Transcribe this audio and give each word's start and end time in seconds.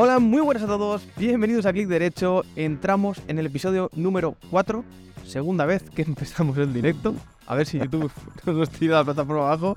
Hola, 0.00 0.20
muy 0.20 0.40
buenas 0.42 0.62
a 0.62 0.68
todos, 0.68 1.02
bienvenidos 1.16 1.66
a 1.66 1.72
Click 1.72 1.88
Derecho. 1.88 2.44
Entramos 2.54 3.20
en 3.26 3.40
el 3.40 3.46
episodio 3.46 3.90
número 3.96 4.36
4, 4.48 4.84
segunda 5.26 5.66
vez 5.66 5.82
que 5.90 6.02
empezamos 6.06 6.56
el 6.56 6.72
directo. 6.72 7.16
A 7.48 7.56
ver 7.56 7.66
si 7.66 7.80
YouTube 7.80 8.12
nos 8.46 8.70
tira 8.70 8.98
la 8.98 9.04
plataforma 9.04 9.42
abajo 9.42 9.76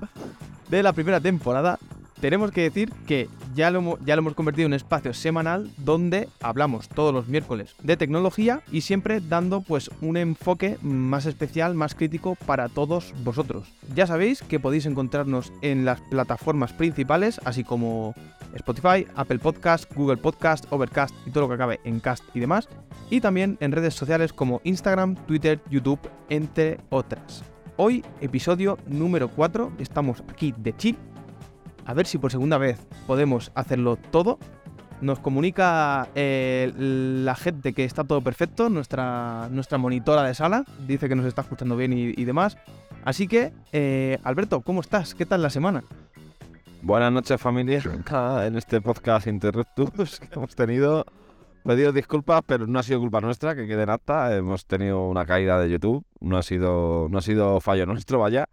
de 0.70 0.80
la 0.80 0.92
primera 0.92 1.20
temporada. 1.20 1.76
Tenemos 2.22 2.52
que 2.52 2.60
decir 2.60 2.92
que 3.04 3.28
ya 3.52 3.72
lo, 3.72 3.98
hemos 4.06 4.34
convertido 4.34 4.66
en 4.66 4.70
un 4.70 4.76
espacio 4.76 5.12
semanal 5.12 5.68
donde 5.76 6.28
hablamos 6.40 6.88
todos 6.88 7.12
los 7.12 7.26
miércoles 7.26 7.74
de 7.82 7.96
tecnología 7.96 8.62
y 8.70 8.82
siempre 8.82 9.20
dando 9.20 9.60
pues 9.60 9.90
un 10.00 10.16
enfoque 10.16 10.78
más 10.82 11.26
especial, 11.26 11.74
más 11.74 11.96
crítico 11.96 12.36
para 12.46 12.68
todos 12.68 13.12
vosotros. 13.24 13.72
Ya 13.96 14.06
sabéis 14.06 14.40
que 14.42 14.60
podéis 14.60 14.86
encontrarnos 14.86 15.52
en 15.62 15.84
las 15.84 16.00
plataformas 16.00 16.72
principales, 16.72 17.40
así 17.44 17.64
como 17.64 18.14
Spotify, 18.54 19.04
Apple 19.16 19.40
Podcast, 19.40 19.92
Google 19.92 20.18
Podcast, 20.18 20.66
Overcast 20.70 21.16
y 21.26 21.32
todo 21.32 21.42
lo 21.42 21.48
que 21.48 21.54
acabe 21.54 21.80
en 21.82 21.98
cast 21.98 22.22
y 22.34 22.38
demás. 22.38 22.68
Y 23.10 23.20
también 23.20 23.58
en 23.58 23.72
redes 23.72 23.94
sociales 23.94 24.32
como 24.32 24.60
Instagram, 24.62 25.16
Twitter, 25.26 25.60
YouTube, 25.68 25.98
entre 26.28 26.78
otras. 26.88 27.42
Hoy, 27.76 28.04
episodio 28.20 28.78
número 28.86 29.28
4, 29.28 29.72
estamos 29.80 30.22
aquí 30.28 30.54
de 30.56 30.76
chill. 30.76 31.11
A 31.84 31.94
ver 31.94 32.06
si 32.06 32.18
por 32.18 32.30
segunda 32.30 32.58
vez 32.58 32.78
podemos 33.06 33.50
hacerlo 33.54 33.96
todo. 34.10 34.38
Nos 35.00 35.18
comunica 35.18 36.08
eh, 36.14 36.72
la 36.76 37.34
gente 37.34 37.72
que 37.72 37.84
está 37.84 38.04
todo 38.04 38.20
perfecto, 38.20 38.68
nuestra, 38.68 39.48
nuestra 39.50 39.76
monitora 39.76 40.22
de 40.22 40.32
sala, 40.32 40.64
dice 40.86 41.08
que 41.08 41.16
nos 41.16 41.26
está 41.26 41.42
escuchando 41.42 41.76
bien 41.76 41.92
y, 41.92 42.14
y 42.16 42.24
demás. 42.24 42.56
Así 43.04 43.26
que, 43.26 43.52
eh, 43.72 44.18
Alberto, 44.22 44.60
¿cómo 44.60 44.80
estás? 44.80 45.16
¿Qué 45.16 45.26
tal 45.26 45.42
la 45.42 45.50
semana? 45.50 45.82
Buenas 46.82 47.12
noches 47.12 47.40
familia, 47.40 47.80
Acá 48.00 48.46
en 48.46 48.56
este 48.56 48.80
podcast 48.80 49.26
Interruptus 49.26 50.20
que 50.20 50.28
hemos 50.34 50.54
tenido. 50.54 51.04
Pedido 51.64 51.92
disculpas, 51.92 52.42
pero 52.44 52.66
no 52.66 52.80
ha 52.80 52.82
sido 52.82 52.98
culpa 52.98 53.20
nuestra, 53.20 53.54
que 53.54 53.68
quede 53.68 53.84
en 53.84 53.90
acta. 53.90 54.36
Hemos 54.36 54.66
tenido 54.66 55.06
una 55.06 55.24
caída 55.24 55.60
de 55.60 55.70
YouTube, 55.70 56.04
no 56.18 56.36
ha 56.36 56.42
sido, 56.42 57.06
no 57.08 57.18
ha 57.18 57.22
sido 57.22 57.60
fallo 57.60 57.86
nuestro, 57.86 58.18
vaya. 58.18 58.46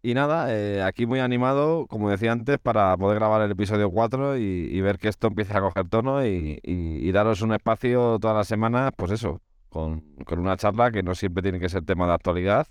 Y 0.00 0.14
nada, 0.14 0.54
eh, 0.54 0.80
aquí 0.82 1.06
muy 1.06 1.18
animado, 1.18 1.86
como 1.88 2.08
decía 2.08 2.30
antes, 2.30 2.58
para 2.58 2.96
poder 2.96 3.18
grabar 3.18 3.42
el 3.42 3.50
episodio 3.50 3.90
4 3.90 4.36
y, 4.38 4.80
ver 4.80 4.98
que 4.98 5.08
esto 5.08 5.26
empiece 5.26 5.56
a 5.56 5.60
coger 5.60 5.88
tono 5.88 6.24
y, 6.24 7.10
daros 7.12 7.42
un 7.42 7.52
espacio 7.52 8.18
todas 8.20 8.36
las 8.36 8.46
semanas, 8.46 8.92
pues 8.96 9.10
eso, 9.10 9.40
con, 9.68 10.04
una 10.36 10.56
charla 10.56 10.92
que 10.92 11.02
no 11.02 11.14
siempre 11.14 11.42
tiene 11.42 11.58
que 11.58 11.68
ser 11.68 11.84
tema 11.84 12.06
de 12.06 12.14
actualidad. 12.14 12.68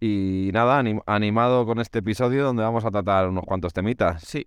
Y 0.00 0.48
nada, 0.54 0.82
anim- 0.82 1.02
animado 1.04 1.66
con 1.66 1.78
este 1.78 1.98
episodio 1.98 2.44
donde 2.44 2.62
vamos 2.62 2.86
a 2.86 2.90
tratar 2.90 3.28
unos 3.28 3.44
cuantos 3.44 3.74
temitas. 3.74 4.22
Sí. 4.22 4.46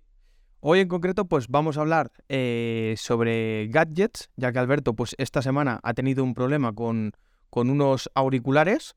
Hoy 0.58 0.80
en 0.80 0.88
concreto, 0.88 1.26
pues 1.26 1.46
vamos 1.46 1.76
a 1.76 1.82
hablar 1.82 2.10
eh, 2.28 2.94
sobre 2.96 3.68
gadgets, 3.68 4.30
ya 4.34 4.50
que 4.50 4.58
Alberto, 4.58 4.94
pues 4.94 5.14
esta 5.18 5.42
semana 5.42 5.78
ha 5.84 5.94
tenido 5.94 6.24
un 6.24 6.34
problema 6.34 6.72
con, 6.72 7.12
con 7.50 7.70
unos 7.70 8.10
auriculares 8.14 8.96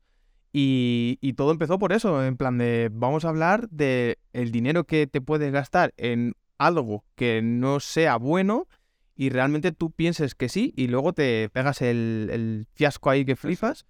y, 0.52 1.32
todo 1.36 1.52
empezó 1.52 1.78
por 1.78 1.92
eso, 1.92 2.24
en 2.24 2.36
plan 2.36 2.58
de 2.58 2.90
vamos 2.92 3.24
a 3.24 3.28
hablar 3.28 3.68
de 3.70 4.18
el 4.32 4.50
dinero 4.50 4.84
que 4.84 5.06
te 5.06 5.20
puedes 5.20 5.52
gastar 5.52 5.92
en 5.96 6.34
algo 6.56 7.04
que 7.14 7.42
no 7.42 7.80
sea 7.80 8.16
bueno 8.16 8.66
y 9.14 9.30
realmente 9.30 9.72
tú 9.72 9.90
pienses 9.90 10.34
que 10.34 10.48
sí 10.48 10.72
y 10.76 10.88
luego 10.88 11.12
te 11.12 11.48
pegas 11.50 11.82
el, 11.82 12.28
el 12.32 12.66
fiasco 12.74 13.10
ahí 13.10 13.24
que 13.24 13.36
flipas. 13.36 13.84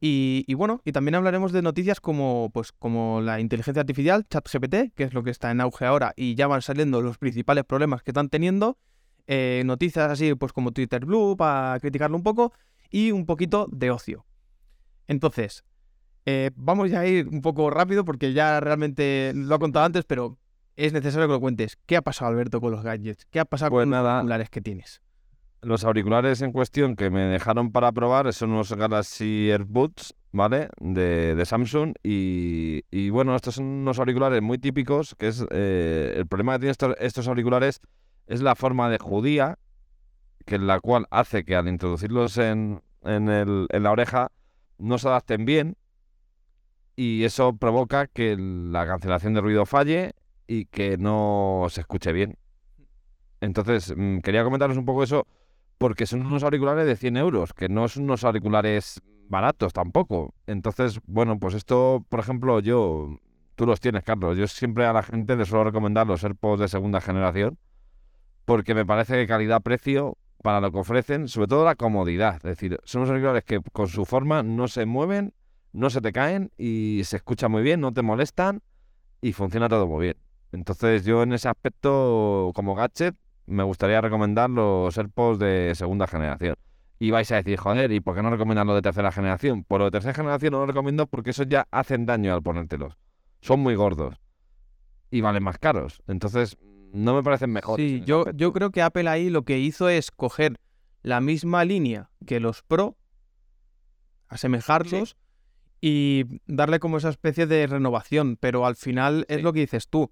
Y, 0.00 0.44
y 0.46 0.52
bueno, 0.54 0.82
y 0.84 0.92
también 0.92 1.14
hablaremos 1.14 1.52
de 1.52 1.62
noticias 1.62 1.98
como, 1.98 2.50
pues, 2.52 2.72
como 2.72 3.22
la 3.22 3.40
inteligencia 3.40 3.80
artificial, 3.80 4.26
ChatGPT, 4.28 4.94
que 4.94 5.04
es 5.04 5.14
lo 5.14 5.22
que 5.22 5.30
está 5.30 5.50
en 5.50 5.62
auge 5.62 5.86
ahora, 5.86 6.12
y 6.14 6.34
ya 6.34 6.46
van 6.46 6.60
saliendo 6.60 7.00
los 7.00 7.16
principales 7.16 7.64
problemas 7.64 8.02
que 8.02 8.10
están 8.10 8.28
teniendo. 8.28 8.76
eh, 9.26 9.62
noticias 9.64 10.10
así, 10.10 10.34
pues 10.34 10.52
como 10.52 10.72
Twitter 10.72 11.06
Blue, 11.06 11.36
para 11.38 11.80
criticarlo 11.80 12.18
un 12.18 12.22
poco, 12.22 12.52
y 12.90 13.12
un 13.12 13.24
poquito 13.24 13.66
de 13.72 13.90
ocio. 13.90 14.26
Entonces, 15.08 15.64
eh, 16.26 16.50
vamos 16.56 16.90
ya 16.90 17.00
a 17.00 17.06
ir 17.06 17.28
un 17.28 17.40
poco 17.40 17.70
rápido 17.70 18.04
porque 18.04 18.32
ya 18.32 18.60
realmente 18.60 19.32
lo 19.34 19.54
he 19.56 19.58
contado 19.58 19.84
antes, 19.84 20.04
pero 20.04 20.38
es 20.76 20.92
necesario 20.92 21.26
que 21.28 21.34
lo 21.34 21.40
cuentes. 21.40 21.76
¿Qué 21.86 21.96
ha 21.96 22.02
pasado, 22.02 22.30
Alberto, 22.30 22.60
con 22.60 22.72
los 22.72 22.82
gadgets? 22.82 23.26
¿Qué 23.30 23.40
ha 23.40 23.44
pasado 23.44 23.70
Pues 23.70 23.84
con 23.84 23.90
los 23.90 23.98
auriculares 24.06 24.50
que 24.50 24.60
tienes? 24.60 25.00
Los 25.62 25.84
auriculares 25.84 26.42
en 26.42 26.52
cuestión 26.52 26.94
que 26.94 27.08
me 27.08 27.22
dejaron 27.22 27.72
para 27.72 27.90
probar 27.92 28.32
son 28.34 28.50
unos 28.50 28.72
Galaxy 28.72 29.50
AirBuds, 29.50 30.14
¿vale? 30.32 30.68
De, 30.78 31.34
de 31.34 31.46
Samsung. 31.46 31.94
Y, 32.02 32.82
y 32.90 33.08
bueno, 33.10 33.34
estos 33.34 33.54
son 33.54 33.64
unos 33.66 33.98
auriculares 33.98 34.42
muy 34.42 34.58
típicos, 34.58 35.14
que 35.18 35.28
es 35.28 35.44
eh, 35.50 36.12
el 36.16 36.26
problema 36.26 36.52
que 36.54 36.58
tienen 36.60 36.72
estos, 36.72 36.94
estos 36.98 37.28
auriculares 37.28 37.80
es 38.26 38.42
la 38.42 38.54
forma 38.54 38.90
de 38.90 38.98
judía, 38.98 39.58
que 40.44 40.58
la 40.58 40.80
cual 40.80 41.06
hace 41.10 41.44
que 41.44 41.56
al 41.56 41.66
introducirlos 41.68 42.36
en, 42.36 42.82
en, 43.02 43.28
el- 43.30 43.66
en 43.70 43.82
la 43.82 43.90
oreja 43.92 44.32
no 44.76 44.98
se 44.98 45.08
adapten 45.08 45.46
bien. 45.46 45.76
Y 46.96 47.24
eso 47.24 47.56
provoca 47.56 48.06
que 48.06 48.36
la 48.38 48.86
cancelación 48.86 49.34
de 49.34 49.40
ruido 49.40 49.66
falle 49.66 50.14
y 50.46 50.66
que 50.66 50.96
no 50.96 51.66
se 51.68 51.80
escuche 51.80 52.12
bien. 52.12 52.38
Entonces, 53.40 53.94
mm, 53.96 54.18
quería 54.18 54.44
comentaros 54.44 54.76
un 54.76 54.84
poco 54.84 55.02
eso 55.02 55.26
porque 55.78 56.06
son 56.06 56.24
unos 56.24 56.42
auriculares 56.44 56.86
de 56.86 56.96
100 56.96 57.16
euros, 57.16 57.52
que 57.52 57.68
no 57.68 57.88
son 57.88 58.04
unos 58.04 58.24
auriculares 58.24 59.02
baratos 59.28 59.72
tampoco. 59.72 60.34
Entonces, 60.46 61.00
bueno, 61.06 61.38
pues 61.38 61.54
esto, 61.54 62.04
por 62.08 62.20
ejemplo, 62.20 62.60
yo, 62.60 63.18
tú 63.54 63.66
los 63.66 63.80
tienes, 63.80 64.04
Carlos, 64.04 64.36
yo 64.36 64.46
siempre 64.46 64.86
a 64.86 64.92
la 64.92 65.02
gente 65.02 65.36
les 65.36 65.48
suelo 65.48 65.64
recomendar 65.64 66.06
los 66.06 66.22
AirPods 66.24 66.60
de 66.60 66.68
segunda 66.68 67.00
generación, 67.00 67.58
porque 68.44 68.74
me 68.74 68.86
parece 68.86 69.14
que 69.16 69.26
calidad-precio 69.26 70.16
para 70.42 70.60
lo 70.60 70.70
que 70.70 70.78
ofrecen, 70.78 71.28
sobre 71.28 71.48
todo 71.48 71.64
la 71.64 71.74
comodidad. 71.74 72.36
Es 72.36 72.42
decir, 72.42 72.78
son 72.84 73.00
unos 73.00 73.10
auriculares 73.10 73.44
que 73.44 73.60
con 73.72 73.88
su 73.88 74.04
forma 74.04 74.42
no 74.42 74.68
se 74.68 74.86
mueven, 74.86 75.32
no 75.74 75.90
se 75.90 76.00
te 76.00 76.12
caen 76.12 76.52
y 76.56 77.02
se 77.04 77.16
escucha 77.16 77.48
muy 77.48 77.62
bien, 77.62 77.80
no 77.80 77.92
te 77.92 78.00
molestan 78.00 78.62
y 79.20 79.32
funciona 79.32 79.68
todo 79.68 79.86
muy 79.86 80.04
bien. 80.04 80.16
Entonces 80.52 81.04
yo 81.04 81.22
en 81.24 81.32
ese 81.32 81.48
aspecto, 81.48 82.52
como 82.54 82.76
gadget, 82.76 83.16
me 83.46 83.64
gustaría 83.64 84.00
recomendar 84.00 84.48
los 84.48 84.96
AirPods 84.96 85.40
de 85.40 85.72
segunda 85.74 86.06
generación. 86.06 86.54
Y 87.00 87.10
vais 87.10 87.30
a 87.32 87.36
decir, 87.36 87.58
joder, 87.58 87.90
¿y 87.90 88.00
por 88.00 88.14
qué 88.14 88.22
no 88.22 88.30
recomiendan 88.30 88.68
los 88.68 88.76
de 88.76 88.82
tercera 88.82 89.10
generación? 89.10 89.64
Pues 89.64 89.80
los 89.80 89.88
de 89.88 89.90
tercera 89.90 90.14
generación 90.14 90.52
no 90.52 90.60
los 90.60 90.68
recomiendo 90.68 91.08
porque 91.08 91.30
esos 91.30 91.48
ya 91.48 91.66
hacen 91.72 92.06
daño 92.06 92.32
al 92.32 92.42
ponértelos. 92.42 92.96
Son 93.40 93.58
muy 93.58 93.74
gordos. 93.74 94.14
Y 95.10 95.20
valen 95.22 95.42
más 95.42 95.58
caros. 95.58 96.02
Entonces, 96.06 96.56
no 96.92 97.14
me 97.14 97.24
parecen 97.24 97.50
mejores. 97.50 97.84
Sí, 97.84 98.02
yo, 98.06 98.30
yo 98.30 98.52
creo 98.52 98.70
que 98.70 98.80
Apple 98.80 99.08
ahí 99.08 99.28
lo 99.28 99.42
que 99.42 99.58
hizo 99.58 99.88
es 99.88 100.12
coger 100.12 100.56
la 101.02 101.20
misma 101.20 101.64
línea 101.64 102.10
que 102.26 102.38
los 102.38 102.62
Pro, 102.62 102.96
asemejarlos 104.28 105.16
y 105.86 106.40
darle 106.46 106.78
como 106.78 106.96
esa 106.96 107.10
especie 107.10 107.46
de 107.46 107.66
renovación, 107.66 108.38
pero 108.40 108.64
al 108.64 108.74
final 108.74 109.26
es 109.28 109.36
Sí. 109.38 109.42
lo 109.42 109.52
que 109.52 109.60
dices 109.60 109.88
tú. 109.88 110.10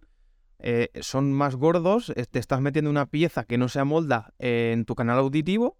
eh, 0.65 0.91
son 1.01 1.33
más 1.33 1.57
gordos, 1.57 2.13
eh, 2.15 2.25
te 2.31 2.39
estás 2.39 2.61
metiendo 2.61 2.89
una 2.89 3.07
pieza 3.07 3.43
que 3.43 3.59
no 3.59 3.69
se 3.69 3.81
amolda 3.81 4.33
eh, 4.39 4.71
en 4.73 4.85
tu 4.85 4.95
canal 4.95 5.19
auditivo 5.19 5.77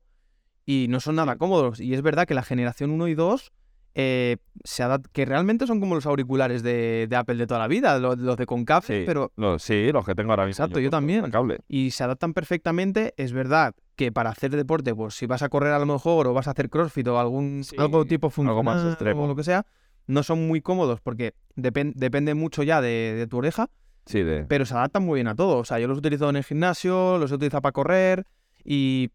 y 0.67 0.87
no 0.89 0.99
son 0.99 1.15
nada 1.15 1.37
cómodos. 1.37 1.79
Y 1.79 1.95
es 1.95 2.03
verdad 2.03 2.27
que 2.27 2.35
la 2.35 2.43
generación 2.43 2.91
1 2.91 3.07
y 3.07 3.15
2 3.15 3.53
eh, 3.95 4.39
se 4.65 4.85
que 5.13 5.25
realmente 5.25 5.67
son 5.69 5.79
como 5.79 5.95
los 5.95 6.07
auriculares 6.07 6.65
de, 6.65 7.07
de 7.09 7.15
Apple 7.17 7.37
de 7.37 7.47
toda 7.47 7.61
la 7.61 7.69
vida, 7.69 7.97
los, 8.01 8.19
los 8.19 8.37
de 8.37 8.47
Concave, 8.47 8.85
Sí, 8.87 9.03
pero 9.07 9.31
los, 9.37 9.63
sí, 9.63 9.93
los 9.93 10.05
que 10.05 10.15
tengo 10.17 10.33
ahora 10.33 10.47
mismo. 10.47 10.65
Exacto, 10.65 10.81
yo 10.81 10.91
también. 10.91 11.31
Cable. 11.31 11.59
y 11.69 11.93
se 11.93 12.03
adaptan 12.03 12.33
perfectamente. 12.35 13.15
Es 13.17 13.33
verdad 13.33 13.75
que 13.95 14.11
para 14.11 14.31
hacer 14.31 14.51
deporte, 14.57 14.95
pues 14.97 15.15
si 15.15 15.27
vas 15.27 15.43
a 15.43 15.49
correr 15.49 15.75
a 15.75 15.79
lo 15.79 15.87
mejor 15.87 16.27
o 16.27 16.33
vas 16.35 16.49
a 16.49 16.53
hacer 16.53 16.71
crossfit 16.71 17.07
o 17.07 17.21
algún 17.21 17.63
Sí, 17.63 17.77
algo 17.79 18.05
tipo 18.05 18.31
funcional 18.31 18.53
algo 18.59 18.63
más 18.65 18.85
extremo. 18.85 19.25
o 19.25 19.29
lo 19.29 19.37
que 19.37 19.45
sea, 19.45 19.65
no 20.07 20.23
son 20.23 20.47
muy 20.47 20.61
cómodos 20.61 21.01
porque 21.01 21.35
depen- 21.57 21.93
depende 21.95 22.35
mucho 22.35 22.63
ya 22.63 22.81
de, 22.81 23.15
de 23.17 23.27
tu 23.27 23.39
oreja, 23.39 23.69
Sí, 24.07 24.23
de... 24.23 24.45
pero 24.45 24.65
se 24.67 24.75
adaptan 24.75 25.05
muy 25.05 25.17
bien 25.19 25.29
a 25.29 25.35
todo. 25.35 25.59
O 25.59 25.65
sea, 25.65 25.79
yo 25.79 25.87
los 25.89 25.99
utilizo 25.99 26.29
en 26.29 26.37
el 26.37 26.45
gimnasio, 26.45 27.19
los 27.19 27.31
he 27.31 27.35
utilizado 27.35 27.63
para 27.63 27.73
correr 27.73 28.27
y, 28.65 29.11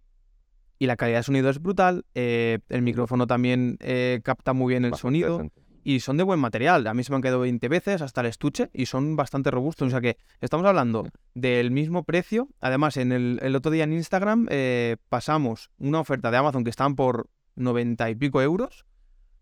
y 0.79 0.85
la 0.87 0.95
calidad 0.95 1.19
de 1.19 1.23
sonido 1.23 1.49
es 1.49 1.61
brutal. 1.61 2.05
eh, 2.15 2.59
el 2.69 2.81
micrófono 2.81 3.27
también 3.27 3.77
eh, 3.81 4.21
capta 4.23 4.53
muy 4.53 4.71
bien 4.73 4.85
el 4.85 4.91
bastante 4.91 5.01
sonido 5.19 5.37
decente. 5.39 5.61
y 5.83 5.99
son 5.99 6.15
de 6.17 6.23
buen 6.23 6.39
material. 6.39 6.87
A 6.87 6.93
mí 6.93 7.03
se 7.03 7.11
me 7.11 7.17
han 7.17 7.21
quedado 7.21 7.41
20 7.41 7.67
veces 7.67 8.01
hasta 8.01 8.21
el 8.21 8.27
estuche 8.27 8.69
y 8.73 8.85
son 8.85 9.15
bastante 9.17 9.51
robustos. 9.51 9.87
O 9.87 9.91
sea 9.91 9.99
que 10.01 10.17
estamos 10.39 10.65
hablando 10.65 11.07
del 11.33 11.71
mismo 11.71 12.03
precio. 12.03 12.47
Además, 12.61 12.95
en 12.97 13.11
el, 13.11 13.39
el 13.41 13.55
otro 13.55 13.71
día 13.71 13.83
en 13.83 13.91
Instagram 13.93 14.47
eh, 14.49 14.95
pasamos 15.09 15.69
una 15.79 15.99
oferta 15.99 16.31
de 16.31 16.37
Amazon 16.37 16.63
que 16.63 16.69
estaban 16.69 16.95
por 16.95 17.27
90 17.55 18.09
y 18.11 18.15
pico 18.15 18.41
euros, 18.41 18.85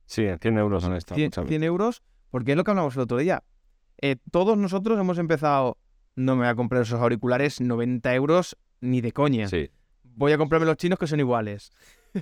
Sí, 0.06 0.24
en 0.26 0.40
100 0.40 0.58
euros 0.58 0.84
son 0.84 0.96
estas. 0.96 1.16
100, 1.16 1.28
muchas 1.28 1.48
100 1.48 1.64
euros, 1.64 2.04
porque 2.32 2.52
es 2.52 2.58
lo 2.58 2.64
que 2.64 2.72
hablamos 2.72 2.96
el 2.96 3.02
otro 3.02 3.18
día. 3.18 3.44
Eh, 4.02 4.18
todos 4.32 4.58
nosotros 4.58 5.00
hemos 5.00 5.18
empezado, 5.18 5.78
no 6.16 6.36
me 6.36 6.42
voy 6.44 6.50
a 6.50 6.56
comprar 6.56 6.82
esos 6.84 7.00
auriculares 7.02 7.62
90 7.62 8.14
euros 8.16 8.58
ni 8.82 9.02
de 9.02 9.12
coña. 9.12 9.48
Sí. 9.48 9.70
Voy 10.04 10.32
a 10.32 10.38
comprarme 10.38 10.66
los 10.68 10.78
chinos 10.78 11.00
que 11.00 11.08
son 11.08 11.20
iguales. 11.20 11.72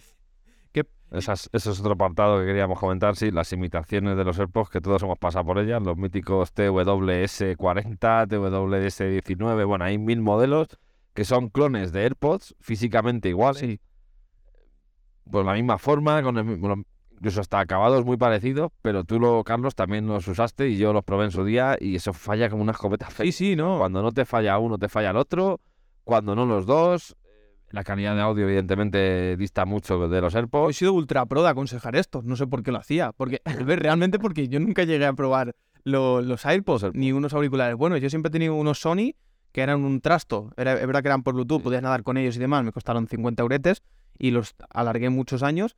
Esas- 1.11 1.47
ese 1.53 1.69
es 1.69 1.79
otro 1.79 1.93
apartado 1.93 2.39
que 2.39 2.47
queríamos 2.47 2.79
comentar, 2.79 3.15
sí, 3.15 3.29
las 3.29 3.53
imitaciones 3.53 4.17
de 4.17 4.23
los 4.23 4.39
AirPods, 4.39 4.71
que 4.71 4.81
todos 4.81 5.03
hemos 5.03 5.19
pasado 5.19 5.45
por 5.45 5.59
ellas, 5.59 5.79
los 5.83 5.95
míticos 5.95 6.51
TWS40, 6.55 8.27
TWS19, 8.27 9.67
bueno, 9.67 9.85
hay 9.85 9.99
mil 9.99 10.21
modelos 10.21 10.69
que 11.13 11.23
son 11.23 11.49
clones 11.49 11.91
de 11.91 12.01
AirPods, 12.01 12.55
físicamente 12.59 13.29
iguales. 13.29 13.59
Sí. 13.59 13.79
Pues 15.29 15.45
la 15.45 15.53
misma 15.53 15.77
forma, 15.77 16.23
con 16.23 16.35
el 16.39 16.45
mismo- 16.45 16.83
incluso 17.23 17.39
hasta 17.39 17.61
acabados 17.61 18.03
muy 18.03 18.17
parecidos, 18.17 18.69
pero 18.81 19.05
tú, 19.05 19.17
lo, 19.17 19.45
Carlos, 19.45 19.75
también 19.75 20.05
los 20.07 20.27
usaste 20.27 20.67
y 20.67 20.75
yo 20.77 20.91
los 20.91 21.05
probé 21.05 21.23
en 21.23 21.31
su 21.31 21.45
día 21.45 21.77
y 21.79 21.95
eso 21.95 22.11
falla 22.11 22.49
como 22.49 22.63
una 22.63 22.73
escopeta 22.73 23.07
Sí, 23.11 23.13
fake. 23.15 23.31
sí, 23.33 23.55
no. 23.55 23.77
Cuando 23.77 24.01
no 24.01 24.11
te 24.11 24.25
falla 24.25 24.57
uno, 24.59 24.77
te 24.77 24.89
falla 24.89 25.11
el 25.11 25.15
otro. 25.15 25.61
Cuando 26.03 26.35
no 26.35 26.45
los 26.45 26.65
dos. 26.65 27.15
La 27.69 27.85
calidad 27.85 28.13
de 28.15 28.21
audio, 28.21 28.43
evidentemente, 28.43 29.37
dista 29.37 29.63
mucho 29.65 30.09
de 30.09 30.19
los 30.19 30.35
He 30.35 30.39
AirPods. 30.39 30.75
sido 30.75 30.91
ultra 30.91 31.25
pro 31.25 31.43
de 31.43 31.49
aconsejar 31.49 31.95
esto. 31.95 32.21
No 32.25 32.35
sé 32.35 32.45
por 32.45 32.61
qué 32.61 32.71
lo 32.73 32.77
hacía. 32.79 33.13
Porque, 33.13 33.41
realmente 33.45 34.19
porque 34.19 34.49
yo 34.49 34.59
nunca 34.59 34.83
llegué 34.83 35.05
a 35.05 35.13
probar 35.13 35.55
lo- 35.85 36.21
los 36.21 36.45
AirPods 36.45 36.87
ni 36.93 37.13
unos 37.13 37.33
auriculares. 37.33 37.77
Bueno, 37.77 37.95
yo 37.95 38.09
siempre 38.09 38.27
he 38.27 38.31
tenido 38.33 38.53
unos 38.55 38.79
Sony 38.81 39.13
que 39.53 39.61
eran 39.61 39.85
un 39.85 40.01
trasto. 40.01 40.51
Era, 40.57 40.73
es 40.73 40.85
verdad 40.85 41.01
que 41.03 41.07
eran 41.07 41.23
por 41.23 41.35
Bluetooth, 41.35 41.59
Sí. 41.59 41.63
podías 41.63 41.81
nadar 41.83 42.03
con 42.03 42.17
ellos 42.17 42.35
y 42.35 42.39
demás. 42.39 42.65
Me 42.65 42.73
costaron 42.73 43.07
50 43.07 43.41
euretes 43.43 43.81
y 44.19 44.31
los 44.31 44.55
alargué 44.69 45.09
muchos 45.09 45.41
años. 45.41 45.77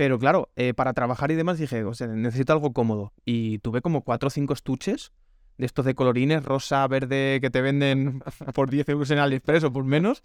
Pero 0.00 0.18
claro, 0.18 0.48
eh, 0.56 0.72
para 0.72 0.94
trabajar 0.94 1.30
y 1.30 1.34
demás 1.34 1.58
dije, 1.58 1.84
o 1.84 1.92
sea, 1.92 2.06
necesito 2.06 2.54
algo 2.54 2.72
cómodo. 2.72 3.12
Y 3.26 3.58
tuve 3.58 3.82
como 3.82 4.00
cuatro 4.00 4.28
o 4.28 4.30
cinco 4.30 4.54
estuches 4.54 5.12
de 5.58 5.66
estos 5.66 5.84
de 5.84 5.94
colorines, 5.94 6.42
rosa, 6.42 6.88
verde, 6.88 7.38
que 7.42 7.50
te 7.50 7.60
venden 7.60 8.22
por 8.54 8.70
10 8.70 8.88
euros 8.88 9.10
en 9.10 9.18
AliExpress 9.18 9.64
o 9.64 9.72
por 9.74 9.84
menos. 9.84 10.22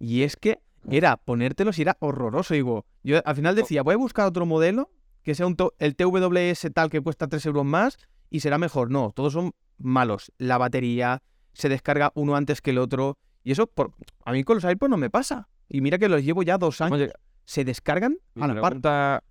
Y 0.00 0.24
es 0.24 0.34
que 0.34 0.58
era 0.90 1.18
ponértelos 1.18 1.78
y 1.78 1.82
era 1.82 1.98
horroroso. 2.00 2.54
Digo, 2.54 2.84
yo 3.04 3.22
al 3.24 3.36
final 3.36 3.54
decía, 3.54 3.84
voy 3.84 3.94
a 3.94 3.96
buscar 3.96 4.26
otro 4.26 4.44
modelo 4.44 4.90
que 5.22 5.36
sea 5.36 5.46
un 5.46 5.56
el 5.78 5.94
TWS 5.94 6.72
tal 6.74 6.90
que 6.90 7.00
cuesta 7.00 7.28
3 7.28 7.46
euros 7.46 7.64
más 7.64 7.98
y 8.28 8.40
será 8.40 8.58
mejor. 8.58 8.90
No, 8.90 9.12
todos 9.14 9.34
son 9.34 9.52
malos. 9.78 10.32
La 10.36 10.58
batería 10.58 11.22
se 11.52 11.68
descarga 11.68 12.10
uno 12.16 12.34
antes 12.34 12.60
que 12.60 12.70
el 12.70 12.78
otro. 12.78 13.18
Y 13.44 13.52
eso 13.52 13.68
por... 13.68 13.92
a 14.24 14.32
mí 14.32 14.42
con 14.42 14.56
los 14.56 14.64
AirPods 14.64 14.90
no 14.90 14.96
me 14.96 15.10
pasa. 15.10 15.48
Y 15.68 15.80
mira 15.80 15.98
que 15.98 16.08
los 16.08 16.24
llevo 16.24 16.42
ya 16.42 16.58
dos 16.58 16.80
años. 16.80 16.94
Oye, 16.94 17.12
Se 17.44 17.64
descargan 17.64 18.16
mi 18.34 18.42
a 18.44 18.46
la 18.48 18.54
par. 18.60 18.70
pregunta, 18.72 19.22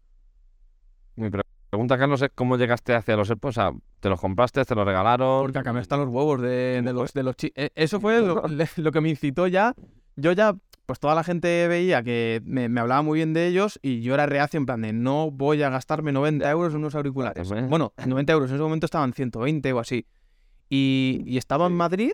mi 1.16 1.30
pre- 1.30 1.44
pregunta, 1.70 1.98
Carlos, 1.98 2.22
es 2.22 2.32
cómo 2.36 2.58
llegaste 2.58 2.94
hacia 2.94 3.16
los 3.16 3.30
AirPods. 3.30 3.58
O 3.58 3.62
sea, 3.62 3.72
¿te 4.00 4.10
los 4.10 4.20
compraste, 4.20 4.64
te 4.66 4.76
los 4.76 4.86
regalaron? 4.86 5.42
Porque 5.44 5.60
acá 5.60 5.74
me 5.74 5.80
están 5.82 6.00
los 6.00 6.10
huevos 6.10 6.42
de, 6.42 6.82
de 6.84 6.94
los, 6.94 7.14
de 7.14 7.24
los 7.24 7.36
eh, 7.44 7.70
Eso 7.76 8.00
fue 8.00 8.22
lo, 8.78 8.92
que 8.92 9.02
me 9.02 9.10
incitó 9.10 9.48
ya. 9.48 9.74
Yo 10.18 10.34
ya, 10.34 10.56
pues 10.86 11.00
toda 11.00 11.16
la 11.16 11.24
gente 11.24 11.68
veía 11.70 12.04
que 12.04 12.42
me, 12.44 12.68
me 12.68 12.82
hablaba 12.82 13.02
muy 13.02 13.20
bien 13.20 13.34
de 13.34 13.48
ellos 13.48 13.80
y 13.82 14.02
yo 14.02 14.14
era 14.14 14.26
reacio 14.26 14.58
en 14.58 14.66
plan 14.66 14.82
de 14.82 14.92
no 14.92 15.32
voy 15.32 15.64
a 15.64 15.70
gastarme 15.70 16.12
90 16.12 16.50
euros 16.52 16.74
en 16.74 16.80
unos 16.80 16.96
auriculares. 16.96 17.50
Bueno, 17.70 17.94
90 18.06 18.34
euros 18.34 18.50
en 18.50 18.56
ese 18.56 18.64
momento 18.64 18.86
estaban 18.86 19.14
120 19.14 19.72
o 19.74 19.80
así. 19.80 20.06
Y, 20.70 21.24
y 21.26 21.38
estaba 21.38 21.68
en. 21.68 21.74
Madrid 21.74 22.12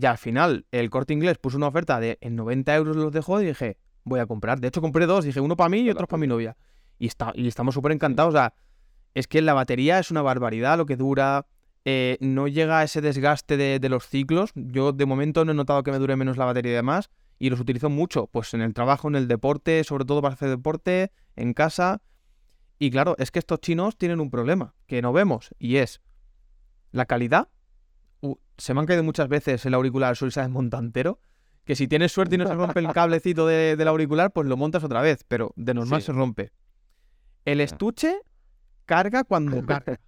y 0.00 0.06
al 0.06 0.18
final 0.18 0.64
el 0.70 0.90
corte 0.90 1.12
inglés 1.12 1.38
puso 1.38 1.56
una 1.56 1.66
oferta 1.68 1.98
de 1.98 2.18
en 2.20 2.36
90 2.36 2.74
euros 2.76 2.96
los 2.96 3.12
dejó 3.12 3.40
y 3.40 3.46
dije, 3.46 3.76
voy 4.08 4.20
a 4.20 4.26
comprar. 4.26 4.60
De 4.60 4.68
hecho 4.68 4.80
compré 4.80 5.06
dos, 5.06 5.24
dije 5.24 5.40
uno 5.40 5.56
para 5.56 5.68
mí 5.68 5.80
y 5.80 5.90
otro 5.90 6.06
para 6.06 6.20
mi 6.20 6.26
novia. 6.26 6.56
Y, 6.98 7.06
está, 7.06 7.32
y 7.34 7.46
estamos 7.46 7.74
súper 7.74 7.92
encantados. 7.92 8.34
O 8.34 8.36
sea, 8.36 8.54
es 9.14 9.28
que 9.28 9.40
la 9.42 9.54
batería 9.54 9.98
es 9.98 10.10
una 10.10 10.22
barbaridad 10.22 10.76
lo 10.78 10.86
que 10.86 10.96
dura. 10.96 11.46
eh, 11.84 12.18
no 12.20 12.48
llega 12.48 12.80
a 12.80 12.84
ese 12.84 13.00
desgaste 13.00 13.56
de, 13.56 13.78
de 13.78 13.88
los 13.88 14.06
ciclos. 14.06 14.50
Yo 14.54 14.92
de 14.92 15.06
momento 15.06 15.44
no 15.44 15.52
he 15.52 15.54
notado 15.54 15.82
que 15.82 15.90
me 15.90 15.98
dure 15.98 16.16
menos 16.16 16.36
la 16.36 16.44
batería 16.44 16.72
y 16.72 16.74
demás. 16.74 17.10
Y 17.38 17.50
los 17.50 17.60
utilizo 17.60 17.88
mucho, 17.88 18.26
pues 18.26 18.52
en 18.54 18.62
el 18.62 18.74
trabajo, 18.74 19.08
en 19.08 19.14
el 19.14 19.28
deporte, 19.28 19.84
sobre 19.84 20.04
todo 20.04 20.20
para 20.20 20.34
hacer 20.34 20.48
deporte, 20.48 21.12
en 21.36 21.54
casa. 21.54 22.02
Y 22.78 22.90
claro, 22.90 23.14
es 23.18 23.30
que 23.30 23.38
estos 23.38 23.60
chinos 23.60 23.96
tienen 23.96 24.20
un 24.20 24.30
problema 24.30 24.74
que 24.86 25.00
no 25.02 25.12
vemos 25.12 25.50
y 25.58 25.76
es 25.76 26.00
la 26.90 27.06
calidad. 27.06 27.48
Uh, 28.20 28.34
se 28.56 28.74
me 28.74 28.80
han 28.80 28.86
caído 28.86 29.04
muchas 29.04 29.28
veces 29.28 29.64
el 29.66 29.74
auricular 29.74 30.16
suele 30.16 30.32
ser 30.32 30.48
montantero. 30.48 31.20
Que 31.68 31.76
si 31.76 31.86
tienes 31.86 32.12
suerte 32.12 32.36
y 32.36 32.38
no 32.38 32.46
se 32.46 32.54
rompe 32.54 32.80
el 32.80 32.90
cablecito 32.94 33.46
de- 33.46 33.76
del 33.76 33.88
auricular, 33.88 34.32
pues 34.32 34.48
lo 34.48 34.56
montas 34.56 34.82
otra 34.84 35.02
vez, 35.02 35.22
pero 35.28 35.52
de 35.54 35.74
normal 35.74 36.00
Sí. 36.00 36.06
se 36.06 36.12
rompe. 36.12 36.50
El 37.44 37.60
estuche 37.60 38.22
carga 38.86 39.22
cuando 39.22 39.60
carga. 39.66 40.00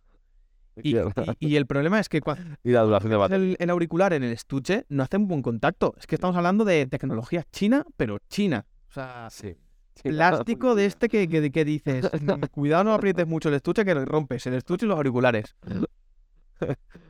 Y, 0.83 0.97
y- 0.97 1.03
y 1.39 1.57
el 1.57 1.67
problema 1.67 2.01
es 2.01 2.09
que 2.09 2.23
cuando 2.23 2.43
Y 2.65 2.71
la 2.71 2.81
duración 2.81 3.11
de 3.29 3.37
el, 3.37 3.57
el 3.61 3.69
auricular 3.71 4.15
en 4.15 4.25
el 4.25 4.33
estuche 4.33 4.87
no 4.89 5.03
hace 5.03 5.19
un 5.19 5.29
buen 5.29 5.43
contacto. 5.43 5.95
Es 5.99 6.07
que 6.07 6.15
estamos 6.15 6.35
hablando 6.35 6.65
de 6.65 6.87
tecnología 6.87 7.45
china, 7.53 7.85
pero 7.99 8.19
china. 8.31 8.65
O 8.89 8.93
sea, 8.95 9.29
Sí. 9.31 9.55
plástico 10.03 10.75
de 10.75 10.87
este 10.87 11.11
que, 11.11 11.29
que, 11.29 11.51
que 11.53 11.65
dices, 11.67 12.09
"Mm, 12.23 12.41
cuidado 12.53 12.85
no 12.85 12.95
aprietes 12.95 13.27
mucho 13.27 13.51
el 13.51 13.57
estuche 13.57 13.85
que 13.85 13.93
rompes 14.07 14.47
el 14.47 14.55
estuche 14.55 14.87
y 14.87 14.89
los 14.89 14.97
auriculares. 14.97 15.55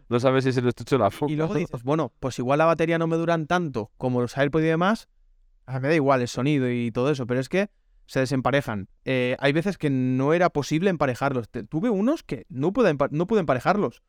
No 0.09 0.19
sabes 0.19 0.43
si 0.43 0.51
es 0.51 0.57
el 0.57 0.67
estuche 0.67 0.97
o 0.97 0.99
la 0.99 1.11
funda. 1.11 1.33
Y 1.33 1.37
luego 1.37 1.55
dices, 1.55 1.85
bueno, 1.85 2.13
pues 2.19 2.39
igual 2.41 2.59
la 2.59 2.65
batería 2.65 2.99
no 2.99 3.07
me 3.07 3.17
duran 3.17 3.47
tanto 3.47 3.93
como 3.97 4.21
los 4.21 4.37
AirPods 4.37 4.65
y 4.65 4.69
demás. 4.69 5.09
A 5.67 5.75
mí 5.75 5.83
me 5.83 5.89
da 5.89 5.95
igual 5.95 6.21
el 6.21 6.27
sonido 6.27 6.69
y 6.69 6.91
todo 6.91 7.13
eso, 7.13 7.29
pero 7.29 7.39
es 7.39 7.49
que 7.49 7.71
se 8.07 8.19
desemparejan. 8.19 8.89
Eh, 9.05 9.37
hay 9.39 9.53
veces 9.53 9.79
que 9.79 9.89
no 9.89 10.33
era 10.33 10.51
posible 10.51 10.91
emparejarlos. 10.91 11.49
Tuve 11.69 11.91
unos 11.91 12.25
que 12.25 12.45
no 12.49 12.73
pude, 12.73 12.97
no 13.13 13.27
pude 13.29 13.39
emparejarlos. 13.39 14.03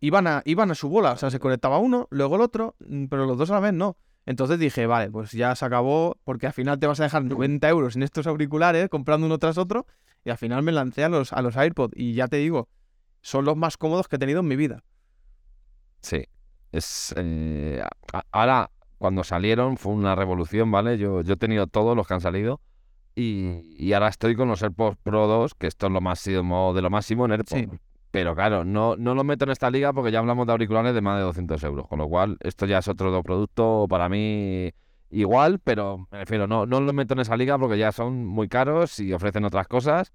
Iban 0.00 0.26
a, 0.26 0.42
iban 0.46 0.70
a 0.70 0.74
su 0.74 0.88
bola, 0.88 1.12
o 1.12 1.16
sea, 1.18 1.30
se 1.30 1.40
conectaba 1.40 1.76
uno, 1.76 2.08
luego 2.10 2.36
el 2.36 2.40
otro, 2.40 2.74
mm, 2.80 3.04
pero 3.06 3.26
los 3.26 3.36
dos 3.36 3.50
a 3.50 3.54
la 3.54 3.60
vez 3.60 3.74
no. 3.74 3.98
Entonces 4.24 4.58
dije, 4.58 4.86
vale, 4.86 5.10
pues 5.10 5.32
ya 5.32 5.54
se 5.54 5.64
acabó, 5.66 6.16
porque 6.24 6.46
al 6.46 6.54
final 6.54 6.78
te 6.78 6.86
vas 6.86 7.00
a 7.00 7.02
dejar 7.02 7.22
90 7.22 7.68
euros 7.68 7.96
en 7.96 8.02
estos 8.02 8.26
auriculares, 8.26 8.88
comprando 8.88 9.26
uno 9.26 9.38
tras 9.38 9.58
otro, 9.58 9.86
y 10.24 10.30
al 10.30 10.38
final 10.38 10.62
me 10.62 10.72
lancé 10.72 11.04
a 11.04 11.10
los, 11.10 11.34
a 11.34 11.42
los 11.42 11.54
AirPods, 11.56 11.92
y 11.96 12.14
ya 12.14 12.28
te 12.28 12.36
digo, 12.38 12.68
son 13.24 13.46
los 13.46 13.56
más 13.56 13.78
cómodos 13.78 14.06
que 14.06 14.16
he 14.16 14.18
tenido 14.18 14.40
en 14.40 14.48
mi 14.48 14.54
vida. 14.54 14.84
Sí. 16.02 16.26
Es, 16.72 17.14
eh, 17.16 17.82
ahora, 18.30 18.70
cuando 18.98 19.24
salieron, 19.24 19.78
fue 19.78 19.94
una 19.94 20.14
revolución, 20.14 20.70
¿vale? 20.70 20.98
Yo, 20.98 21.22
yo 21.22 21.32
he 21.32 21.36
tenido 21.36 21.66
todos 21.66 21.96
los 21.96 22.06
que 22.06 22.14
han 22.14 22.20
salido. 22.20 22.60
Y, 23.16 23.76
y 23.78 23.94
ahora 23.94 24.08
estoy 24.08 24.36
con 24.36 24.48
los 24.48 24.62
AirPods 24.62 24.98
Pro 25.02 25.26
2, 25.26 25.54
que 25.54 25.68
esto 25.68 25.86
es 25.86 25.92
lo 25.92 26.02
máximo 26.02 26.74
de 26.74 26.82
lo 26.82 26.90
máximo 26.90 27.24
en 27.24 27.32
AirPods. 27.32 27.60
Sí. 27.60 27.78
Pero 28.10 28.34
claro, 28.34 28.62
no, 28.64 28.96
no 28.96 29.14
lo 29.14 29.24
meto 29.24 29.46
en 29.46 29.52
esta 29.52 29.70
liga 29.70 29.94
porque 29.94 30.12
ya 30.12 30.18
hablamos 30.18 30.46
de 30.46 30.52
auriculares 30.52 30.94
de 30.94 31.00
más 31.00 31.16
de 31.16 31.22
200 31.24 31.64
euros. 31.64 31.88
Con 31.88 32.00
lo 32.00 32.08
cual, 32.08 32.36
esto 32.40 32.66
ya 32.66 32.78
es 32.78 32.88
otro 32.88 33.22
producto 33.22 33.86
para 33.88 34.10
mí 34.10 34.70
igual, 35.10 35.60
pero 35.64 36.06
me 36.10 36.18
refiero, 36.18 36.46
no, 36.46 36.66
no 36.66 36.80
lo 36.82 36.92
meto 36.92 37.14
en 37.14 37.20
esa 37.20 37.38
liga 37.38 37.58
porque 37.58 37.78
ya 37.78 37.90
son 37.90 38.26
muy 38.26 38.48
caros 38.48 39.00
y 39.00 39.14
ofrecen 39.14 39.46
otras 39.46 39.66
cosas. 39.66 40.12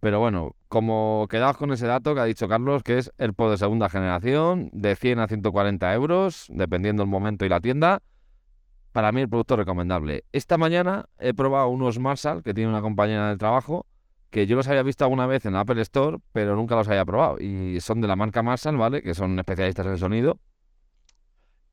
Pero 0.00 0.20
bueno, 0.20 0.54
como 0.68 1.26
quedaos 1.30 1.56
con 1.56 1.72
ese 1.72 1.86
dato 1.86 2.14
que 2.14 2.20
ha 2.20 2.24
dicho 2.24 2.48
Carlos, 2.48 2.82
que 2.82 2.98
es 2.98 3.12
AirPod 3.18 3.52
de 3.52 3.58
segunda 3.58 3.88
generación, 3.88 4.70
de 4.72 4.94
100 4.94 5.20
a 5.20 5.26
140 5.26 5.94
euros, 5.94 6.46
dependiendo 6.50 7.02
el 7.02 7.08
momento 7.08 7.44
y 7.44 7.48
la 7.48 7.60
tienda. 7.60 8.02
Para 8.92 9.12
mí 9.12 9.20
el 9.20 9.28
producto 9.28 9.56
recomendable. 9.56 10.24
Esta 10.32 10.58
mañana 10.58 11.06
he 11.18 11.34
probado 11.34 11.68
unos 11.68 11.98
Marshall 11.98 12.42
que 12.42 12.54
tiene 12.54 12.70
una 12.70 12.80
compañera 12.80 13.28
del 13.28 13.38
trabajo, 13.38 13.86
que 14.30 14.46
yo 14.46 14.56
los 14.56 14.68
había 14.68 14.82
visto 14.82 15.04
alguna 15.04 15.26
vez 15.26 15.44
en 15.46 15.54
la 15.54 15.60
Apple 15.60 15.80
Store, 15.82 16.18
pero 16.32 16.56
nunca 16.56 16.76
los 16.76 16.88
había 16.88 17.04
probado. 17.04 17.38
Y 17.38 17.80
son 17.80 18.00
de 18.00 18.08
la 18.08 18.16
marca 18.16 18.42
Marshall, 18.42 18.76
¿vale? 18.76 19.02
Que 19.02 19.14
son 19.14 19.38
especialistas 19.38 19.86
en 19.86 19.98
sonido. 19.98 20.38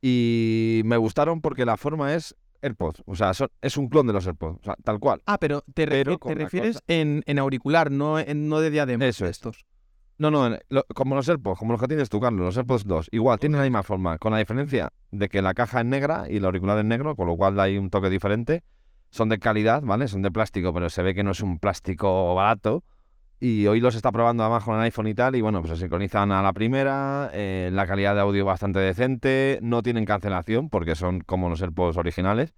Y 0.01 0.82
me 0.86 0.98
gustaron 0.98 1.39
porque 1.39 1.65
la 1.65 1.77
forma 1.77 2.13
es 2.13 2.36
AirPods. 2.63 3.03
O 3.05 3.15
sea, 3.15 3.34
son- 3.34 3.50
es 3.62 3.77
un 3.77 3.89
clon 3.89 4.08
de 4.08 4.13
los 4.13 4.25
AirPods. 4.25 4.60
O 4.62 4.63
sea, 4.63 4.75
tal 4.84 5.00
cual. 5.00 5.22
Ah, 5.27 5.38
pero 5.38 5.62
te, 5.74 5.86
refi- 5.86 5.89
Pero 6.03 6.17
te 6.17 6.36
refieres 6.36 6.79
en, 6.88 7.22
en 7.27 7.38
auricular, 7.39 7.91
no, 7.91 8.17
en, 8.17 8.50
no 8.50 8.60
de 8.60 8.72
diadema. 8.72 9.05
Eso 9.05 9.25
estos. 9.25 9.65
No, 10.17 10.29
no, 10.32 10.58
lo- 10.70 10.86
como 10.96 11.15
los 11.15 11.27
AirPods, 11.27 11.60
como 11.60 11.74
los 11.74 11.82
que 11.82 11.88
tienes 11.88 12.10
tú, 12.10 12.20
Carlos, 12.20 12.41
los 12.46 12.58
AirPods 12.58 12.86
2, 12.86 13.10
igual, 13.12 13.39
tienen 13.39 13.58
la 13.60 13.63
misma 13.63 13.84
forma, 13.84 14.17
con 14.20 14.32
la 14.32 14.38
diferencia 14.38 14.91
de 15.12 15.27
que 15.27 15.41
la 15.41 15.53
caja 15.53 15.79
es 15.82 15.86
negra 15.86 16.25
y 16.29 16.38
el 16.38 16.46
auricular 16.46 16.77
es 16.77 16.86
negro, 16.86 17.15
con 17.15 17.27
lo 17.27 17.36
cual 17.36 17.60
hay 17.60 17.77
un 17.77 17.89
toque 17.89 18.10
diferente. 18.10 18.63
Son 19.10 19.29
de 19.29 19.38
calidad, 19.39 19.82
¿vale? 19.84 20.08
Son 20.08 20.22
de 20.22 20.32
plástico, 20.32 20.74
pero 20.74 20.89
se 20.89 21.03
ve 21.03 21.13
que 21.13 21.24
no 21.24 21.32
es 21.32 21.41
un 21.41 21.60
plástico 21.60 22.34
barato. 22.36 22.84
Y 23.46 23.68
hoy 23.68 23.82
los 23.82 23.94
está 23.94 24.10
probando 24.14 24.42
además 24.44 24.64
con 24.64 24.76
el 24.76 24.82
iPhone 24.84 25.08
y 25.08 25.14
tal, 25.14 25.36
y 25.36 25.42
bueno, 25.42 25.60
pues 25.62 25.74
se 25.74 25.78
sincronizan 25.78 26.32
a 26.32 26.42
la 26.42 26.54
primera, 26.54 27.30
eh, 27.34 27.70
la 27.74 27.86
calidad 27.86 28.16
de 28.16 28.22
audio 28.22 28.46
bastante 28.46 28.80
decente, 28.80 29.60
no 29.62 29.84
tienen 29.84 30.06
cancelación 30.06 30.70
porque 30.70 30.96
son 30.96 31.20
como 31.20 31.50
los 31.50 31.62
AirPods 31.62 31.98
originales, 31.98 32.54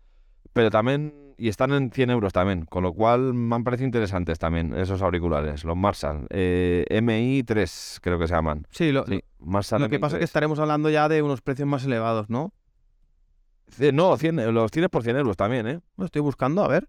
pero 0.54 0.70
también, 0.70 1.34
y 1.40 1.48
están 1.50 1.72
en 1.74 1.90
100 1.90 2.12
euros 2.12 2.34
también, 2.34 2.66
con 2.66 2.84
lo 2.84 2.94
cual 2.94 3.34
me 3.34 3.56
han 3.56 3.64
parecido 3.64 3.88
interesantes 3.88 4.38
también 4.38 4.76
esos 4.76 5.02
auriculares, 5.02 5.64
los 5.64 5.76
Marshall, 5.76 6.28
eh, 6.30 6.86
MI3 6.92 7.98
creo 8.04 8.20
que 8.20 8.28
se 8.28 8.36
llaman. 8.36 8.68
Sí, 8.70 8.92
lo, 8.92 9.08
Sí, 9.08 9.24
Marshall 9.40 9.82
lo 9.82 9.90
que 9.90 9.98
pasa 10.00 10.18
es 10.18 10.20
que 10.20 10.24
MI3. 10.26 10.26
estaremos 10.26 10.60
hablando 10.60 10.92
ya 10.92 11.10
de 11.10 11.24
unos 11.24 11.42
precios 11.42 11.68
más 11.68 11.84
elevados, 11.84 12.30
¿no? 12.30 12.54
Eh, 13.80 13.92
No, 13.92 14.16
100, 14.18 14.54
los 14.54 14.70
tienes 14.70 14.92
por 14.92 15.02
100 15.02 15.18
euros 15.18 15.36
también, 15.36 15.66
¿eh? 15.66 15.80
Lo 15.98 16.06
estoy 16.06 16.22
buscando, 16.22 16.64
a 16.64 16.68
ver. 16.68 16.88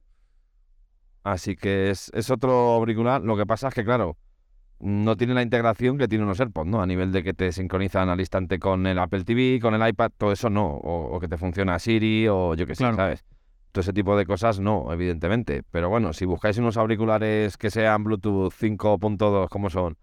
Así 1.27 1.57
que 1.57 1.91
es, 1.91 2.11
es 2.15 2.31
otro 2.31 2.53
auricular. 2.53 3.21
Lo 3.21 3.37
que 3.37 3.47
pasa 3.47 3.67
es 3.69 3.75
que, 3.75 3.85
claro, 3.85 4.17
no 4.79 5.17
tiene 5.17 5.35
la 5.35 5.43
integración 5.43 5.99
que 5.99 6.07
tienen 6.07 6.29
los 6.29 6.39
AirPods, 6.39 6.69
¿no? 6.71 6.81
A 6.81 6.87
nivel 6.87 7.11
de 7.11 7.25
que 7.25 7.35
te 7.35 7.51
sincronizan 7.51 8.09
al 8.09 8.21
instante 8.21 8.61
con 8.61 8.87
el 8.87 8.97
Apple 8.99 9.25
TV, 9.25 9.59
con 9.61 9.75
el 9.75 9.89
iPad, 9.89 10.13
todo 10.17 10.31
eso 10.31 10.51
no. 10.51 10.67
O, 10.69 11.17
o 11.17 11.19
que 11.19 11.27
te 11.27 11.37
funciona 11.37 11.79
Siri 11.81 12.29
o 12.29 12.55
yo 12.55 12.65
qué 12.65 12.77
sé, 12.77 12.85
Claro. 12.85 12.97
¿sabes? 12.97 13.25
Todo 13.73 13.81
ese 13.81 13.93
tipo 13.93 14.17
de 14.17 14.25
cosas 14.25 14.61
no, 14.61 14.93
evidentemente. 14.93 15.63
Pero 15.71 15.89
bueno, 15.89 16.13
si 16.13 16.25
buscáis 16.27 16.59
unos 16.59 16.77
auriculares 16.77 17.57
que 17.57 17.71
sean 17.73 18.05
Bluetooth 18.05 18.53
5.2, 18.53 19.49
como 19.49 19.69
son, 19.69 19.97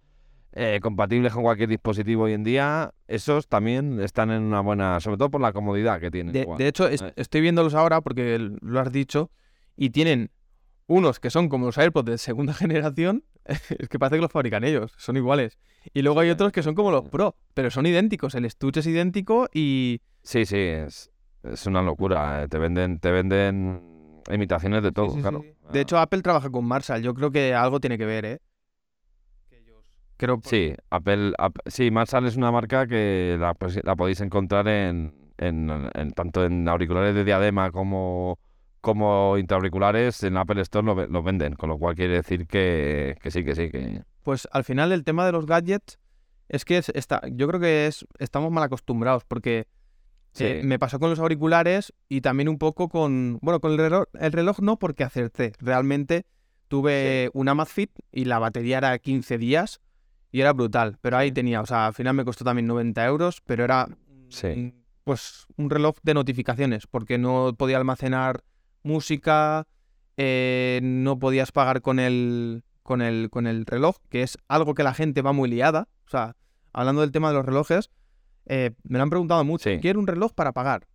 eh, 0.51 0.79
compatibles 0.81 1.31
con 1.33 1.43
cualquier 1.43 1.69
dispositivo 1.69 2.23
hoy 2.23 2.33
en 2.33 2.43
día, 2.43 2.91
esos 3.07 3.47
también 3.47 4.01
están 4.01 4.29
en 4.29 4.43
una 4.43 4.59
buena, 4.59 4.99
sobre 4.99 5.15
todo 5.17 5.31
por 5.31 5.39
la 5.41 5.53
comodidad 5.53 6.01
que 6.01 6.11
tienen. 6.11 6.33
De, 6.33 6.45
de 6.57 6.67
hecho, 6.67 6.87
es- 6.89 7.01
Eh. 7.01 7.13
estoy 7.15 7.39
viéndolos 7.39 7.73
ahora 7.75 8.01
porque 8.01 8.37
lo 8.61 8.79
has 8.81 8.91
dicho 8.91 9.31
y 9.77 9.89
tienen 9.91 10.29
unos 10.87 11.19
que 11.19 11.29
son 11.29 11.49
como 11.49 11.65
los 11.67 11.77
AirPods 11.77 12.05
de 12.05 12.17
segunda 12.17 12.53
generación, 12.53 13.23
es 13.45 13.89
que 13.89 13.99
parece 13.99 14.17
que 14.17 14.21
los 14.21 14.31
fabrican 14.31 14.63
ellos, 14.63 14.93
son 14.97 15.17
iguales. 15.17 15.57
Y 15.93 16.01
luego 16.01 16.19
hay 16.21 16.29
otros 16.29 16.51
que 16.51 16.63
son 16.63 16.75
como 16.75 16.91
los 16.91 17.03
Pro, 17.09 17.35
pero 17.53 17.69
son 17.71 17.85
idénticos, 17.85 18.35
el 18.35 18.45
estuche 18.45 18.79
es 18.81 18.87
idéntico 18.87 19.47
y 19.53 20.01
Sí, 20.23 20.45
sí, 20.45 20.57
es, 20.57 21.11
es 21.43 21.65
una 21.65 21.81
locura. 21.81 22.43
eh, 22.43 22.47
Te 22.47 22.57
venden, 22.57 22.99
te 22.99 23.11
venden 23.11 24.21
imitaciones 24.31 24.81
de 24.83 24.91
todo, 24.93 25.09
Sí, 25.09 25.15
sí, 25.15 25.21
claro. 25.21 25.41
sí. 25.41 25.53
De 25.73 25.81
hecho, 25.81 25.97
Apple 25.97 26.21
trabaja 26.21 26.49
con 26.49 26.63
Marshall. 26.65 27.01
Yo 27.01 27.13
creo 27.13 27.31
que 27.31 27.53
algo 27.53 27.79
tiene 27.81 27.97
que 27.97 28.05
ver, 28.05 28.25
¿eh? 28.25 28.39
Creo 30.17 30.39
Sí, 30.43 30.73
Apple, 30.89 31.33
Ap- 31.37 31.57
sí, 31.65 31.91
Marshall 31.91 32.27
es 32.27 32.37
una 32.37 32.51
marca 32.51 32.87
que 32.87 33.35
la, 33.39 33.53
pues, 33.55 33.79
la 33.83 33.95
podéis 33.95 34.21
encontrar 34.21 34.67
en, 34.67 35.13
en- 35.37 35.69
en- 35.95 36.11
tanto 36.11 36.45
en 36.45 36.67
auriculares 36.69 37.15
de 37.15 37.23
diadema 37.25 37.71
como, 37.71 38.37
como 38.83 39.37
intraauriculares, 39.37 40.21
en 40.23 40.35
Apple 40.35 40.61
Store 40.61 40.85
lo, 40.85 40.93
ve- 40.93 41.07
lo 41.07 41.23
venden, 41.23 41.53
con 41.55 41.69
lo 41.69 41.77
cual 41.77 41.95
quiere 41.95 42.15
decir 42.15 42.45
que, 42.47 43.15
que 43.21 43.31
sí, 43.31 43.45
que 43.45 43.55
sí, 43.55 43.69
que 43.71 44.03
Pues 44.23 44.45
al 44.51 44.65
final 44.65 44.91
el 44.91 45.05
tema 45.05 45.25
de 45.25 45.31
los 45.31 45.45
gadgets 45.45 45.99
es 46.49 46.65
que 46.65 46.77
es, 46.79 46.89
está, 46.89 47.21
yo 47.31 47.47
creo 47.47 47.61
que 47.61 47.87
es, 47.87 48.05
estamos 48.19 48.51
mal 48.51 48.61
acostumbrados 48.65 49.23
porque 49.23 49.67
sí, 50.33 50.43
eh, 50.43 50.61
me 50.65 50.79
pasó 50.79 50.99
con 50.99 51.09
los 51.09 51.19
auriculares 51.19 51.93
y 52.09 52.19
también 52.19 52.49
un 52.49 52.57
poco 52.57 52.89
con, 52.89 53.39
bueno, 53.41 53.61
con 53.61 53.71
el 53.71 53.77
reloj, 53.77 54.03
el 54.19 54.33
reloj 54.33 54.59
no 54.59 54.77
porque 54.77 55.05
acerté. 55.05 55.53
Realmente 55.59 56.25
tuve 56.67 57.29
una 57.33 57.51
Amazfit 57.51 57.91
y 58.11 58.25
la 58.25 58.37
batería 58.37 58.79
era 58.79 58.99
15 58.99 59.37
días 59.37 59.79
y 60.29 60.41
era 60.41 60.51
brutal. 60.51 60.97
Pero 60.99 61.15
ahí 61.15 61.29
Sí. 61.29 61.35
tenía, 61.35 61.61
o 61.61 61.65
sea, 61.65 61.87
al 61.87 61.93
final 61.93 62.15
me 62.15 62.25
costó 62.25 62.43
también 62.43 62.67
90 62.67 63.05
euros, 63.05 63.41
pero 63.45 63.63
era 63.63 63.87
Sí. 64.27 64.47
un- 64.47 64.83
pues 65.05 65.45
un 65.57 65.69
reloj 65.69 65.95
de 66.03 66.13
notificaciones 66.13 66.85
porque 66.87 67.17
no 67.17 67.53
podía 67.57 67.77
almacenar 67.77 68.43
música, 68.83 69.67
eh, 70.17 70.79
no 70.83 71.17
podías 71.19 71.51
pagar 71.51 71.81
con 71.81 71.99
el, 71.99 72.63
con 72.83 73.01
el, 73.01 73.29
con 73.29 73.47
el 73.47 73.65
reloj, 73.65 73.97
que 74.09 74.21
es 74.23 74.37
algo 74.47 74.73
que 74.75 74.83
la 74.83 74.93
gente 74.93 75.21
va 75.21 75.33
muy 75.33 75.49
liada. 75.49 75.87
O 76.05 76.09
sea, 76.09 76.35
hablando 76.73 77.01
del 77.01 77.11
tema 77.11 77.29
de 77.29 77.35
los 77.35 77.45
relojes, 77.45 77.89
eh, 78.45 78.71
me 78.83 78.97
lo 78.97 79.03
han 79.03 79.09
preguntado 79.09 79.43
mucho. 79.43 79.69
Sí. 79.69 79.79
Quiero 79.79 79.99
un 79.99 80.07
reloj 80.07 80.33
para 80.33 80.51
pagar. 80.51 80.87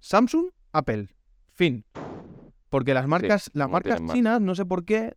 Samsung, 0.00 0.46
Apple. 0.72 1.08
Fin. 1.54 1.84
Porque 2.68 2.94
las 2.94 3.06
marcas, 3.08 3.50
las 3.54 3.68
no 3.68 3.72
marcas 3.72 4.00
chinas, 4.12 4.40
no 4.40 4.54
sé 4.54 4.66
por 4.66 4.84
qué. 4.84 5.14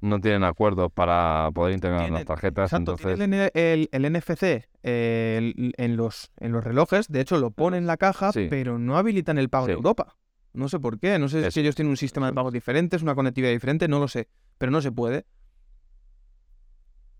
no 0.00 0.20
tienen 0.20 0.44
acuerdos 0.44 0.92
para 0.92 1.50
poder 1.54 1.74
integrar 1.74 2.10
las 2.10 2.26
tarjetas, 2.26 2.70
Exacto, 2.70 2.92
entonces... 2.92 3.16
tienen 3.18 3.40
el, 3.40 3.50
el- 3.54 3.88
el 3.90 4.12
NFC 4.12 4.42
eh, 4.82 5.36
el- 5.38 5.72
en, 5.78 5.96
los, 5.96 6.30
en 6.38 6.52
los 6.52 6.62
relojes. 6.62 7.08
De 7.08 7.20
hecho, 7.22 7.38
lo 7.38 7.50
ponen 7.50 7.78
en 7.84 7.86
la 7.86 7.96
caja, 7.96 8.30
Sí. 8.32 8.46
pero 8.50 8.78
no 8.78 8.98
habilitan 8.98 9.38
el 9.38 9.48
pago 9.48 9.66
de. 9.66 9.72
Europa. 9.72 10.14
No 10.54 10.68
sé 10.68 10.80
por 10.80 10.98
qué. 10.98 11.18
No 11.18 11.28
sé 11.28 11.42
si 11.42 11.46
es 11.46 11.56
ellos 11.58 11.74
tienen 11.74 11.90
un 11.90 11.96
sistema 11.96 12.26
de 12.26 12.32
pagos 12.32 12.52
diferentes, 12.52 13.02
una 13.02 13.14
conectividad 13.14 13.52
diferente, 13.52 13.86
no 13.88 13.98
lo 13.98 14.08
sé. 14.08 14.28
Pero 14.56 14.72
no 14.72 14.80
se 14.80 14.92
puede. 14.92 15.26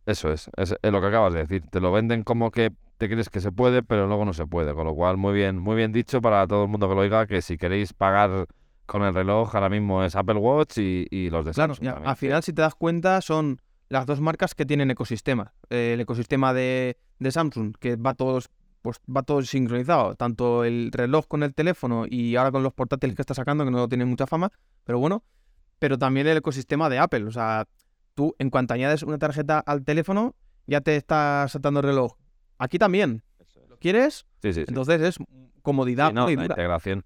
Eso 0.07 0.31
es, 0.33 0.50
es, 0.57 0.75
es 0.81 0.93
lo 0.93 1.00
que 1.00 1.07
acabas 1.07 1.35
de 1.35 1.41
decir. 1.41 1.62
Te 1.71 1.81
lo 1.81 1.93
venden 1.93 2.23
como 2.23 2.50
que 2.50 2.73
te 2.99 3.09
crees 3.09 3.29
que 3.29 3.41
se 3.41 3.53
puede, 3.53 3.83
pero 3.83 4.07
luego 4.07 4.25
no 4.25 4.33
se 4.33 4.47
puede. 4.47 4.75
Con 4.75 4.87
lo 4.87 4.95
cual, 4.95 5.17
muy 5.17 5.35
bien, 5.35 5.59
muy 5.59 5.76
bien 5.76 5.93
dicho 5.93 6.21
para 6.21 6.47
todo 6.47 6.64
el 6.64 6.69
mundo 6.69 6.88
que 6.88 6.95
lo 6.95 7.00
oiga, 7.00 7.26
que 7.26 7.43
si 7.43 7.57
queréis 7.57 7.93
pagar 7.93 8.47
con 8.87 9.03
el 9.03 9.14
reloj, 9.14 9.55
ahora 9.55 9.69
mismo 9.69 10.05
es 10.05 10.14
Apple 10.14 10.37
Watch 10.37 10.79
y, 10.79 11.07
y 11.11 11.31
los 11.31 11.45
de 11.45 11.53
Claro, 11.53 11.75
ya, 11.81 11.93
al 11.93 12.17
final, 12.17 12.43
si 12.43 12.53
te 12.53 12.62
das 12.62 12.75
cuenta, 12.75 13.21
son 13.21 13.61
las 13.88 14.07
dos 14.07 14.21
marcas 14.21 14.55
que 14.55 14.67
tienen 14.67 14.91
ecosistema. 14.91 15.55
Eh, 15.71 15.93
el 15.95 16.00
ecosistema 16.00 16.53
de, 16.53 16.99
de 17.19 17.31
Samsung, 17.33 17.75
que 17.79 17.97
va 17.97 18.14
todos, 18.14 18.50
pues 18.85 18.99
va 19.09 19.23
todo 19.23 19.41
sincronizado. 19.41 20.14
Tanto 20.14 20.62
el 20.64 20.91
reloj 20.93 21.26
con 21.26 21.43
el 21.43 21.55
teléfono 21.55 22.05
y 22.07 22.37
ahora 22.37 22.53
con 22.53 22.62
los 22.62 22.75
portátiles 22.75 23.17
que 23.17 23.23
está 23.23 23.33
sacando, 23.33 23.64
que 23.64 23.71
no 23.71 23.88
tienen 23.88 24.09
mucha 24.09 24.26
fama, 24.26 24.53
pero 24.85 24.99
bueno. 24.99 25.25
Pero 25.79 25.97
también 25.97 26.26
el 26.26 26.37
ecosistema 26.37 26.91
de 26.91 26.99
Apple. 26.99 27.25
O 27.25 27.31
sea, 27.33 27.67
tú 28.14 28.35
en 28.38 28.50
cuanto 28.50 28.75
añades 28.75 29.03
una 29.03 29.17
tarjeta 29.17 29.59
al 29.59 29.85
teléfono, 29.85 30.35
ya 30.67 30.83
te 30.83 30.97
está 30.97 31.47
saltando 31.49 31.81
el 31.81 31.87
reloj. 31.87 32.12
Aquí 32.59 32.79
también. 32.79 33.23
¿Lo 33.71 33.79
quieres? 33.79 34.26
Sí, 34.43 34.53
sí, 34.53 34.61
sí. 34.61 34.64
Entonces 34.69 35.00
es 35.00 35.17
comodidad 35.62 36.09
Sí, 36.11 36.14
no, 36.14 36.23
pura 36.25 36.33
y 36.33 36.37
la 36.37 36.43
dura. 36.43 36.53
integración. 36.55 37.05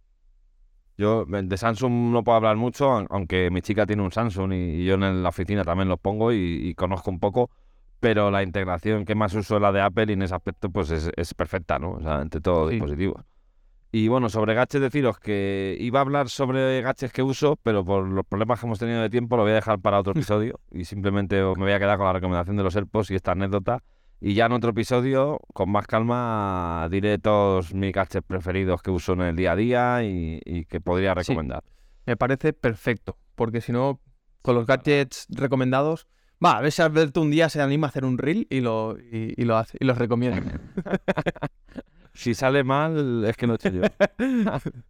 Yo 0.97 1.25
de 1.27 1.57
Samsung 1.57 2.11
no 2.11 2.25
puedo 2.25 2.37
hablar 2.37 2.57
mucho, 2.57 2.91
aun- 2.91 3.07
aunque 3.11 3.51
mi 3.53 3.63
chica 3.63 3.87
tiene 3.87 4.03
un 4.03 4.11
Samsung 4.11 4.53
y, 4.53 4.57
y 4.83 4.85
yo 4.85 4.95
en 4.95 5.23
la 5.23 5.29
oficina 5.29 5.63
también 5.63 5.89
los 5.89 6.01
pongo 6.01 6.33
y, 6.33 6.37
y 6.69 6.75
conozco 6.75 7.11
un 7.13 7.21
poco, 7.21 7.51
pero 8.01 8.31
la 8.31 8.43
integración 8.43 9.05
que 9.05 9.15
más 9.15 9.35
uso 9.35 9.57
es 9.57 9.63
la 9.63 9.73
de 9.73 9.81
Apple 9.81 10.07
y 10.09 10.13
en 10.13 10.23
ese 10.23 10.35
aspecto 10.35 10.71
pues 10.71 10.91
es, 10.91 11.11
es 11.17 11.35
perfecta, 11.35 11.79
¿no? 11.79 11.93
O 11.93 12.01
sea, 12.03 12.21
entre 12.23 12.41
todos 12.41 12.59
los 12.61 12.69
Sí. 12.71 12.75
dispositivos. 12.77 13.25
Y 13.91 14.09
bueno, 14.09 14.29
sobre 14.29 14.53
gadgets 14.55 14.83
deciros 14.83 15.19
que 15.19 15.75
iba 15.81 15.99
a 16.01 16.03
hablar 16.03 16.29
sobre 16.29 16.83
gadgets 16.83 17.11
que 17.13 17.23
uso, 17.23 17.57
pero 17.63 17.85
por 17.85 18.07
los 18.07 18.27
problemas 18.27 18.61
que 18.61 18.67
hemos 18.67 18.79
tenido 18.79 19.01
de 19.01 19.09
tiempo 19.09 19.37
lo 19.37 19.45
voy 19.45 19.53
a 19.53 19.55
dejar 19.57 19.79
para 19.81 19.99
otro 19.99 20.13
episodio 20.17 20.61
y 20.71 20.85
simplemente 20.85 21.37
me 21.37 21.55
voy 21.55 21.73
a 21.73 21.79
quedar 21.79 21.97
con 21.97 22.07
la 22.07 22.13
recomendación 22.13 22.57
de 22.57 22.63
los 22.65 22.77
AirPods 22.77 23.11
y 23.11 23.15
esta 23.15 23.33
anécdota. 23.33 23.83
Y 24.21 24.35
ya 24.35 24.47
en 24.47 24.53
otro 24.53 24.71
episodio, 24.71 25.39
con 25.55 25.71
más 25.71 25.87
calma, 25.87 26.89
diré 26.91 27.19
todos 27.19 27.73
mis 27.73 27.93
gadgets 27.93 28.27
preferidos 28.27 28.83
que 28.83 28.91
uso 28.91 29.13
en 29.13 29.21
el 29.23 29.37
día 29.37 29.53
a 29.53 29.57
día 29.57 30.03
y, 30.03 30.41
y 30.45 30.65
que 30.67 30.81
podría 30.81 31.13
Sí. 31.15 31.21
recomendar. 31.33 31.63
Me 32.05 32.17
parece 32.17 32.53
perfecto, 32.53 33.17
porque 33.37 33.61
si 33.61 33.71
no, 33.73 34.01
con 34.43 34.55
los 34.57 34.67
gadgets 34.67 35.27
recomendados, 35.31 36.09
va, 36.45 36.59
a 36.59 36.61
ver 36.61 36.73
si 36.73 36.83
Alberto 36.83 37.21
un 37.21 37.31
día 37.31 37.49
se 37.49 37.61
anima 37.61 37.87
a 37.87 37.91
hacer 37.91 38.05
un 38.05 38.19
reel 38.19 38.47
y 38.51 38.61
lo, 38.61 38.97
y, 38.99 39.35
y 39.37 39.45
lo 39.45 39.57
hace, 39.57 39.77
y 39.81 39.85
los 39.85 39.99
recomienda. 39.99 40.61
Si 42.15 42.35
sale 42.35 42.65
mal, 42.65 43.25
es 43.27 43.37
que 43.37 43.47
no 43.47 43.53
he 43.53 43.57
hecho 43.57 43.69
yo. 43.69 43.83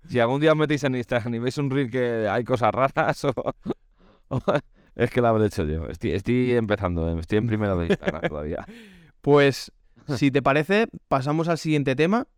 si 0.08 0.18
algún 0.18 0.40
día 0.40 0.52
os 0.52 0.56
metéis 0.56 0.82
en 0.84 0.94
Instagram 0.94 1.34
y 1.34 1.38
veis 1.38 1.58
un 1.58 1.68
reel 1.70 1.90
que 1.90 2.26
hay 2.26 2.42
cosas 2.42 2.72
raras, 2.72 3.22
o, 3.26 3.34
o- 4.28 4.40
es 4.96 5.10
que 5.10 5.20
lo 5.20 5.28
habré 5.28 5.44
hecho 5.46 5.64
yo. 5.66 5.86
Estoy, 5.88 6.12
estoy 6.12 6.52
empezando, 6.52 7.06
eh, 7.10 7.20
estoy 7.20 7.36
en 7.38 7.46
primero 7.46 7.76
de 7.76 7.86
Instagram 7.88 8.22
todavía. 8.28 8.64
Pues, 9.20 9.72
si 10.16 10.30
te 10.30 10.40
parece, 10.40 10.86
pasamos 11.08 11.48
al 11.48 11.58
siguiente 11.58 11.94
tema, 11.96 12.28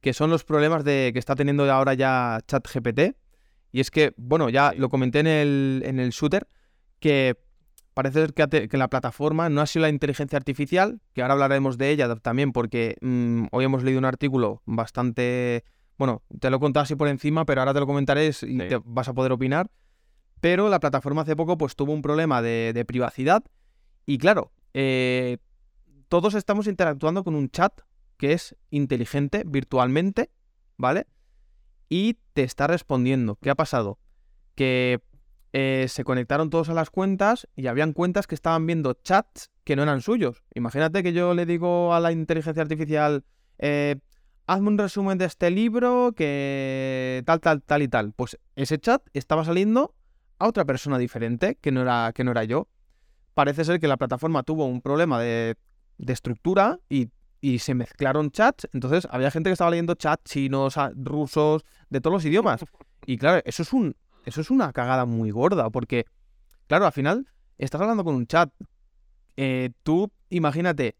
que 0.00 0.12
son 0.14 0.30
los 0.30 0.42
problemas 0.42 0.82
de 0.82 1.10
que 1.12 1.18
está 1.20 1.36
teniendo 1.36 1.70
ahora 1.70 1.94
ya 1.94 2.40
ChatGPT. 2.48 3.14
Y 3.70 3.80
es 3.80 3.90
que, 3.92 4.14
bueno, 4.16 4.48
ya 4.48 4.72
lo 4.76 4.88
comenté 4.88 5.20
en 5.20 5.26
el, 5.28 5.82
en 5.84 6.00
el 6.00 6.10
shooter, 6.10 6.48
que 6.98 7.36
parece 7.94 8.20
ser 8.20 8.34
que, 8.34 8.76
la 8.76 8.88
plataforma 8.88 9.48
no 9.48 9.60
ha 9.60 9.66
sido 9.66 9.82
la 9.82 9.88
inteligencia 9.88 10.36
artificial, 10.36 11.00
que 11.12 11.22
ahora 11.22 11.34
hablaremos 11.34 11.78
de 11.78 11.90
ella 11.90 12.14
también, 12.16 12.52
porque 12.52 12.96
mm, 13.00 13.46
hoy 13.52 13.64
hemos 13.64 13.82
leído 13.82 13.98
un 13.98 14.04
artículo 14.04 14.62
bastante... 14.66 15.64
Bueno, 15.96 16.22
te 16.40 16.50
lo 16.50 16.56
he 16.56 16.60
contado 16.60 16.82
así 16.82 16.96
por 16.96 17.06
encima, 17.06 17.44
pero 17.44 17.60
ahora 17.60 17.72
te 17.72 17.80
lo 17.80 17.86
comentaré 17.86 18.26
y 18.26 18.32
Sí. 18.32 18.58
te 18.58 18.80
vas 18.84 19.08
a 19.08 19.14
poder 19.14 19.30
opinar. 19.30 19.70
Pero 20.40 20.68
la 20.68 20.80
plataforma 20.80 21.22
hace 21.22 21.36
poco 21.36 21.56
pues 21.56 21.76
tuvo 21.76 21.92
un 21.92 22.02
problema 22.02 22.42
de, 22.42 22.72
de 22.74 22.84
privacidad 22.84 23.44
y 24.06 24.18
claro, 24.18 24.52
eh, 24.74 25.38
todos 26.08 26.34
estamos 26.34 26.66
interactuando 26.66 27.24
con 27.24 27.34
un 27.34 27.48
chat 27.48 27.80
que 28.16 28.32
es 28.32 28.56
inteligente 28.70 29.44
virtualmente, 29.46 30.30
¿vale? 30.76 31.06
Y 31.88 32.18
te 32.32 32.42
está 32.42 32.66
respondiendo. 32.66 33.36
¿Qué 33.36 33.50
ha 33.50 33.54
pasado? 33.54 33.98
Que 34.54 35.00
eh, 35.56 35.86
se 35.88 36.02
conectaron 36.02 36.50
todos 36.50 36.68
a 36.68 36.74
las 36.74 36.90
cuentas 36.90 37.46
y 37.54 37.68
habían 37.68 37.92
cuentas 37.92 38.26
que 38.26 38.34
estaban 38.34 38.66
viendo 38.66 38.94
chats 38.94 39.52
que 39.62 39.76
no 39.76 39.84
eran 39.84 40.00
suyos. 40.00 40.42
Imagínate 40.52 41.04
que 41.04 41.12
yo 41.12 41.32
le 41.32 41.46
digo 41.46 41.94
a 41.94 42.00
la 42.00 42.10
inteligencia 42.10 42.60
artificial, 42.60 43.22
eh, 43.58 44.00
hazme 44.48 44.66
un 44.66 44.78
resumen 44.78 45.16
de 45.16 45.26
este 45.26 45.52
libro 45.52 46.12
que 46.16 47.22
tal, 47.24 47.38
tal, 47.38 47.62
tal 47.62 47.82
y 47.82 47.88
tal. 47.88 48.12
Pues 48.14 48.36
ese 48.56 48.80
chat 48.80 49.00
estaba 49.12 49.44
saliendo 49.44 49.94
a 50.40 50.48
otra 50.48 50.64
persona 50.64 50.98
diferente 50.98 51.56
que 51.60 51.70
no 51.70 51.82
era, 51.82 52.10
que 52.12 52.24
no 52.24 52.32
era 52.32 52.42
yo. 52.42 52.66
Parece 53.34 53.64
ser 53.64 53.78
que 53.78 53.86
la 53.86 53.96
plataforma 53.96 54.42
tuvo 54.42 54.66
un 54.66 54.80
problema 54.80 55.20
de, 55.20 55.54
de 55.98 56.12
estructura 56.12 56.80
y, 56.88 57.10
y 57.40 57.60
se 57.60 57.74
mezclaron 57.74 58.32
chats. 58.32 58.66
Entonces 58.72 59.06
había 59.08 59.30
gente 59.30 59.50
que 59.50 59.52
estaba 59.52 59.70
leyendo 59.70 59.94
chats 59.94 60.32
chinos, 60.32 60.74
rusos, 60.96 61.64
de 61.90 62.00
todos 62.00 62.14
los 62.14 62.24
idiomas. 62.24 62.64
Y 63.06 63.18
claro, 63.18 63.40
eso 63.44 63.62
es 63.62 63.72
un, 63.72 63.94
eso 64.24 64.40
es 64.40 64.50
una 64.50 64.72
cagada 64.72 65.04
muy 65.04 65.30
gorda, 65.30 65.70
porque, 65.70 66.06
claro, 66.66 66.86
al 66.86 66.92
final 66.92 67.26
estás 67.58 67.80
hablando 67.80 68.04
con 68.04 68.14
un 68.14 68.26
chat. 68.26 68.50
Eh, 69.36 69.70
tú, 69.82 70.10
imagínate, 70.30 70.96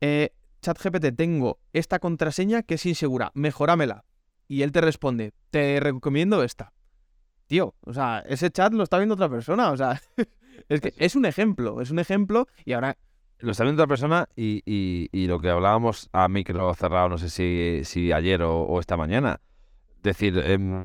eh, 0.00 0.30
chat 0.60 0.78
GPT, 0.78 1.12
tengo 1.12 1.58
esta 1.72 1.98
contraseña 1.98 2.62
que 2.62 2.74
es 2.74 2.86
insegura, 2.86 3.30
mejóramela. 3.34 4.04
Y 4.48 4.62
él 4.62 4.72
te 4.72 4.80
responde, 4.80 5.32
te 5.50 5.80
recomiendo 5.80 6.42
esta. 6.42 6.72
Tío, 7.46 7.74
o 7.82 7.92
sea, 7.92 8.20
ese 8.28 8.50
chat 8.50 8.72
lo 8.72 8.82
está 8.82 8.98
viendo 8.98 9.14
otra 9.14 9.28
persona, 9.28 9.70
o 9.70 9.76
sea, 9.76 10.00
es 10.68 10.80
que 10.80 10.94
es 10.98 11.16
un 11.16 11.24
ejemplo, 11.26 11.80
es 11.80 11.90
un 11.90 11.98
ejemplo 11.98 12.46
y 12.64 12.72
ahora, 12.72 12.96
Lo 13.38 13.50
está 13.52 13.64
viendo 13.64 13.82
otra 13.82 13.88
persona 13.88 14.28
y, 14.36 14.62
y- 14.64 15.08
y 15.12 15.26
lo 15.26 15.40
que 15.40 15.50
hablábamos 15.50 16.08
a 16.12 16.28
micro 16.28 16.72
cerrado, 16.74 17.08
no 17.08 17.18
sé 17.18 17.28
si, 17.28 17.80
si 17.84 18.12
ayer 18.12 18.42
o, 18.42 18.62
o 18.62 18.78
esta 18.80 18.96
mañana. 18.96 19.40
Decir, 20.02 20.38
em, 20.38 20.84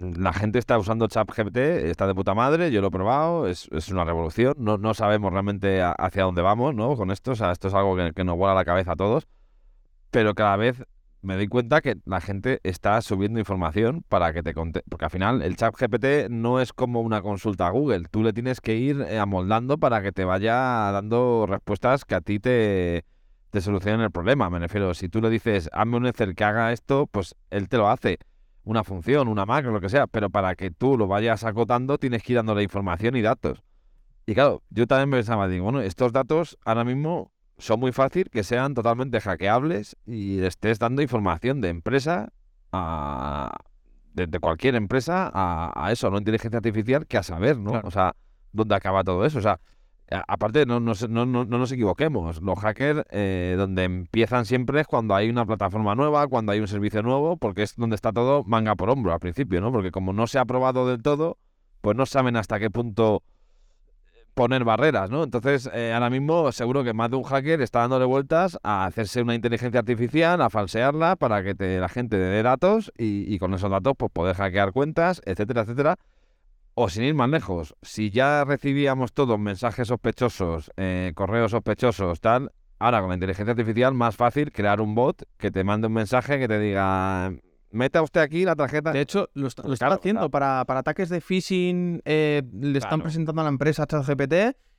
la 0.00 0.32
gente 0.32 0.58
está 0.58 0.78
usando 0.78 1.08
ChatGPT, 1.08 1.56
está 1.56 2.06
de 2.06 2.14
puta 2.14 2.34
madre, 2.34 2.70
yo 2.70 2.80
lo 2.80 2.88
he 2.88 2.90
probado, 2.90 3.48
es, 3.48 3.68
una 3.90 4.04
revolución, 4.04 4.54
no, 4.58 4.94
sabemos 4.94 5.32
realmente 5.32 5.82
hacia 5.82 6.24
dónde 6.24 6.42
vamos, 6.42 6.74
¿no? 6.74 6.96
Con 6.96 7.10
esto, 7.10 7.32
o 7.32 7.34
sea, 7.34 7.52
esto 7.52 7.68
es 7.68 7.74
algo 7.74 7.96
que, 7.96 8.12
que 8.14 8.24
nos 8.24 8.36
vuela 8.36 8.54
la 8.54 8.64
cabeza 8.64 8.92
a 8.92 8.96
todos, 8.96 9.26
pero 10.10 10.34
cada 10.34 10.56
vez 10.56 10.84
me 11.20 11.34
doy 11.34 11.48
cuenta 11.48 11.80
que 11.80 11.96
la 12.04 12.20
gente 12.20 12.60
está 12.62 13.00
subiendo 13.02 13.40
información 13.40 14.04
para 14.08 14.32
que 14.32 14.42
te 14.42 14.54
conte, 14.54 14.82
porque 14.88 15.06
al 15.06 15.10
final 15.10 15.42
el 15.42 15.56
ChatGPT 15.56 16.30
no 16.30 16.60
es 16.60 16.72
como 16.72 17.00
una 17.00 17.20
consulta 17.20 17.66
a 17.66 17.70
Google, 17.70 18.04
tú 18.10 18.22
le 18.22 18.32
tienes 18.32 18.60
que 18.60 18.76
ir 18.76 19.02
amoldando 19.20 19.78
para 19.78 20.00
que 20.00 20.12
te 20.12 20.24
vaya 20.24 20.54
dando 20.92 21.46
respuestas 21.48 22.04
que 22.04 22.14
a 22.14 22.20
ti 22.20 22.38
te, 22.38 23.04
te 23.50 23.60
solucionen 23.60 24.02
el 24.02 24.12
problema, 24.12 24.48
me 24.48 24.60
refiero, 24.60 24.94
si 24.94 25.08
tú 25.08 25.20
le 25.20 25.30
dices, 25.30 25.68
hazme 25.72 25.96
un 25.96 26.06
Excel 26.06 26.36
que 26.36 26.44
haga 26.44 26.72
esto, 26.72 27.08
pues 27.08 27.34
él 27.50 27.68
te 27.68 27.78
lo 27.78 27.88
hace 27.88 28.18
una 28.68 28.84
función, 28.84 29.28
una 29.28 29.46
macro, 29.46 29.72
lo 29.72 29.80
que 29.80 29.88
sea, 29.88 30.06
pero 30.06 30.28
para 30.28 30.54
que 30.54 30.70
tú 30.70 30.98
lo 30.98 31.06
vayas 31.06 31.42
acotando 31.42 31.96
tienes 31.96 32.22
que 32.22 32.34
ir 32.34 32.36
dándole 32.36 32.62
información 32.62 33.16
y 33.16 33.22
datos. 33.22 33.62
Y 34.26 34.34
claro, 34.34 34.62
yo 34.68 34.86
también 34.86 35.10
pensaba, 35.10 35.48
digo, 35.48 35.64
bueno, 35.64 35.80
estos 35.80 36.12
datos 36.12 36.58
ahora 36.66 36.84
mismo 36.84 37.32
son 37.56 37.80
muy 37.80 37.92
fácil 37.92 38.28
que 38.30 38.44
sean 38.44 38.74
totalmente 38.74 39.20
hackeables 39.20 39.96
y 40.04 40.40
estés 40.40 40.78
dando 40.78 41.00
información 41.00 41.62
de 41.62 41.70
empresa 41.70 42.28
a... 42.70 43.56
de, 44.12 44.26
de 44.26 44.38
cualquier 44.38 44.74
empresa 44.74 45.30
a, 45.32 45.72
a 45.74 45.90
eso, 45.90 46.08
una 46.08 46.18
inteligencia 46.18 46.58
artificial 46.58 47.06
que 47.06 47.16
a 47.16 47.22
saber, 47.22 47.58
¿no? 47.58 47.70
Claro. 47.70 47.88
O 47.88 47.90
sea, 47.90 48.16
dónde 48.52 48.74
acaba 48.74 49.02
todo 49.02 49.24
eso. 49.24 49.38
O 49.38 49.42
sea, 49.42 49.60
aparte, 50.26 50.64
no, 50.66 50.80
no, 50.80 50.92
no, 51.08 51.26
no- 51.26 51.44
no 51.44 51.58
nos 51.58 51.72
equivoquemos. 51.72 52.40
Los 52.42 52.58
hackers, 52.58 53.04
eh, 53.10 53.54
donde 53.58 53.84
empiezan 53.84 54.44
siempre 54.46 54.80
es 54.80 54.86
cuando 54.86 55.14
hay 55.14 55.28
una 55.28 55.44
plataforma 55.46 55.94
nueva, 55.94 56.26
cuando 56.28 56.52
hay 56.52 56.60
un 56.60 56.68
servicio 56.68 57.02
nuevo, 57.02 57.36
porque 57.36 57.62
es 57.62 57.76
donde 57.76 57.96
está 57.96 58.12
todo 58.12 58.44
manga 58.44 58.74
por 58.76 58.90
hombro 58.90 59.12
al 59.12 59.20
principio, 59.20 59.60
¿no? 59.60 59.70
Porque 59.72 59.90
como 59.90 60.12
no 60.12 60.26
se 60.26 60.38
ha 60.38 60.44
probado 60.44 60.86
del 60.86 61.02
todo, 61.02 61.38
pues 61.80 61.96
no 61.96 62.06
saben 62.06 62.36
hasta 62.36 62.58
qué 62.58 62.70
punto 62.70 63.22
poner 64.34 64.62
barreras, 64.64 65.10
¿no? 65.10 65.24
Entonces, 65.24 65.68
eh, 65.74 65.92
ahora 65.92 66.10
mismo 66.10 66.52
seguro 66.52 66.84
que 66.84 66.92
más 66.92 67.10
de 67.10 67.16
un 67.16 67.24
hacker 67.24 67.60
está 67.60 67.80
dándole 67.80 68.04
vueltas 68.04 68.56
a 68.62 68.84
hacerse 68.86 69.20
una 69.20 69.34
inteligencia 69.34 69.80
artificial, 69.80 70.40
a 70.40 70.48
falsearla 70.48 71.16
para 71.16 71.42
que 71.42 71.56
te- 71.56 71.80
la 71.80 71.88
gente 71.88 72.16
dé 72.16 72.42
datos 72.44 72.92
y, 72.96 73.32
y 73.32 73.38
con 73.40 73.52
esos 73.54 73.68
datos 73.70 73.94
pues 73.96 74.12
poder 74.12 74.36
hackear 74.36 74.72
cuentas, 74.72 75.20
etcétera, 75.24 75.62
etcétera. 75.62 75.96
O 76.80 76.88
sin 76.88 77.02
ir 77.02 77.14
más 77.14 77.28
lejos, 77.28 77.74
si 77.82 78.10
ya 78.10 78.44
recibíamos 78.44 79.12
todos 79.12 79.36
mensajes 79.36 79.88
sospechosos, 79.88 80.70
eh, 80.76 81.10
correos 81.16 81.50
sospechosos, 81.50 82.20
tal, 82.20 82.52
ahora 82.78 83.00
con 83.00 83.08
la 83.08 83.14
inteligencia 83.16 83.50
artificial 83.50 83.94
más 83.94 84.14
fácil 84.14 84.52
crear 84.52 84.80
un 84.80 84.94
bot 84.94 85.24
que 85.38 85.50
te 85.50 85.64
mande 85.64 85.88
un 85.88 85.94
mensaje 85.94 86.38
que 86.38 86.46
te 86.46 86.60
diga, 86.60 87.32
meta 87.72 88.00
usted 88.00 88.20
aquí 88.20 88.44
la 88.44 88.54
tarjeta. 88.54 88.92
De 88.92 89.00
hecho, 89.00 89.28
lo, 89.34 89.48
est- 89.48 89.58
lo 89.64 89.72
están 89.72 89.88
Claro, 89.88 89.98
haciendo 90.00 90.20
claro. 90.20 90.30
para, 90.30 90.64
para 90.66 90.80
ataques 90.80 91.08
de 91.08 91.20
phishing. 91.20 92.00
eh, 92.04 92.42
le 92.52 92.78
están 92.78 92.90
Claro. 92.90 93.02
presentando 93.02 93.40
a 93.40 93.44
la 93.44 93.50
empresa 93.50 93.84
ChatGPT 93.84 94.34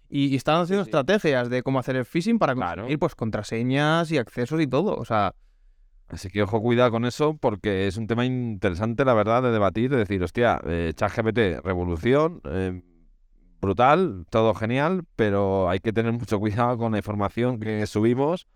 y, 0.10 0.28
y 0.28 0.36
están 0.38 0.62
haciendo 0.62 0.86
sí. 0.86 0.90
estrategias 0.92 1.50
de 1.50 1.64
cómo 1.64 1.80
hacer 1.80 1.98
el 1.98 2.06
phishing 2.06 2.40
para 2.40 2.56
conseguir 2.56 2.98
pues, 2.98 3.14
contraseñas 3.16 4.10
y 4.14 4.18
accesos 4.18 4.62
y 4.62 4.68
todo. 4.68 4.96
O 4.96 5.04
sea, 5.04 5.36
Así 6.10 6.30
que 6.30 6.42
ojo, 6.42 6.60
cuidado 6.62 6.90
con 6.90 7.06
eso, 7.06 7.38
porque 7.38 7.88
es 7.88 7.98
un 7.98 8.08
tema 8.08 8.26
interesante, 8.26 9.06
la 9.06 9.14
verdad, 9.14 9.44
de 9.44 9.52
debatir, 9.52 9.92
de 9.92 9.98
decir, 9.98 10.24
hostia, 10.24 10.60
eh, 10.66 10.92
ChatGPT, 10.96 11.64
revolución, 11.64 12.42
eh, 12.46 12.82
brutal, 13.62 14.26
todo 14.32 14.56
genial, 14.56 15.04
pero 15.16 15.70
hay 15.70 15.80
que 15.80 15.94
tener 15.94 16.12
mucho 16.14 16.40
cuidado 16.40 16.78
con 16.80 16.94
la 16.94 16.98
información 16.98 17.60
que 17.60 17.86
subimos 17.86 18.48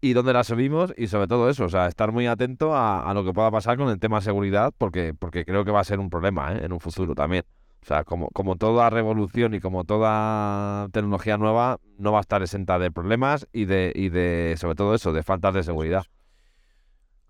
y 0.00 0.14
dónde 0.14 0.32
la 0.32 0.42
subimos 0.42 0.94
y 0.96 1.08
sobre 1.08 1.28
todo 1.28 1.50
eso, 1.50 1.64
o 1.64 1.68
sea, 1.68 1.86
estar 1.86 2.12
muy 2.12 2.26
atento 2.26 2.74
a, 2.74 3.02
a 3.02 3.12
lo 3.12 3.24
que 3.24 3.34
pueda 3.34 3.50
pasar 3.50 3.76
con 3.76 3.90
el 3.90 3.98
tema 3.98 4.22
seguridad, 4.22 4.72
porque, 4.78 5.12
porque 5.12 5.44
creo 5.44 5.66
que 5.66 5.70
va 5.72 5.80
a 5.80 5.84
ser 5.84 5.98
un 6.00 6.08
problema 6.08 6.54
¿eh? 6.54 6.64
en 6.64 6.72
un 6.72 6.80
futuro 6.80 7.14
también. 7.14 7.44
O 7.82 7.86
sea, 7.86 8.04
como, 8.04 8.28
como 8.30 8.56
toda 8.56 8.88
revolución 8.88 9.54
y 9.54 9.60
como 9.60 9.84
toda 9.84 10.88
tecnología 10.92 11.36
nueva, 11.36 11.78
no 11.98 12.12
va 12.12 12.18
a 12.18 12.20
estar 12.22 12.42
exenta 12.42 12.78
de 12.78 12.90
problemas 12.90 13.46
y 13.52 13.66
de, 13.66 13.92
y 13.94 14.08
de 14.08 14.54
sobre 14.58 14.74
todo 14.74 14.94
eso, 14.94 15.12
de 15.12 15.22
faltas 15.22 15.54
de 15.54 15.62
seguridad. 15.62 16.04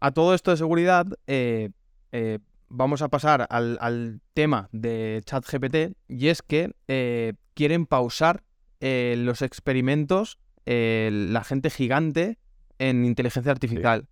A 0.00 0.12
todo 0.12 0.34
esto 0.34 0.50
de 0.50 0.56
seguridad, 0.56 1.06
eh, 1.26 1.70
eh, 2.12 2.38
vamos 2.68 3.02
a 3.02 3.08
pasar 3.08 3.46
al, 3.50 3.78
al 3.80 4.20
tema 4.34 4.68
de 4.72 5.22
ChatGPT 5.24 5.96
y 6.08 6.28
es 6.28 6.42
que 6.42 6.72
eh, 6.88 7.34
quieren 7.54 7.86
pausar 7.86 8.42
los 8.82 9.42
experimentos 9.42 10.38
la 10.64 11.44
gente 11.44 11.68
gigante 11.68 12.38
en 12.78 13.04
inteligencia 13.04 13.52
artificial. 13.52 14.08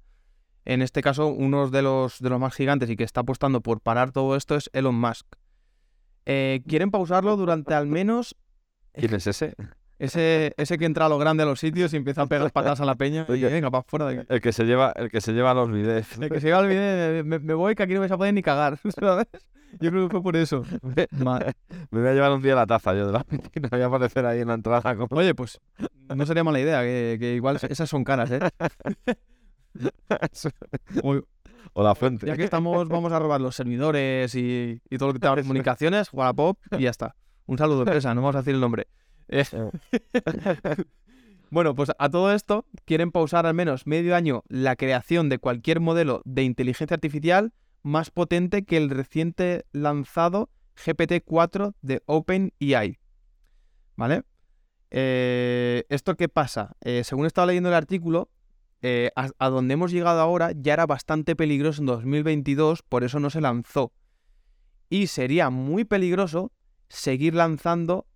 En 0.67 0.83
este 0.83 1.01
caso, 1.01 1.29
uno 1.29 1.71
de 1.71 1.81
los, 1.81 2.19
de 2.19 2.29
los 2.29 2.39
más 2.39 2.55
gigantes 2.55 2.91
y 2.91 2.97
que 2.97 3.05
está 3.05 3.21
apostando 3.21 3.63
por 3.63 3.81
parar 3.81 4.13
todo 4.13 4.37
esto 4.37 4.57
es 4.57 4.69
Elon 4.75 4.97
Musk. 4.97 5.27
Quieren 6.25 6.91
pausarlo 6.91 7.37
durante 7.39 7.73
al 7.73 7.87
menos 7.87 8.37
¿Quién 8.93 9.15
es 9.15 9.27
ese? 9.27 9.55
Ese, 9.99 10.55
ese 10.57 10.79
que 10.79 10.85
entra 10.85 11.07
a 11.07 11.09
lo 11.09 11.19
grande 11.19 11.43
a 11.43 11.47
los 11.47 11.61
sitios 11.61 11.93
y 11.93 11.97
empieza 11.97 12.23
a 12.23 12.27
pegar 12.27 12.51
patadas 12.53 12.81
a 12.81 12.85
la 12.85 12.95
peña 12.95 13.27
y 13.29 13.33
Oye. 13.33 13.49
venga, 13.49 13.71
para 13.71 13.83
fuera 13.83 14.07
de 14.07 14.19
aquí. 14.21 14.27
El 14.29 14.41
que 14.41 14.53
se 14.53 14.65
lleva, 14.65 14.93
el 14.97 15.11
que 15.11 15.21
se 15.21 15.33
lleva 15.33 15.55
los 15.55 15.71
videos. 15.71 16.19
El 16.19 16.31
que 16.31 16.41
se 16.41 16.49
iba 16.49 16.59
al 16.59 16.69
vídeo, 16.69 17.25
me, 17.25 17.39
me 17.39 17.55
voy 17.55 17.75
que 17.75 17.83
aquí 17.83 17.95
no 17.95 18.01
vais 18.01 18.13
a 18.13 18.17
poder 18.17 18.35
ni 18.35 18.43
cagar, 18.43 18.79
¿sabes? 19.01 19.27
Yo 19.81 19.91
creo 19.91 20.09
que 20.09 20.13
fue 20.13 20.23
por 20.23 20.37
eso. 20.37 20.63
Me 21.91 22.01
voy 22.01 22.09
a 22.09 22.15
llevar 22.15 22.33
un 22.33 22.41
día 22.43 22.55
la 22.55 22.67
taza 22.67 22.95
yo 22.95 23.07
de 23.07 23.13
la 23.13 23.23
piscina. 23.25 23.69
Voy 23.71 23.83
a 23.83 23.87
aparecer 23.87 24.25
ahí 24.25 24.41
en 24.41 24.49
la 24.49 24.55
entrada 24.55 24.97
como... 24.97 25.09
Oye, 25.11 25.35
pues 25.35 25.61
no 26.15 26.25
sería 26.25 26.43
mala 26.43 26.59
idea, 26.59 26.81
que, 26.83 27.19
que 27.21 27.35
igual 27.35 27.59
esas 27.69 27.89
son 27.89 28.03
caras, 28.03 28.31
¿eh? 28.31 28.41
Uy, 31.03 31.23
o 31.75 31.83
la 31.83 31.95
fuente. 31.95 32.27
ya 32.27 32.37
que 32.37 32.45
estamos, 32.45 32.89
vamos 32.89 33.13
a 33.13 33.19
robar 33.19 33.41
los 33.41 33.55
servidores 33.55 34.35
y, 34.35 34.81
y 34.89 34.99
todo 34.99 35.09
lo 35.09 35.13
que 35.13 35.21
tenga 35.21 35.37
comunicaciones, 35.37 36.09
Wallapop 36.13 36.59
y 36.73 36.85
ya 36.85 36.91
está. 36.91 37.15
Un 37.47 37.59
saludo, 37.59 37.83
empresa, 37.83 38.15
no 38.15 38.23
vamos 38.23 38.37
a 38.37 38.39
decir 38.39 38.55
el 38.55 38.61
nombre. 38.61 38.87
Eh, 39.29 39.45
Bueno, 41.51 41.75
pues 41.75 41.91
a 41.99 42.11
todo 42.11 42.33
esto 42.33 42.67
quieren 42.85 43.11
pausar 43.11 43.47
al 43.47 43.55
menos 43.55 43.87
medio 43.87 44.15
año 44.15 44.45
la 44.49 44.77
creación 44.77 45.31
de 45.31 45.39
cualquier 45.39 45.81
modelo 45.81 46.21
de 46.27 46.43
inteligencia 46.43 46.95
artificial 46.95 47.55
más 47.83 48.11
potente 48.11 48.65
que 48.65 48.77
el 48.77 48.91
reciente 48.91 49.65
lanzado 49.73 50.51
GPT-4 50.77 51.75
de 51.81 52.03
OpenAI. 52.05 52.99
¿Vale? 53.97 54.25
Eh, 54.91 55.85
¿Esto 55.89 56.17
qué 56.17 56.29
pasa? 56.29 56.77
Eh, 56.83 57.03
según 57.05 57.25
estaba 57.25 57.47
leyendo 57.47 57.71
el 57.71 57.75
artículo, 57.75 58.31
eh, 58.83 59.11
a, 59.17 59.31
a 59.39 59.49
donde 59.49 59.75
hemos 59.75 59.91
llegado 59.91 60.21
ahora 60.21 60.53
ya 60.53 60.75
era 60.75 60.87
bastante 60.87 61.35
peligroso 61.35 61.81
en 61.81 61.87
2022, 61.87 62.83
por 62.83 63.05
eso 63.05 63.21
no 63.21 63.31
se 63.31 63.41
lanzó. 63.41 63.93
Y 64.91 65.07
sería 65.07 65.49
muy 65.49 65.85
peligroso 65.85 66.53
seguir 66.89 67.35
lanzando 67.35 68.07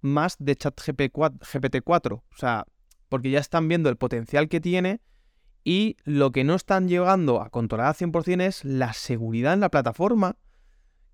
más 0.00 0.36
de 0.38 0.56
ChatGPT-4. 0.56 2.12
O 2.12 2.36
sea, 2.36 2.66
porque 3.08 3.30
ya 3.30 3.40
están 3.40 3.68
viendo 3.68 3.88
el 3.88 3.96
potencial 3.96 4.48
que 4.48 4.60
tiene 4.60 5.00
y 5.64 5.96
lo 6.04 6.32
que 6.32 6.44
no 6.44 6.54
están 6.54 6.88
llegando 6.88 7.42
a 7.42 7.50
controlar 7.50 7.88
al 7.88 7.94
100% 7.94 8.42
es 8.42 8.64
la 8.64 8.92
seguridad 8.92 9.54
en 9.54 9.60
la 9.60 9.70
plataforma 9.70 10.36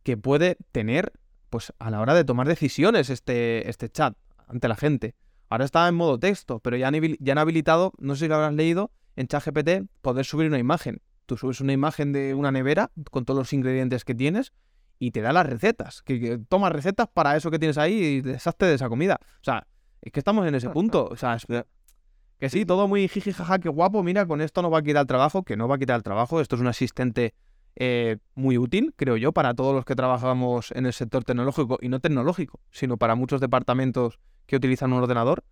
que 0.03 0.17
puede 0.17 0.57
tener 0.73 1.13
pues 1.51 1.73
a 1.79 1.91
la 1.91 2.01
hora 2.01 2.15
de 2.15 2.25
tomar 2.25 2.47
decisiones 2.47 3.11
este, 3.11 3.69
este 3.69 3.89
chat 3.89 4.17
ante 4.47 4.69
la 4.69 4.77
gente. 4.77 5.15
Ahora 5.49 5.65
está 5.65 5.87
en 5.89 5.95
modo 5.95 6.19
texto, 6.19 6.61
pero 6.61 6.77
ya 6.77 6.89
han, 6.89 6.95
ya 7.19 7.33
han 7.33 7.39
habilitado, 7.39 7.93
no 7.99 8.15
sé 8.15 8.25
si 8.25 8.29
lo 8.29 8.37
habrás 8.37 8.55
leído, 8.55 8.91
en 9.17 9.29
ChatGPT 9.29 9.89
poder 10.03 10.25
subir 10.25 10.49
una 10.49 10.59
imagen. 10.59 11.01
Tú 11.27 11.37
subes 11.37 11.61
una 11.61 11.73
imagen 11.73 12.13
de 12.13 12.35
una 12.35 12.51
nevera 12.51 12.91
con 13.11 13.25
todos 13.25 13.39
los 13.39 13.53
ingredientes 13.53 14.05
que 14.05 14.15
tienes 14.15 14.53
y 14.99 15.11
te 15.11 15.21
da 15.21 15.33
las 15.33 15.47
recetas. 15.47 16.03
Que, 16.03 16.21
que 16.21 16.39
toma 16.39 16.71
recetas 16.71 17.09
para 17.13 17.37
eso 17.37 17.51
que 17.51 17.59
tienes 17.59 17.79
ahí 17.79 17.95
y 17.95 18.21
deshazte 18.21 18.67
de 18.67 18.75
esa 18.75 18.89
comida. 18.89 19.19
O 19.23 19.45
sea, 19.45 19.67
es 20.01 20.13
que 20.13 20.21
estamos 20.21 20.47
en 20.47 20.55
ese 20.55 20.71
punto. 20.71 21.07
O 21.11 21.17
sea, 21.17 21.35
es- 21.35 21.47
que 22.39 22.51
sí, 22.51 22.67
todo 22.67 22.89
muy 22.89 23.09
jiji, 23.09 23.33
jaja, 23.33 23.59
qué 23.59 23.69
guapo. 23.69 24.03
Mira, 24.03 24.27
con 24.27 24.41
esto 24.41 24.61
no 24.63 24.71
va 24.71 24.79
a 24.79 24.83
quitar 24.83 25.03
el 25.03 25.07
trabajo, 25.07 25.43
que 25.45 25.57
no 25.57 25.69
va 25.69 25.77
a 25.77 25.79
quitar 25.79 25.97
el 25.97 26.03
trabajo. 26.03 26.41
Esto 26.41 26.57
es 26.57 26.61
un 26.61 26.67
asistente 26.69 27.35
eh, 27.77 28.19
muy 28.35 28.59
útil, 28.59 28.93
creo 28.97 29.17
yo, 29.17 29.33
para 29.33 29.55
todos 29.55 29.75
los 29.75 29.85
que 29.85 29.95
trabajamos 29.97 30.71
en 30.73 30.87
el 30.87 30.93
sector 30.93 31.25
tecnológico 31.25 31.79
y 31.81 31.89
no 31.89 32.01
tecnológico, 32.01 32.61
sino 32.71 32.97
para 32.97 33.15
muchos 33.15 33.41
departamentos 33.41 34.19
que 34.47 34.57
utilizan 34.57 34.93
un 34.93 35.03
ordenador. 35.03 35.43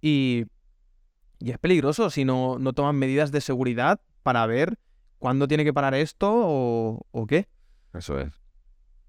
Y, 0.00 0.44
y 1.38 1.50
es 1.50 1.58
peligroso 1.58 2.10
si 2.10 2.24
no, 2.24 2.58
no 2.58 2.72
toman 2.72 2.96
medidas 2.96 3.32
de 3.32 3.40
seguridad 3.40 4.00
para 4.22 4.44
ver 4.46 4.78
cuándo 5.18 5.48
tiene 5.48 5.64
que 5.64 5.72
parar 5.72 5.94
esto 5.94 6.30
o, 6.32 7.06
o 7.10 7.26
qué. 7.26 7.48
Eso 7.94 8.18
es. 8.18 8.41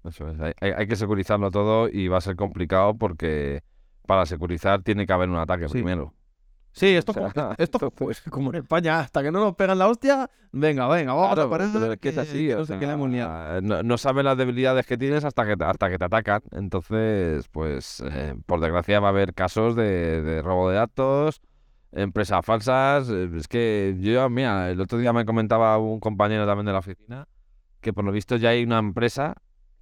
Eso 0.04 0.28
es. 0.28 0.40
Hay, 0.40 0.52
hay- 0.60 0.72
hay 0.72 0.86
que 0.86 0.96
securizarlo 0.96 1.50
todo 1.50 1.88
y 1.88 2.08
va 2.08 2.18
a 2.18 2.20
ser 2.20 2.36
complicado 2.36 2.94
porque 2.96 3.62
para 4.06 4.26
securizar 4.26 4.82
tiene 4.82 5.06
que 5.06 5.12
haber 5.12 5.28
un 5.30 5.36
ataque 5.36 5.66
Sí. 5.68 5.72
primero. 5.74 6.12
Sí, 6.72 6.88
esto, 6.88 7.12
O 7.12 7.14
sea, 7.14 7.30
como, 7.30 7.54
esto 7.58 7.90
pues, 7.92 8.20
como 8.22 8.50
en 8.50 8.56
España, 8.56 8.98
hasta 8.98 9.22
que 9.22 9.30
no 9.30 9.38
nos 9.38 9.54
pegan 9.54 9.78
la 9.78 9.86
hostia, 9.88 10.28
venga, 10.50 10.88
venga, 10.88 11.12
vamos 11.14 11.34
Claro, 11.34 11.48
a 11.48 11.50
parar. 11.50 11.68
pero 11.72 11.92
es 11.92 11.98
que 12.00 12.08
es 12.08 12.18
así. 12.18 12.48
que 12.48 12.54
no 12.56 12.66
sea, 12.66 13.60
no, 13.62 13.82
no 13.84 13.96
sabes 13.96 14.24
las 14.24 14.36
debilidades 14.36 14.84
que 14.84 14.98
tienes 14.98 15.24
hasta 15.24 15.46
que, 15.46 15.56
te- 15.56 15.64
hasta 15.64 15.88
que 15.88 15.98
te 15.98 16.04
atacan. 16.04 16.42
Entonces, 16.50 17.46
pues, 17.52 18.02
eh, 18.10 18.34
por 18.46 18.58
desgracia 18.60 18.98
va 18.98 19.06
a 19.08 19.10
haber 19.10 19.34
casos 19.34 19.76
de, 19.76 20.20
de 20.20 20.42
robo 20.42 20.68
de 20.68 20.76
datos, 20.76 21.40
empresas 21.92 22.44
falsas. 22.44 23.08
eh, 23.08 23.30
Es 23.36 23.46
que 23.46 23.96
yo, 24.00 24.28
mira, 24.28 24.68
el 24.70 24.80
otro 24.80 24.98
día 24.98 25.12
me 25.12 25.24
comentaba 25.24 25.78
un 25.78 26.00
compañero 26.00 26.44
también 26.44 26.66
de 26.66 26.72
la 26.72 26.78
oficina 26.80 27.28
que 27.80 27.92
por 27.92 28.04
lo 28.04 28.10
visto 28.12 28.34
ya 28.36 28.48
hay 28.48 28.64
una 28.64 28.78
empresa 28.78 29.34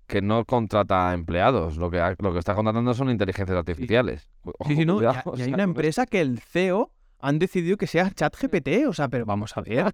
que 0.07 0.21
no 0.23 0.45
contrata 0.45 1.13
empleados. 1.15 1.77
Lo 1.77 1.91
que, 1.91 1.99
lo 2.19 2.33
que 2.33 2.39
está 2.39 2.55
contratando 2.55 2.93
son 2.95 3.11
inteligencias 3.11 3.57
artificiales. 3.59 4.29
Sí, 4.67 4.77
sí, 4.77 4.85
no. 4.85 4.95
Y, 4.95 4.97
Cuidado, 4.99 5.19
ha- 5.27 5.31
o 5.31 5.37
y 5.39 5.43
hay 5.43 5.55
una 5.55 5.63
empresa 5.63 6.07
que 6.07 6.21
el 6.21 6.39
CEO 6.41 6.91
han 7.21 7.39
decidido 7.39 7.77
que 7.77 7.87
sea 7.87 8.11
ChatGPT. 8.11 8.87
O 8.89 8.93
sea, 8.93 9.09
pero 9.09 9.25
vamos 9.25 9.57
a 9.57 9.61
ver. 9.63 9.87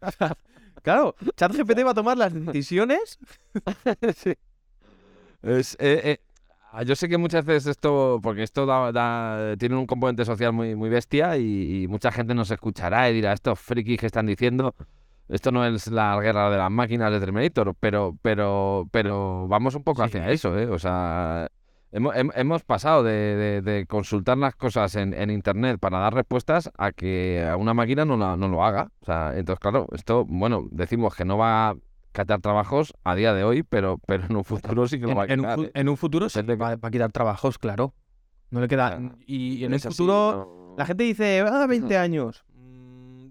O 0.00 0.10
sea, 0.18 0.36
claro, 0.82 1.14
ChatGPT 1.36 1.84
va 1.84 1.90
a 1.90 1.94
tomar 1.94 2.16
las 2.18 2.32
decisiones. 2.34 3.18
Sí. 4.16 4.34
Es, 5.42 5.74
eh, 5.78 6.00
eh, 6.04 6.20
ah, 6.72 6.82
yo 6.84 6.96
sé 6.96 7.08
que 7.08 7.18
muchas 7.18 7.44
veces 7.44 7.66
esto, 7.72 8.18
porque 8.22 8.42
esto 8.42 8.64
da- 8.66 8.92
da- 8.92 9.56
tiene 9.58 9.76
un 9.76 9.86
componente 9.86 10.24
social 10.24 10.52
muy, 10.52 10.74
muy 10.74 10.88
bestia 10.88 11.36
y, 11.36 11.82
y 11.82 11.88
mucha 11.88 12.10
gente 12.10 12.34
nos 12.34 12.50
escuchará 12.50 13.10
y 13.10 13.14
dirá, 13.14 13.32
estos 13.34 13.58
frikis 13.60 13.98
que 14.00 14.06
están 14.06 14.24
diciendo, 14.26 14.74
esto 15.28 15.50
no 15.52 15.64
es 15.64 15.86
la 15.88 16.18
guerra 16.20 16.50
de 16.50 16.58
las 16.58 16.70
máquinas 16.70 17.10
de 17.12 17.20
Terminator, 17.20 17.74
pero, 17.80 18.16
pero, 18.22 18.86
pero 18.90 19.46
vamos 19.48 19.74
un 19.74 19.82
poco 19.82 20.02
Sí. 20.02 20.06
hacia 20.08 20.30
eso, 20.30 20.58
¿eh? 20.58 20.66
O 20.66 20.78
sea, 20.78 21.48
hemos, 21.92 22.14
hem- 22.14 22.32
hemos 22.34 22.62
pasado 22.64 23.02
de, 23.02 23.12
de- 23.12 23.62
de 23.62 23.86
consultar 23.86 24.36
las 24.38 24.54
cosas 24.54 24.94
en, 24.96 25.14
en 25.14 25.30
Internet 25.30 25.78
para 25.80 25.98
dar 25.98 26.12
respuestas 26.14 26.70
a 26.76 26.92
que 26.92 27.46
a 27.48 27.56
una 27.56 27.72
máquina 27.74 28.04
no, 28.04 28.16
la- 28.16 28.36
no 28.36 28.48
lo 28.48 28.64
haga. 28.64 28.90
O 29.00 29.04
sea, 29.06 29.32
entonces, 29.36 29.60
claro, 29.60 29.86
esto, 29.92 30.24
bueno, 30.26 30.66
decimos 30.70 31.14
que 31.14 31.24
no 31.24 31.38
va 31.38 31.70
a 31.70 31.74
catar 32.12 32.40
trabajos 32.40 32.92
a 33.02 33.14
día 33.14 33.32
de 33.34 33.42
hoy, 33.44 33.62
pero, 33.62 33.98
pero 34.06 34.24
en 34.26 34.36
un 34.36 34.44
futuro 34.44 34.86
sí 34.86 35.00
que 35.00 35.06
lo 35.06 35.12
En, 35.12 35.18
va 35.18 35.22
a 35.22 35.26
en 35.26 35.40
un, 35.40 35.46
quitar. 35.46 35.58
¿eh? 35.60 35.70
en 35.74 35.88
un 35.88 35.96
futuro 35.96 36.28
sí 36.28 36.40
va, 36.42 36.76
va 36.76 36.88
a 36.88 36.90
quitar 36.90 37.10
trabajos, 37.12 37.58
claro. 37.58 37.94
No 38.50 38.60
le 38.60 38.68
queda. 38.68 39.00
Y, 39.26 39.64
en 39.64 39.72
el 39.72 39.76
así, 39.78 39.88
futuro, 39.88 40.48
no- 40.70 40.74
la 40.78 40.86
gente 40.86 41.02
dice, 41.04 41.40
ah, 41.40 41.66
20 41.66 41.96
años. 41.98 42.44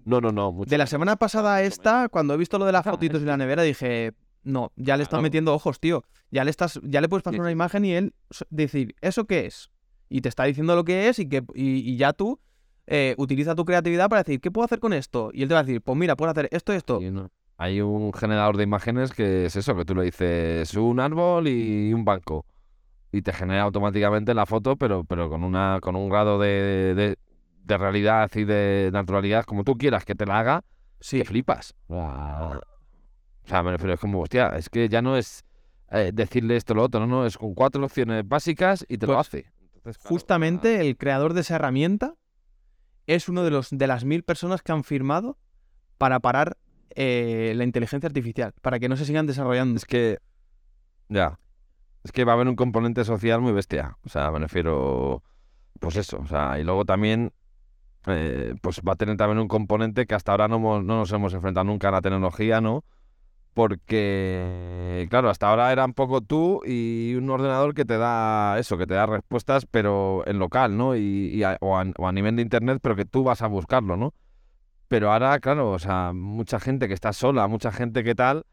No, 0.04 0.20
no, 0.20 0.30
no. 0.32 0.52
mucho 0.52 0.70
De 0.70 0.78
la 0.78 0.86
semana 0.86 1.16
pasada 1.16 1.56
a 1.56 1.62
esta, 1.62 2.08
cuando 2.08 2.34
he 2.34 2.36
visto 2.36 2.58
lo 2.58 2.64
de 2.64 2.72
las 2.72 2.84
fotitos 2.84 3.22
y 3.22 3.24
la 3.24 3.36
nevera, 3.36 3.62
dije, 3.62 4.12
no, 4.42 4.72
ya 4.76 4.96
le 4.96 5.02
estás 5.02 5.22
metiendo 5.22 5.54
ojos, 5.54 5.80
tío. 5.80 6.04
Ya 6.30 6.44
le 6.44 6.50
estás, 6.50 6.80
ya 6.82 7.00
le 7.00 7.08
puedes 7.08 7.22
pasar 7.22 7.36
Sí, 7.36 7.40
una 7.40 7.50
imagen 7.50 7.84
y 7.84 7.92
él 7.92 8.14
decir, 8.50 8.94
¿eso 9.00 9.24
qué 9.24 9.46
es? 9.46 9.70
Y 10.08 10.20
te 10.20 10.28
está 10.28 10.44
diciendo 10.44 10.76
lo 10.76 10.84
que 10.84 11.08
es 11.08 11.18
y 11.18 11.28
que 11.28 11.44
y, 11.54 11.90
y 11.90 11.96
ya 11.96 12.12
tú 12.12 12.38
eh, 12.86 13.14
utiliza 13.16 13.54
tu 13.54 13.64
creatividad 13.64 14.08
para 14.08 14.22
decir, 14.22 14.40
¿qué 14.40 14.50
puedo 14.50 14.64
hacer 14.64 14.78
con 14.78 14.92
esto? 14.92 15.30
Y 15.32 15.42
él 15.42 15.48
te 15.48 15.54
va 15.54 15.60
a 15.60 15.64
decir, 15.64 15.80
pues 15.80 15.96
mira, 15.96 16.16
puedo 16.16 16.30
hacer 16.30 16.48
esto 16.52 16.72
y 16.72 16.76
esto. 16.76 17.00
Hay 17.56 17.80
un 17.80 18.12
generador 18.12 18.56
de 18.56 18.64
imágenes 18.64 19.12
que 19.12 19.46
es 19.46 19.56
eso, 19.56 19.76
que 19.76 19.84
tú 19.84 19.94
le 19.94 20.04
dices 20.04 20.74
un 20.74 21.00
árbol 21.00 21.48
y 21.48 21.92
un 21.92 22.04
banco. 22.04 22.44
Y 23.12 23.22
te 23.22 23.32
genera 23.32 23.62
automáticamente 23.62 24.34
la 24.34 24.44
foto, 24.44 24.76
pero, 24.76 25.04
pero 25.04 25.30
con 25.30 25.44
una, 25.44 25.78
con 25.80 25.94
un 25.94 26.08
grado 26.08 26.38
de, 26.38 26.94
de, 26.96 27.16
de 27.64 27.78
realidad 27.78 28.30
y 28.34 28.44
de 28.44 28.90
naturalidad, 28.92 29.44
como 29.44 29.64
tú 29.64 29.76
quieras 29.76 30.04
que 30.04 30.14
te 30.14 30.26
la 30.26 30.38
haga, 30.38 30.64
Sí, 31.00 31.18
que 31.18 31.24
flipas. 31.26 31.74
O 31.88 31.94
sea, 31.94 32.60
o 33.44 33.48
sea, 33.48 33.62
me 33.62 33.72
refiero, 33.72 33.92
es 33.92 34.00
como, 34.00 34.20
hostia, 34.22 34.48
es 34.56 34.70
que 34.70 34.88
ya 34.88 35.02
no 35.02 35.18
es 35.18 35.44
eh, 35.90 36.12
decirle 36.14 36.56
esto 36.56 36.72
o 36.72 36.76
lo 36.76 36.82
otro, 36.84 37.00
no, 37.00 37.06
no, 37.06 37.26
es 37.26 37.36
con 37.36 37.54
cuatro 37.54 37.84
opciones 37.84 38.26
básicas 38.26 38.86
y 38.88 38.96
te 38.96 39.06
lo 39.06 39.12
Pues, 39.14 39.26
hace. 39.28 39.52
Entonces, 39.74 39.98
claro, 39.98 40.08
justamente 40.08 40.80
el 40.80 40.96
creador 40.96 41.34
de 41.34 41.42
esa 41.42 41.56
herramienta 41.56 42.14
es 43.06 43.28
uno 43.28 43.44
de 43.44 43.50
los 43.50 43.68
de 43.70 43.86
las 43.86 44.06
mil 44.06 44.22
personas 44.22 44.62
que 44.62 44.72
han 44.72 44.82
firmado 44.82 45.36
para 45.98 46.20
parar 46.20 46.56
eh, 46.96 47.52
la 47.54 47.64
inteligencia 47.64 48.06
artificial, 48.06 48.54
para 48.62 48.78
que 48.78 48.88
no 48.88 48.96
se 48.96 49.04
sigan 49.04 49.26
desarrollando. 49.26 49.76
Es 49.76 49.84
que. 49.84 50.20
Ya. 51.10 51.38
Es 52.02 52.12
que 52.12 52.24
va 52.24 52.32
a 52.32 52.36
haber 52.36 52.48
un 52.48 52.56
componente 52.56 53.04
social 53.04 53.42
muy 53.42 53.52
bestia. 53.52 53.98
O 54.04 54.08
sea, 54.08 54.30
me 54.30 54.38
refiero. 54.38 55.22
Pues 55.80 55.96
eso. 55.96 56.18
O 56.18 56.26
sea, 56.26 56.58
y 56.58 56.64
luego 56.64 56.86
también. 56.86 57.32
Eh, 58.06 58.54
pues 58.60 58.80
va 58.86 58.92
a 58.92 58.96
tener 58.96 59.16
también 59.16 59.38
un 59.38 59.48
componente 59.48 60.06
que 60.06 60.14
hasta 60.14 60.32
ahora 60.32 60.48
no, 60.48 60.58
no 60.58 60.82
nos 60.82 61.12
hemos 61.12 61.34
enfrentado 61.34 61.64
nunca 61.64 61.88
a 61.88 61.92
la 61.92 62.00
tecnología, 62.02 62.60
¿no? 62.60 62.84
Porque, 63.54 65.06
claro, 65.10 65.30
hasta 65.30 65.48
ahora 65.48 65.70
era 65.70 65.84
un 65.84 65.94
poco 65.94 66.20
tú 66.20 66.60
y 66.66 67.14
un 67.14 67.30
ordenador 67.30 67.72
que 67.72 67.84
te 67.84 67.96
da 67.98 68.58
eso, 68.58 68.76
que 68.76 68.86
te 68.86 68.94
da 68.94 69.06
respuestas, 69.06 69.64
pero 69.66 70.24
en 70.26 70.40
local, 70.40 70.76
¿no? 70.76 70.96
Y, 70.96 71.42
o, 71.60 71.78
a, 71.78 71.84
o 71.96 72.08
a 72.08 72.12
nivel 72.12 72.34
de 72.34 72.42
internet, 72.42 72.80
pero 72.82 72.96
que 72.96 73.04
tú 73.04 73.22
vas 73.22 73.42
a 73.42 73.46
buscarlo, 73.46 73.96
¿no? 73.96 74.12
Pero 74.88 75.12
ahora, 75.12 75.38
claro, 75.38 75.70
o 75.70 75.78
sea, 75.78 76.12
mucha 76.12 76.58
gente 76.58 76.88
que 76.88 76.94
está 76.94 77.12
sola, 77.12 77.46
mucha 77.46 77.70
gente 77.70 78.02
que 78.02 78.16
tal. 78.16 78.44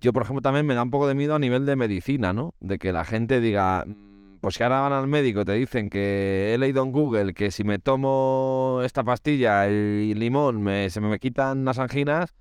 Yo, 0.00 0.12
por 0.12 0.24
ejemplo, 0.24 0.42
también 0.42 0.66
me 0.66 0.74
da 0.74 0.82
un 0.82 0.90
poco 0.90 1.06
de 1.06 1.14
miedo 1.14 1.36
a 1.36 1.38
nivel 1.38 1.64
de 1.64 1.76
medicina, 1.76 2.32
¿no? 2.32 2.54
De 2.58 2.78
que 2.78 2.92
la 2.92 3.04
gente 3.04 3.40
diga, 3.40 3.84
"Mm, 3.86 4.11
pues 4.42 4.56
si 4.56 4.62
ahora 4.64 4.80
van 4.80 4.92
al 4.92 5.06
médico 5.06 5.42
y 5.42 5.44
te 5.44 5.52
dicen 5.52 5.88
que 5.88 6.52
he 6.52 6.58
leído 6.58 6.82
en 6.82 6.90
Google 6.90 7.32
que 7.32 7.52
si 7.52 7.62
me 7.62 7.78
tomo 7.78 8.80
esta 8.84 9.04
pastilla 9.04 9.68
y 9.68 10.14
limón 10.14 10.60
me, 10.60 10.90
se 10.90 11.00
me 11.00 11.16
quitan 11.20 11.64
las 11.64 11.78
anginas, 11.78 12.34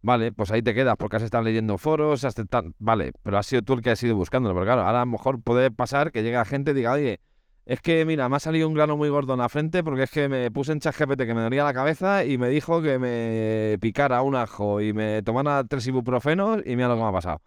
vale, 0.00 0.30
pues 0.30 0.52
ahí 0.52 0.62
te 0.62 0.74
quedas 0.74 0.94
porque 0.96 1.16
has 1.16 1.24
estado 1.24 1.42
leyendo 1.42 1.76
foros, 1.76 2.24
has 2.24 2.38
estado- 2.38 2.70
vale, 2.78 3.12
pero 3.24 3.36
has 3.36 3.46
sido 3.46 3.62
tú 3.62 3.72
el 3.72 3.82
que 3.82 3.90
has 3.90 4.02
ido 4.04 4.14
buscándolo. 4.14 4.54
Pero 4.54 4.64
claro, 4.64 4.82
ahora 4.82 5.02
a 5.02 5.04
lo 5.04 5.10
mejor 5.10 5.42
puede 5.42 5.72
pasar 5.72 6.12
que 6.12 6.22
llegue 6.22 6.42
gente 6.44 6.70
y 6.70 6.74
diga, 6.74 6.92
oye, 6.92 7.18
es 7.66 7.80
que 7.80 8.04
mira, 8.04 8.28
me 8.28 8.36
ha 8.36 8.40
salido 8.40 8.68
un 8.68 8.74
grano 8.74 8.96
muy 8.96 9.08
gordo 9.08 9.32
en 9.32 9.40
la 9.40 9.48
frente 9.48 9.82
porque 9.82 10.04
es 10.04 10.10
que 10.12 10.28
me 10.28 10.52
puse 10.52 10.70
en 10.70 10.78
ChatGPT 10.78 11.22
que 11.22 11.34
me 11.34 11.42
dolía 11.42 11.64
la 11.64 11.74
cabeza 11.74 12.24
y 12.24 12.38
me 12.38 12.48
dijo 12.48 12.80
que 12.80 13.00
me 13.00 13.76
picara 13.80 14.22
un 14.22 14.36
ajo 14.36 14.80
y 14.80 14.92
me 14.92 15.20
tomara 15.22 15.64
tres 15.64 15.84
ibuprofenos 15.88 16.62
y 16.64 16.76
mira 16.76 16.86
lo 16.86 16.94
que 16.94 17.02
me 17.02 17.08
ha 17.08 17.12
pasado. 17.12 17.40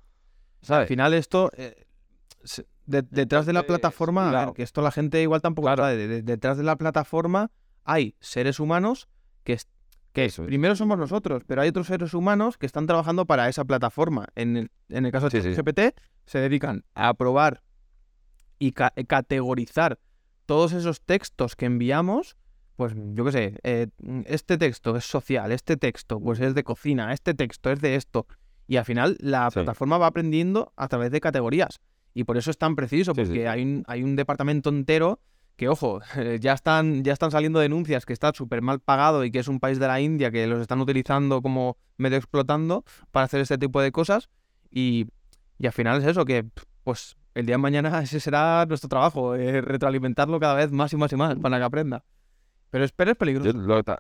Al 0.82 0.88
final 0.88 1.13
esto, 1.13 1.52
eh, 1.58 1.86
de- 2.86 3.01
detrás 3.03 3.45
de 3.45 3.53
la 3.53 3.63
plataforma, 3.63 4.23
ver, 4.23 4.32
cuidado. 4.32 4.53
que 4.53 4.63
esto 4.63 4.82
la 4.82 4.91
gente 4.91 5.21
igual 5.21 5.41
tampoco 5.41 5.67
Claro. 5.67 5.84
sabe, 5.84 5.95
de- 5.97 6.08
de- 6.08 6.21
detrás 6.21 6.58
de 6.58 6.63
la 6.63 6.75
plataforma 6.75 7.51
hay 7.86 8.15
seres 8.19 8.60
humanos 8.60 9.08
que, 9.43 9.58
que 10.13 10.25
Eso 10.25 10.43
es. 10.43 10.47
primero 10.47 10.75
somos 10.75 10.97
nosotros, 10.97 11.43
pero 11.47 11.62
hay 11.62 11.69
otros 11.69 11.88
seres 11.88 12.13
humanos 12.13 12.58
que 12.58 12.65
están 12.65 12.86
trabajando 12.88 13.25
para 13.25 13.49
esa 13.49 13.65
plataforma. 13.65 14.27
En 14.36 14.58
el, 14.58 14.71
en 14.89 15.06
el 15.06 15.12
caso 15.12 15.29
de 15.29 15.41
Sí, 15.41 15.49
sí. 15.49 15.56
GPT, 15.56 15.95
se 16.25 16.39
dedican 16.39 16.84
a 16.93 17.13
probar 17.13 17.63
y 18.60 18.71
ca- 18.71 18.93
eh, 18.95 19.06
categorizar 19.06 19.99
todos 20.45 20.73
esos 20.73 21.01
textos 21.01 21.56
que 21.56 21.65
enviamos. 21.65 22.38
Pues 22.75 22.93
yo 22.95 23.25
qué 23.25 23.32
sé, 23.32 23.60
eh, 23.63 23.88
este 24.25 24.58
texto 24.58 24.95
es 24.95 25.06
social, 25.06 25.51
este 25.51 25.77
texto 25.77 26.19
pues 26.19 26.39
es 26.39 26.53
de 26.56 26.63
cocina, 26.63 27.13
este 27.13 27.34
texto 27.34 27.71
es 27.71 27.82
de 27.82 27.95
esto. 27.95 28.25
Y 28.67 28.77
al 28.77 28.86
final 28.86 29.17
la 29.19 29.49
Sí. 29.49 29.56
plataforma 29.56 29.97
va 29.97 30.08
aprendiendo 30.08 30.73
a 30.75 30.88
través 30.88 31.12
de 31.12 31.19
categorías. 31.21 31.79
Y 32.13 32.23
por 32.26 32.38
eso 32.38 32.52
es 32.52 32.58
tan 32.58 32.76
preciso, 32.76 33.13
Sí, 33.15 33.21
sí. 33.21 33.28
porque 33.28 33.47
Hay, 33.47 33.63
un, 33.63 33.84
hay 33.88 34.04
un 34.04 34.15
departamento 34.15 34.69
entero 34.69 35.19
que, 35.56 35.67
ojo, 35.69 35.99
ya 36.39 36.54
están, 36.54 37.04
ya 37.04 37.13
están 37.13 37.32
saliendo 37.32 37.60
denuncias 37.60 38.06
que 38.06 38.13
está 38.13 38.32
súper 38.34 38.62
mal 38.62 38.80
pagado 38.80 39.23
y 39.23 39.32
que 39.32 39.39
es 39.39 39.47
un 39.47 39.60
país 39.60 39.80
de 39.80 39.88
la 39.88 39.99
India 40.02 40.32
que 40.32 40.45
los 40.47 40.60
están 40.62 40.80
utilizando 40.82 41.41
como 41.41 41.78
medio 41.97 42.17
explotando 42.17 42.84
para 43.12 43.26
hacer 43.26 43.41
este 43.41 43.58
tipo 43.58 43.82
de 43.82 43.91
cosas. 43.91 44.30
Y, 44.69 45.08
y 45.60 45.65
al 45.67 45.73
final 45.73 46.02
es 46.02 46.08
eso, 46.08 46.26
que 46.26 46.45
pues 46.84 47.15
el 47.36 47.45
día 47.45 47.56
de 47.56 47.60
mañana 47.62 47.99
ese 48.04 48.19
será 48.19 48.65
nuestro 48.67 48.89
trabajo, 48.89 49.36
eh, 49.36 49.62
retroalimentarlo 49.62 50.39
cada 50.39 50.56
vez 50.56 50.71
más 50.71 50.91
y 50.93 50.97
más 50.97 51.12
y 51.13 51.15
más 51.15 51.36
para 51.38 51.58
que 51.58 51.63
aprenda. 51.63 52.04
Pero 52.69 52.86
es, 52.86 52.91
pero 52.91 53.12
es 53.12 53.17
peligroso. 53.17 53.52
Yo 53.52 53.58
lo 53.60 53.76
que 53.78 53.84
ta- 53.84 53.99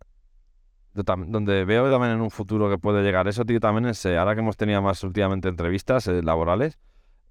yo 0.95 1.03
tam- 1.03 1.27
donde 1.29 1.65
veo 1.65 1.89
también 1.91 2.13
en 2.13 2.21
un 2.21 2.29
futuro 2.31 2.69
que 2.69 2.77
puede 2.77 3.01
llegar 3.03 3.27
eso, 3.27 3.45
tío, 3.45 3.59
también 3.59 3.85
es, 3.87 4.03
eh, 4.05 4.17
ahora 4.17 4.33
que 4.35 4.41
hemos 4.41 4.57
tenido 4.57 4.81
más 4.81 5.03
últimamente 5.03 5.47
entrevistas 5.47 6.07
eh, 6.07 6.21
laborales, 6.23 6.77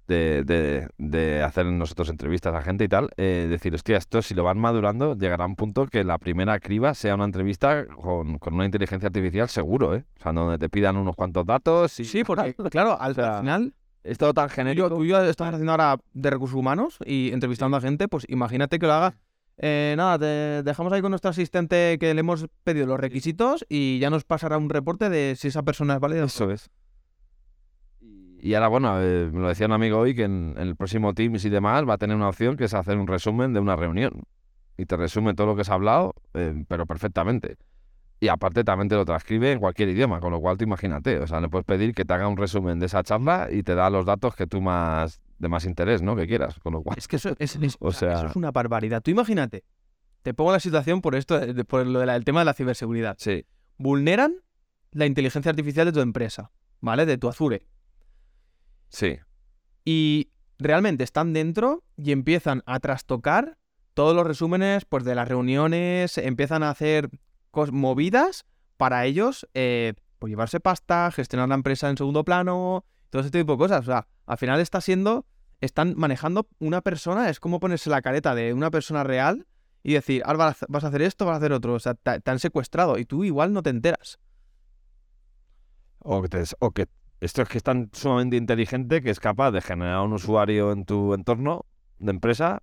de, 0.07 0.43
de, 0.43 0.87
de 0.97 1.41
hacer 1.43 1.65
nosotros 1.65 2.09
entrevistas 2.09 2.53
a 2.53 2.61
gente 2.61 2.83
y 2.83 2.87
tal, 2.87 3.09
eh, 3.17 3.47
decir, 3.49 3.73
hostia, 3.73 3.97
esto 3.97 4.21
si 4.21 4.33
lo 4.33 4.43
van 4.43 4.57
madurando, 4.59 5.15
llegará 5.15 5.45
un 5.45 5.55
punto 5.55 5.87
que 5.87 6.03
la 6.03 6.17
primera 6.17 6.59
criba 6.59 6.93
sea 6.93 7.15
una 7.15 7.25
entrevista 7.25 7.85
con, 7.87 8.37
con 8.39 8.53
una 8.53 8.65
inteligencia 8.65 9.07
artificial 9.07 9.47
seguro, 9.49 9.95
¿eh? 9.95 10.05
O 10.19 10.23
sea, 10.23 10.33
donde 10.33 10.57
te 10.57 10.69
pidan 10.69 10.97
unos 10.97 11.15
cuantos 11.15 11.45
datos 11.45 11.99
y... 11.99 12.05
Sí, 12.05 12.23
porque 12.23 12.53
claro, 12.69 12.99
al, 12.99 13.11
O 13.11 13.15
sea, 13.15 13.37
al 13.37 13.41
final 13.41 13.73
Es 14.03 14.17
todo 14.17 14.33
tan 14.33 14.49
Yo, 14.49 14.53
genérico. 14.55 14.89
tú 14.89 15.03
y 15.05 15.07
yo 15.09 15.23
estamos 15.23 15.53
haciendo 15.53 15.71
ahora 15.71 15.97
de 16.13 16.29
recursos 16.29 16.55
humanos 16.57 16.97
y 17.05 17.31
entrevistando 17.31 17.77
a 17.77 17.81
gente, 17.81 18.07
pues 18.09 18.25
imagínate 18.27 18.77
que 18.79 18.85
lo 18.87 18.93
haga. 18.93 19.15
eh, 19.57 19.93
nada, 19.95 20.19
te 20.19 20.63
dejamos 20.63 20.91
ahí 20.91 21.01
con 21.01 21.11
nuestro 21.11 21.29
asistente 21.31 21.97
que 21.99 22.13
le 22.13 22.19
hemos 22.19 22.47
pedido 22.65 22.85
los 22.87 22.99
requisitos 22.99 23.65
y 23.69 23.99
ya 23.99 24.09
nos 24.09 24.25
pasará 24.25 24.57
un 24.57 24.69
reporte 24.69 25.09
de 25.09 25.35
si 25.37 25.47
esa 25.47 25.63
persona 25.63 25.93
es 25.93 25.99
válida. 26.01 26.19
o 26.19 26.21
no. 26.23 26.27
Eso 26.27 26.51
es. 26.51 26.69
Y 28.45 28.55
ahora, 28.55 28.67
bueno, 28.67 29.01
eh, 29.01 29.29
me 29.31 29.39
lo 29.39 29.47
decía 29.47 29.67
un 29.67 29.71
amigo 29.71 29.99
hoy 29.99 30.13
que 30.13 30.23
en, 30.25 30.53
en 30.57 30.67
el 30.67 30.75
próximo 30.75 31.13
Teams 31.13 31.45
y 31.45 31.49
demás 31.49 31.87
va 31.87 31.93
a 31.93 31.97
tener 31.97 32.15
una 32.17 32.27
opción 32.27 32.57
que 32.57 32.65
es 32.65 32.73
hacer 32.73 32.97
un 32.97 33.07
resumen 33.07 33.53
de 33.53 33.61
una 33.61 33.77
reunión. 33.77 34.23
Y 34.77 34.85
te 34.85 34.97
resume 34.97 35.33
todo 35.33 35.47
lo 35.47 35.55
que 35.55 35.63
se 35.63 35.71
ha 35.71 35.75
hablado, 35.75 36.13
eh, 36.33 36.65
pero 36.67 36.85
perfectamente. 36.85 37.55
Y 38.19 38.27
aparte 38.27 38.65
también 38.65 38.89
te 38.89 38.95
lo 38.95 39.05
transcribe 39.05 39.53
en 39.53 39.59
cualquier 39.59 39.87
idioma, 39.89 40.19
con 40.19 40.31
lo 40.31 40.41
cual 40.41 40.57
tú 40.57 40.65
imagínate, 40.65 41.19
o 41.19 41.27
sea, 41.27 41.39
le 41.39 41.47
puedes 41.47 41.65
pedir 41.65 41.93
que 41.95 42.03
te 42.03 42.13
haga 42.13 42.27
un 42.27 42.35
resumen 42.35 42.79
de 42.79 42.87
esa 42.87 43.01
charla 43.01 43.47
y 43.49 43.63
te 43.63 43.75
da 43.75 43.89
los 43.89 44.05
datos 44.05 44.35
que 44.35 44.45
tú 44.45 44.59
más 44.59 45.21
de 45.39 45.47
más 45.47 45.63
interés, 45.65 46.01
¿no? 46.01 46.15
Que 46.17 46.27
quieras, 46.27 46.59
con 46.59 46.73
lo 46.73 46.81
cual. 46.83 46.97
Es 46.97 47.07
que 47.07 47.15
eso 47.15 47.29
es, 47.39 47.55
es- 47.55 47.77
O 47.79 47.91
sea, 47.93 48.13
eso 48.15 48.27
es 48.27 48.35
una 48.35 48.51
barbaridad. 48.51 49.01
Tú 49.01 49.11
imagínate, 49.11 49.63
te 50.21 50.33
pongo 50.33 50.51
la 50.51 50.59
situación 50.59 50.99
por 51.01 51.15
esto, 51.15 51.39
de- 51.39 51.63
por 51.63 51.85
lo 51.87 51.99
del 51.99 52.25
tema 52.25 52.41
de 52.41 52.45
la 52.45 52.53
ciberseguridad. 52.53 53.15
Sí, 53.19 53.45
Vulneran 53.77 54.35
la 54.91 55.05
inteligencia 55.05 55.49
artificial 55.49 55.85
de 55.85 55.91
tu 55.93 56.01
empresa, 56.01 56.51
¿vale? 56.81 57.05
De 57.05 57.17
tu 57.17 57.27
Azure. 57.29 57.65
Sí, 58.93 59.19
y 59.83 60.29
realmente 60.59 61.03
están 61.03 61.33
dentro 61.33 61.83
y 61.97 62.11
empiezan 62.11 62.63
a 62.65 62.79
trastocar 62.79 63.57
todos 63.93 64.15
los 64.15 64.25
resúmenes 64.25 64.85
pues, 64.85 65.03
de 65.03 65.15
las 65.15 65.27
reuniones, 65.27 66.17
empiezan 66.17 66.63
a 66.63 66.69
hacer 66.69 67.09
movidas 67.71 68.45
para 68.77 69.05
ellos 69.05 69.47
eh, 69.53 69.93
pues 70.19 70.31
llevarse 70.31 70.59
pasta, 70.59 71.11
gestionar 71.11 71.49
la 71.49 71.55
empresa 71.55 71.89
en 71.89 71.97
segundo 71.97 72.23
plano, 72.23 72.85
todo 73.09 73.21
ese 73.21 73.31
tipo 73.31 73.51
de 73.53 73.57
cosas. 73.57 73.81
O 73.81 73.85
sea, 73.85 74.07
al 74.25 74.37
final 74.37 74.59
está 74.59 74.81
siendo, 74.81 75.25
están 75.61 75.93
manejando 75.97 76.47
una 76.59 76.81
persona, 76.81 77.29
es 77.29 77.39
como 77.39 77.59
ponerse 77.59 77.89
la 77.89 78.01
careta 78.01 78.33
de 78.33 78.53
una 78.53 78.71
persona 78.71 79.03
real 79.03 79.45
y 79.83 79.93
decir, 79.93 80.23
ahora 80.25 80.55
vas 80.69 80.83
a 80.83 80.87
hacer 80.87 81.01
esto, 81.01 81.25
vas 81.25 81.35
a 81.35 81.37
hacer 81.37 81.51
otro. 81.51 81.73
O 81.73 81.79
sea, 81.79 81.93
te, 81.93 82.31
han 82.31 82.39
secuestrado 82.39 82.97
y 82.97 83.05
tú 83.05 83.23
igual 83.23 83.53
no 83.53 83.61
te 83.61 83.69
enteras. 83.69 84.17
O 85.99 86.21
que, 86.21 86.43
o 86.59 86.71
que 86.71 86.87
esto 87.23 87.41
es 87.41 87.47
que 87.47 87.57
es 87.57 87.63
tan 87.63 87.89
sumamente 87.93 88.35
inteligente 88.35 89.01
que 89.01 89.09
es 89.09 89.19
capaz 89.19 89.51
de 89.51 89.61
generar 89.61 90.01
un 90.01 90.13
usuario 90.13 90.73
en 90.73 90.83
tu 90.83 91.13
entorno 91.13 91.65
de 91.99 92.11
empresa 92.11 92.61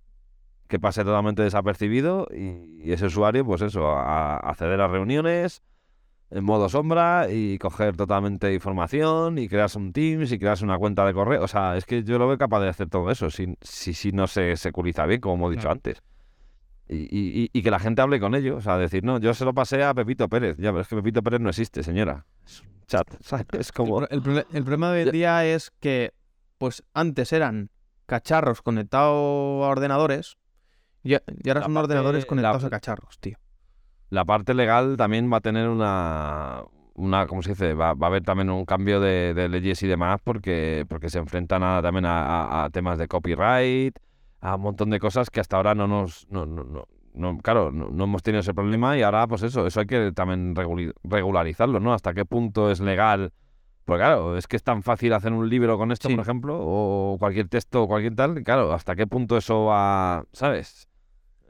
que 0.67 0.79
pase 0.79 1.03
totalmente 1.03 1.41
desapercibido 1.41 2.27
y, 2.31 2.91
ese 2.91 3.07
usuario, 3.07 3.43
pues 3.43 3.61
eso, 3.61 3.89
a, 3.89 4.37
acceder 4.37 4.79
a 4.79 4.87
reuniones 4.87 5.63
en 6.29 6.43
modo 6.45 6.69
sombra 6.69 7.27
y 7.29 7.57
coger 7.57 7.97
totalmente 7.97 8.53
información 8.53 9.39
y 9.39 9.49
crearse 9.49 9.79
un 9.79 9.91
Teams 9.91 10.31
y 10.31 10.39
crearse 10.39 10.63
una 10.63 10.77
cuenta 10.77 11.05
de 11.05 11.13
correo. 11.13 11.43
O 11.43 11.47
sea, 11.47 11.75
es 11.75 11.85
que 11.85 12.03
yo 12.03 12.19
lo 12.19 12.27
veo 12.27 12.37
capaz 12.37 12.61
de 12.61 12.69
hacer 12.69 12.87
todo 12.87 13.09
eso 13.09 13.29
si, 13.31 13.57
si, 13.61 13.93
si 13.93 14.11
no 14.11 14.27
se 14.27 14.55
securiza 14.57 15.05
bien, 15.07 15.19
como 15.19 15.35
hemos 15.35 15.51
dicho 15.51 15.69
antes. 15.69 16.03
Y, 16.87 17.49
y, 17.51 17.61
que 17.61 17.71
la 17.71 17.79
gente 17.79 18.01
hable 18.01 18.19
con 18.19 18.35
ellos. 18.35 18.57
O 18.57 18.61
sea, 18.61 18.77
decir, 18.77 19.03
no, 19.03 19.17
yo 19.17 19.33
se 19.33 19.45
lo 19.45 19.53
pasé 19.53 19.83
a 19.83 19.93
Pepito 19.93 20.27
Pérez. 20.27 20.57
Ya, 20.57 20.71
pero 20.71 20.81
es 20.81 20.87
que 20.89 20.95
Pepito 20.97 21.23
Pérez 21.23 21.39
no 21.39 21.49
existe, 21.49 21.83
señora. 21.83 22.25
Es 22.45 22.63
chat. 22.91 23.07
Es 23.57 23.71
como... 23.71 24.03
El, 24.05 24.45
el 24.53 24.63
problema 24.63 24.91
de 24.91 25.05
hoy 25.05 25.11
día 25.11 25.45
es 25.45 25.71
que, 25.79 26.13
pues 26.57 26.83
antes 26.93 27.33
eran 27.33 27.69
cacharros 28.05 28.61
conectados 28.61 29.63
a 29.63 29.69
ordenadores 29.69 30.37
y, 31.03 31.15
ahora 31.15 31.63
son 31.63 31.77
ordenadores 31.77 32.25
conectados 32.25 32.63
a 32.63 32.69
cacharros, 32.69 33.19
tío. 33.19 33.37
La 34.09 34.25
parte 34.25 34.53
legal 34.53 34.97
también 34.97 35.31
va 35.31 35.37
a 35.37 35.41
tener 35.41 35.69
una, 35.69 36.63
una 36.95 37.25
¿cómo 37.27 37.41
se 37.41 37.51
dice? 37.51 37.73
Va, 37.73 37.89
a 37.89 38.05
haber 38.05 38.23
también 38.23 38.49
un 38.49 38.65
cambio 38.65 38.99
de, 38.99 39.47
leyes 39.49 39.81
y 39.83 39.87
demás 39.87 40.19
porque, 40.23 40.85
porque 40.89 41.09
se 41.09 41.19
enfrentan 41.19 41.61
también 41.81 42.05
a, 42.07 42.69
temas 42.71 42.97
de 42.97 43.07
copyright, 43.07 43.97
a 44.41 44.55
un 44.55 44.61
montón 44.61 44.89
de 44.89 44.99
cosas 44.99 45.29
que 45.29 45.39
hasta 45.39 45.57
ahora 45.57 45.73
no 45.73 45.87
nos... 45.87 46.27
No, 46.29 46.45
no, 46.45 46.63
no, 46.63 46.87
claro, 47.41 47.71
no, 47.71 48.03
hemos 48.03 48.23
tenido 48.23 48.41
ese 48.41 48.53
problema 48.53 48.97
y 48.97 49.01
ahora 49.01 49.27
pues 49.27 49.43
eso, 49.43 49.67
eso 49.67 49.79
hay 49.79 49.85
que 49.85 50.11
también 50.13 50.55
regularizarlo, 51.03 51.79
¿no? 51.79 51.93
Hasta 51.93 52.13
qué 52.13 52.25
punto 52.25 52.71
es 52.71 52.79
legal 52.79 53.31
pues 53.85 53.99
claro, 53.99 54.37
es 54.37 54.47
que 54.47 54.55
es 54.55 54.63
tan 54.63 54.83
fácil 54.83 55.13
hacer 55.13 55.33
un 55.33 55.49
libro 55.49 55.77
con 55.77 55.91
esto, 55.91 56.07
por 56.09 56.19
ejemplo, 56.19 56.57
o 56.59 57.17
cualquier 57.19 57.47
texto 57.47 57.83
o 57.83 57.87
cualquier 57.87 58.15
tal. 58.15 58.43
Claro, 58.43 58.73
¿hasta 58.73 58.95
qué 58.95 59.07
punto 59.07 59.37
eso 59.37 59.65
va, 59.65 60.23
sabes? 60.33 60.87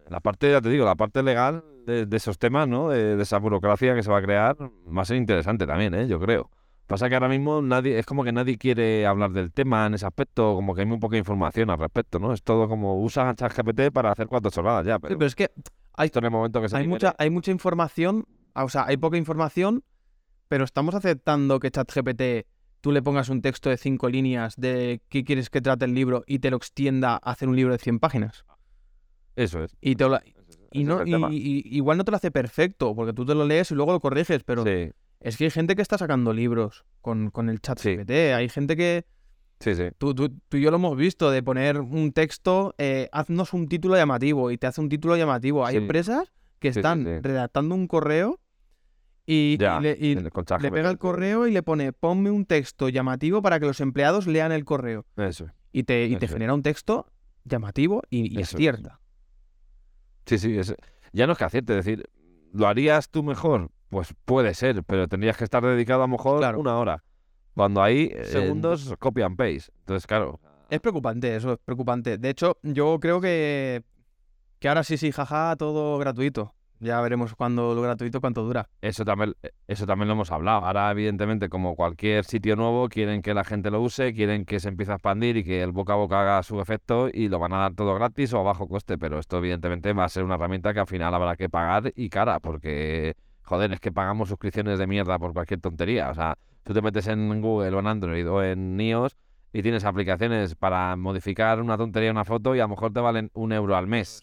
La 0.09 0.21
parte, 0.21 0.49
ya 0.49 0.61
te 0.61 0.69
digo, 0.69 0.85
la 0.85 0.95
parte 0.95 1.23
legal 1.23 1.63
de, 1.85 2.07
esos 2.11 2.37
temas, 2.39 2.67
¿no? 2.67 2.89
De, 2.89 3.21
esa 3.21 3.37
burocracia 3.37 3.93
que 3.95 4.03
se 4.03 4.09
va 4.09 4.17
a 4.19 4.21
crear, 4.21 4.55
va 4.59 5.01
a 5.01 5.05
ser 5.05 5.17
interesante 5.17 5.67
también, 5.67 5.93
¿eh? 5.93 6.07
Yo 6.07 6.19
creo. 6.19 6.49
Pasa 6.91 7.09
que 7.09 7.15
ahora 7.15 7.29
mismo 7.29 7.61
nadie, 7.61 7.97
es 7.97 8.05
como 8.05 8.23
que 8.23 8.31
nadie 8.31 8.57
quiere 8.57 9.05
hablar 9.05 9.31
del 9.31 9.51
tema 9.51 9.87
en 9.87 9.95
ese 9.95 10.05
aspecto, 10.05 10.55
como 10.55 10.75
que 10.75 10.81
hay 10.81 10.87
muy 10.87 10.99
poca 10.99 11.17
información 11.17 11.69
al 11.69 11.79
respecto, 11.79 12.19
¿no? 12.19 12.33
Es 12.33 12.43
todo 12.43 12.67
como 12.67 13.01
usan 13.01 13.35
ChatGPT 13.35 13.91
para 13.91 14.11
hacer 14.11 14.27
cuatro 14.27 14.51
chorradas 14.51 14.85
ya. 14.85 14.99
Pero, 14.99 15.13
sí, 15.13 15.17
pero 15.17 15.27
es 15.27 15.35
que 15.35 15.51
hay, 15.93 16.11
en 16.13 16.23
el 16.23 16.31
momento 16.31 16.61
que 16.61 16.69
se 16.69 16.77
hay 16.77 16.87
mucha, 16.87 17.15
hay 17.17 17.29
mucha 17.29 17.51
información, 17.51 18.25
o 18.53 18.69
sea, 18.69 18.85
hay 18.85 18.97
poca 18.97 19.17
información 19.17 19.83
pero 20.51 20.65
estamos 20.65 20.95
aceptando 20.95 21.61
que 21.61 21.71
ChatGPT 21.71 22.45
tú 22.81 22.91
le 22.91 23.01
pongas 23.01 23.29
un 23.29 23.41
texto 23.41 23.69
de 23.69 23.77
cinco 23.77 24.09
líneas 24.09 24.57
de 24.57 25.01
qué 25.07 25.23
quieres 25.23 25.49
que 25.49 25.61
trate 25.61 25.85
el 25.85 25.93
libro 25.93 26.25
y 26.27 26.39
te 26.39 26.51
lo 26.51 26.57
extienda 26.57 27.13
a 27.13 27.31
hacer 27.31 27.47
un 27.47 27.55
libro 27.55 27.71
de 27.71 27.79
100 27.79 27.99
páginas. 27.99 28.43
Eso 29.37 29.63
es. 29.63 29.77
Y, 29.79 29.91
y, 30.73 30.83
no, 30.83 31.05
igual 31.05 31.97
no 31.97 32.03
te 32.03 32.11
lo 32.11 32.17
hace 32.17 32.31
perfecto, 32.31 32.93
porque 32.93 33.13
tú 33.13 33.25
te 33.25 33.33
lo 33.33 33.45
lees 33.45 33.71
y 33.71 33.75
luego 33.75 33.93
lo 33.93 34.01
corriges, 34.01 34.43
pero 34.43 34.65
es 35.21 35.37
que 35.37 35.45
hay 35.45 35.51
gente 35.51 35.75
que 35.75 35.81
está 35.81 35.97
sacando 35.97 36.33
libros 36.33 36.83
con, 37.01 37.31
el 37.49 37.61
chat 37.61 37.79
Hay 37.85 38.49
gente 38.49 38.75
que... 38.75 39.05
Sí, 39.59 39.75
sí. 39.75 39.89
Tú, 39.99 40.15
tú, 40.15 40.31
y 40.51 40.61
yo 40.61 40.71
lo 40.71 40.77
hemos 40.77 40.97
visto, 40.97 41.29
de 41.29 41.43
poner 41.43 41.79
un 41.79 42.11
texto, 42.13 42.73
eh, 42.79 43.09
haznos 43.11 43.53
un 43.53 43.67
título 43.67 43.95
llamativo 43.95 44.49
y 44.49 44.57
te 44.57 44.65
hace 44.65 44.81
un 44.81 44.89
título 44.89 45.15
llamativo. 45.15 45.65
Hay 45.65 45.77
empresas 45.77 46.33
que 46.57 46.69
están 46.69 47.05
redactando 47.21 47.75
un 47.75 47.87
correo 47.87 48.39
y, 49.27 49.57
le, 49.59 49.95
pega 50.71 50.89
el 50.89 50.97
correo 50.97 51.45
y 51.45 51.51
le 51.51 51.61
pone, 51.61 51.93
ponme 51.93 52.31
un 52.31 52.45
texto 52.45 52.89
llamativo 52.89 53.43
para 53.43 53.59
que 53.59 53.67
los 53.67 53.79
empleados 53.79 54.25
lean 54.25 54.51
el 54.51 54.65
correo. 54.65 55.05
Eso. 55.15 55.47
Y 55.71 55.83
te, 55.83 56.07
y 56.07 56.15
te 56.15 56.27
genera 56.27 56.55
un 56.55 56.63
texto 56.63 57.05
llamativo 57.45 58.01
y, 58.09 58.39
y 58.39 58.43
cierta. 58.45 58.99
Sí, 60.25 60.39
sí. 60.39 60.57
Ya 61.13 61.27
no 61.27 61.33
es 61.33 61.37
que 61.37 61.43
hacerte, 61.43 61.73
decir, 61.73 62.09
¿lo 62.51 62.67
harías 62.67 63.09
tú 63.09 63.21
mejor? 63.21 63.69
Pues 63.91 64.15
puede 64.23 64.53
ser, 64.53 64.85
pero 64.85 65.09
tendrías 65.09 65.35
que 65.35 65.43
estar 65.43 65.61
dedicado 65.61 66.03
a 66.03 66.07
lo 66.07 66.13
mejor 66.13 66.55
una 66.55 66.77
hora. 66.77 67.03
Cuando 67.53 67.83
hay 67.83 68.09
eh, 68.15 68.23
segundos, 68.23 68.95
copy 68.97 69.21
and 69.21 69.35
paste. 69.35 69.73
Entonces, 69.79 70.07
claro. 70.07 70.39
Es 70.69 70.79
preocupante, 70.79 71.35
eso 71.35 71.51
es 71.51 71.59
preocupante. 71.59 72.17
De 72.17 72.29
hecho, 72.29 72.57
yo 72.63 72.97
creo 73.01 73.19
que, 73.19 73.83
que 74.59 74.69
ahora 74.69 74.85
sí, 74.85 74.95
sí, 74.95 75.11
jaja, 75.11 75.57
todo 75.57 75.97
gratuito. 75.97 76.55
Ya 76.79 77.01
veremos 77.01 77.35
cuándo 77.35 77.75
lo 77.75 77.81
gratuito 77.81 78.21
cuánto 78.21 78.43
dura. 78.43 78.69
Eso 78.81 79.03
también, 79.03 79.35
eso 79.67 79.85
también 79.85 80.07
lo 80.07 80.13
hemos 80.13 80.31
hablado. 80.31 80.65
Ahora, 80.65 80.89
evidentemente, 80.89 81.49
como 81.49 81.75
cualquier 81.75 82.23
sitio 82.23 82.55
nuevo, 82.55 82.87
quieren 82.87 83.21
que 83.21 83.33
la 83.33 83.43
gente 83.43 83.69
lo 83.71 83.81
use, 83.81 84.13
quieren 84.13 84.45
que 84.45 84.61
se 84.61 84.69
empiece 84.69 84.93
a 84.93 84.95
expandir 84.95 85.35
y 85.35 85.43
que 85.43 85.61
el 85.61 85.73
boca 85.73 85.93
a 85.93 85.97
boca 85.97 86.21
haga 86.21 86.43
su 86.43 86.61
efecto 86.61 87.09
y 87.13 87.27
lo 87.27 87.39
van 87.39 87.51
a 87.51 87.57
dar 87.57 87.75
todo 87.75 87.93
gratis 87.93 88.33
o 88.33 88.39
a 88.39 88.43
bajo 88.43 88.69
coste. 88.69 88.97
Pero 88.97 89.19
esto, 89.19 89.37
evidentemente, 89.39 89.91
va 89.91 90.05
a 90.05 90.09
ser 90.09 90.23
una 90.23 90.35
herramienta 90.35 90.73
que 90.73 90.79
al 90.79 90.87
final 90.87 91.13
habrá 91.13 91.35
que 91.35 91.49
pagar 91.49 91.91
y 91.93 92.09
cara, 92.09 92.39
porque, 92.39 93.15
joder, 93.51 93.73
es 93.73 93.81
que 93.81 93.91
pagamos 93.91 94.29
suscripciones 94.29 94.79
de 94.79 94.87
mierda 94.87 95.19
por 95.19 95.33
cualquier 95.33 95.59
tontería. 95.59 96.09
O 96.09 96.15
sea, 96.15 96.37
tú 96.63 96.73
te 96.73 96.81
metes 96.81 97.05
en 97.07 97.41
Google 97.41 97.75
o 97.75 97.79
en 97.79 97.87
Android 97.87 98.29
o 98.29 98.41
en 98.41 98.79
iOS 98.79 99.17
y 99.51 99.61
tienes 99.61 99.83
aplicaciones 99.83 100.55
para 100.55 100.95
modificar 100.95 101.59
una 101.59 101.77
tontería, 101.77 102.11
una 102.11 102.23
foto 102.23 102.55
y 102.55 102.59
a 102.59 102.63
lo 102.63 102.69
mejor 102.69 102.93
te 102.93 103.01
valen 103.01 103.29
un 103.33 103.51
euro 103.51 103.75
al 103.75 103.87
mes. 103.87 104.21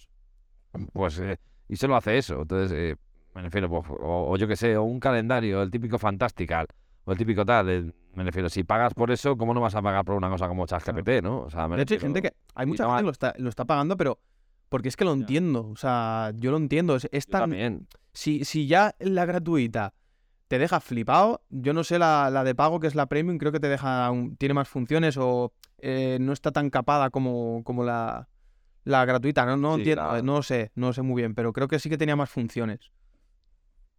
Pues. 0.95 1.19
Eh, 1.19 1.37
y 1.69 1.77
solo 1.77 1.97
hace 1.97 2.17
eso. 2.17 2.41
Entonces, 2.41 2.73
eh, 2.73 2.97
me 3.35 3.43
refiero, 3.43 3.69
pues, 3.69 3.85
o, 4.01 4.35
yo 4.39 4.49
qué 4.49 4.57
sé, 4.57 4.79
o 4.79 4.85
un 4.85 4.99
calendario, 4.99 5.61
el 5.61 5.71
típico 5.71 5.99
Fantastical, 5.99 6.67
o 7.05 7.13
el 7.13 7.19
típico 7.19 7.45
tal. 7.45 7.93
me 8.15 8.25
refiero, 8.25 8.49
si 8.49 8.65
pagas 8.65 8.95
por 8.95 9.11
eso, 9.11 9.37
¿cómo 9.37 9.53
no 9.53 9.61
vas 9.61 9.75
a 9.75 9.83
pagar 9.83 10.07
por 10.07 10.15
una 10.15 10.31
cosa 10.31 10.49
como 10.49 10.65
ChatGPT, 10.65 11.23
no? 11.23 11.43
O 11.43 11.51
sea, 11.51 11.69
de 11.69 11.83
hecho, 11.83 11.95
hay 11.95 12.01
gente 12.01 12.23
que. 12.23 12.33
Hay 12.55 12.65
mucha 12.65 12.87
gente 12.87 13.01
que 13.01 13.05
lo 13.05 13.11
está, 13.11 13.35
lo 13.37 13.51
está 13.51 13.67
pagando, 13.67 13.95
pero. 13.99 14.19
Porque 14.71 14.89
es 14.89 14.97
que 14.97 15.05
lo 15.05 15.13
entiendo. 15.13 15.69
O 15.69 15.77
sea, 15.77 16.33
yo 16.35 16.51
lo 16.51 16.57
entiendo. 16.57 16.97
Es, 17.11 17.27
tan. 17.27 17.87
Si, 18.19 18.45
si 18.45 18.67
ya 18.67 18.97
la 18.99 19.27
gratuita 19.27 19.95
te 20.49 20.59
deja 20.59 20.81
flipado. 20.81 21.45
Yo 21.51 21.73
no 21.73 21.85
sé 21.85 22.01
la, 22.01 22.31
la, 22.31 22.43
de 22.43 22.53
pago, 22.53 22.81
que 22.81 22.89
es 22.89 22.97
la 22.97 23.07
premium, 23.07 23.39
creo 23.39 23.53
que 23.53 23.61
te 23.61 23.69
deja 23.69 24.11
tiene 24.39 24.55
más 24.55 24.69
funciones 24.69 25.17
o 25.17 25.53
eh, 25.79 26.19
no 26.21 26.33
está 26.33 26.51
tan 26.51 26.69
capada 26.69 27.11
como, 27.11 27.63
como 27.63 27.85
la, 27.85 28.29
la 28.83 29.05
gratuita, 29.05 29.47
no, 29.47 29.57
no 29.57 29.77
entiendo, 29.77 30.21
no 30.25 30.43
sé, 30.43 30.73
no 30.75 30.93
sé 30.93 31.03
muy 31.03 31.23
bien, 31.23 31.37
pero 31.37 31.53
creo 31.53 31.69
que 31.69 31.79
sí 31.79 31.89
que 31.89 31.97
tenía 31.97 32.17
más 32.17 32.29
funciones. 32.29 32.91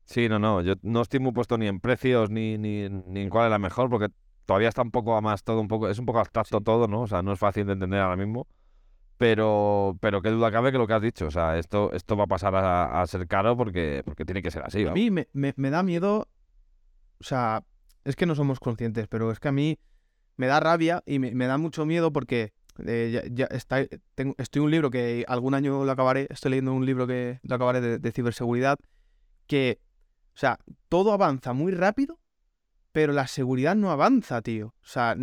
Sí, 0.04 0.28
no, 0.28 0.38
no, 0.38 0.62
yo 0.64 0.74
no 0.82 1.02
estoy 1.02 1.22
muy 1.22 1.32
puesto 1.32 1.58
ni 1.58 1.68
en 1.68 1.80
precios 1.80 2.30
ni, 2.30 2.58
ni, 2.58 2.82
en 2.82 3.30
cuál 3.30 3.46
es 3.46 3.52
la 3.52 3.60
mejor, 3.60 3.90
porque 3.90 4.10
todavía 4.46 4.68
está 4.68 4.82
un 4.82 4.92
poco 4.92 5.16
a 5.16 5.22
más 5.22 5.46
todo 5.46 5.62
un 5.62 5.70
poco, 5.70 5.88
es 5.88 5.98
un 5.98 6.06
poco 6.06 6.20
abstracto 6.20 6.60
todo, 6.60 6.90
¿no? 6.90 7.04
O 7.04 7.08
sea, 7.08 7.22
no 7.22 7.32
es 7.32 7.40
fácil 7.40 7.68
de 7.68 7.72
entender 7.72 8.02
ahora 8.02 8.18
mismo. 8.18 8.48
Pero, 9.20 9.98
pero 10.00 10.22
qué 10.22 10.30
duda 10.30 10.50
cabe 10.50 10.72
que 10.72 10.78
lo 10.78 10.88
que 10.88 10.94
has 10.94 11.02
dicho, 11.02 11.28
o 11.28 11.32
sea, 11.32 11.58
esto, 11.58 11.92
esto 11.92 12.16
va 12.16 12.24
a 12.24 12.28
pasar 12.28 12.56
a, 12.56 13.06
ser 13.06 13.28
caro 13.28 13.58
porque, 13.58 14.02
porque 14.06 14.24
tiene 14.24 14.42
que 14.42 14.50
ser 14.50 14.64
así. 14.64 14.88
A 14.88 14.94
mí 14.94 15.12
me, 15.12 15.28
me, 15.34 15.70
da 15.70 15.84
miedo, 15.84 16.30
o 17.20 17.24
sea, 17.24 17.66
es 18.06 18.16
que 18.16 18.26
no 18.26 18.34
somos 18.34 18.62
conscientes, 18.62 19.10
pero 19.10 19.30
es 19.30 19.42
que 19.42 19.50
a 19.50 19.52
mí 19.52 19.78
me 20.38 20.48
da 20.48 20.62
rabia 20.62 21.04
y 21.06 21.20
me, 21.20 21.36
me 21.36 21.48
da 21.48 21.58
mucho 21.58 21.86
miedo 21.86 22.14
porque 22.14 22.54
ya, 22.86 23.46
está, 23.52 23.86
tengo, 24.16 24.36
estoy 24.38 24.62
un 24.62 24.72
libro 24.72 24.90
que 24.90 25.26
algún 25.28 25.54
año 25.54 25.84
lo 25.84 25.92
acabaré, 25.92 26.28
estoy 26.30 26.52
leyendo 26.52 26.72
un 26.72 26.86
libro 26.86 27.06
que 27.06 27.42
lo 27.44 27.56
acabaré 27.56 28.00
de, 28.00 28.12
ciberseguridad, 28.14 28.80
que, 29.48 29.82
o 30.34 30.38
sea, 30.38 30.60
todo 30.88 31.12
avanza 31.12 31.52
muy 31.52 31.74
rápido, 31.74 32.22
pero 32.94 33.12
la 33.12 33.28
seguridad 33.28 33.76
no 33.76 33.92
avanza, 33.92 34.42
tío. 34.42 34.68
O 34.68 34.88
sea, 34.88 35.14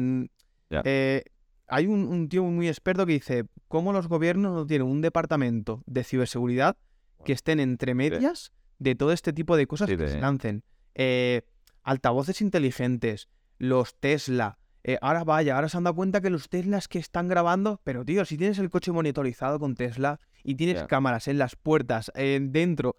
eh, 0.84 1.24
hay 1.68 1.86
un, 1.86 2.28
tío 2.28 2.44
muy 2.44 2.68
experto 2.68 3.06
que 3.06 3.14
dice, 3.14 3.44
¿cómo 3.68 3.92
los 3.92 4.08
gobiernos 4.08 4.52
no 4.52 4.66
tienen 4.66 4.86
un 4.88 5.00
departamento 5.00 5.82
de 5.86 6.04
ciberseguridad 6.04 6.76
que 7.24 7.32
estén 7.32 7.60
entre 7.60 7.94
medias 7.94 8.52
de 8.78 8.94
todo 8.94 9.12
este 9.12 9.32
tipo 9.32 9.56
de 9.56 9.66
cosas 9.66 9.88
que 9.88 10.08
se 10.08 10.20
lancen? 10.20 10.62
Eh, 10.94 11.42
altavoces 11.82 12.40
inteligentes, 12.40 13.28
los 13.58 13.98
Tesla, 13.98 14.58
eh, 14.84 14.98
ahora 15.00 15.24
vaya, 15.24 15.56
ahora 15.56 15.68
se 15.68 15.76
han 15.76 15.84
dado 15.84 15.96
cuenta 15.96 16.20
que 16.20 16.30
los 16.30 16.48
Teslas 16.48 16.86
que 16.86 17.00
están 17.00 17.26
grabando, 17.26 17.80
pero 17.82 18.04
tío, 18.04 18.24
si 18.24 18.36
tienes 18.36 18.58
el 18.58 18.70
coche 18.70 18.92
monitorizado 18.92 19.58
con 19.58 19.74
Tesla 19.74 20.20
y 20.44 20.54
tienes 20.54 20.84
cámaras 20.84 21.26
en 21.26 21.38
las 21.38 21.56
puertas, 21.56 22.12
dentro, 22.14 22.96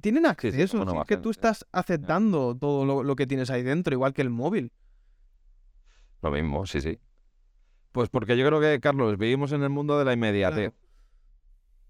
tienen 0.00 0.26
acceso, 0.26 0.82
es 0.82 1.06
que 1.06 1.16
tú 1.16 1.30
estás 1.30 1.66
aceptando 1.72 2.56
todo 2.56 3.02
lo, 3.02 3.16
que 3.16 3.26
tienes 3.26 3.50
ahí 3.50 3.62
dentro, 3.62 3.94
igual 3.94 4.12
que 4.12 4.22
el 4.22 4.30
móvil. 4.30 4.72
Lo 6.20 6.30
mismo, 6.30 6.66
sí, 6.66 6.80
sí. 6.80 6.98
Pues 7.92 8.08
porque 8.08 8.36
yo 8.36 8.46
creo 8.46 8.60
que, 8.60 8.80
Carlos, 8.80 9.18
vivimos 9.18 9.52
en 9.52 9.62
el 9.62 9.70
mundo 9.70 9.98
de 9.98 10.04
la 10.04 10.12
inmediatez. 10.14 10.72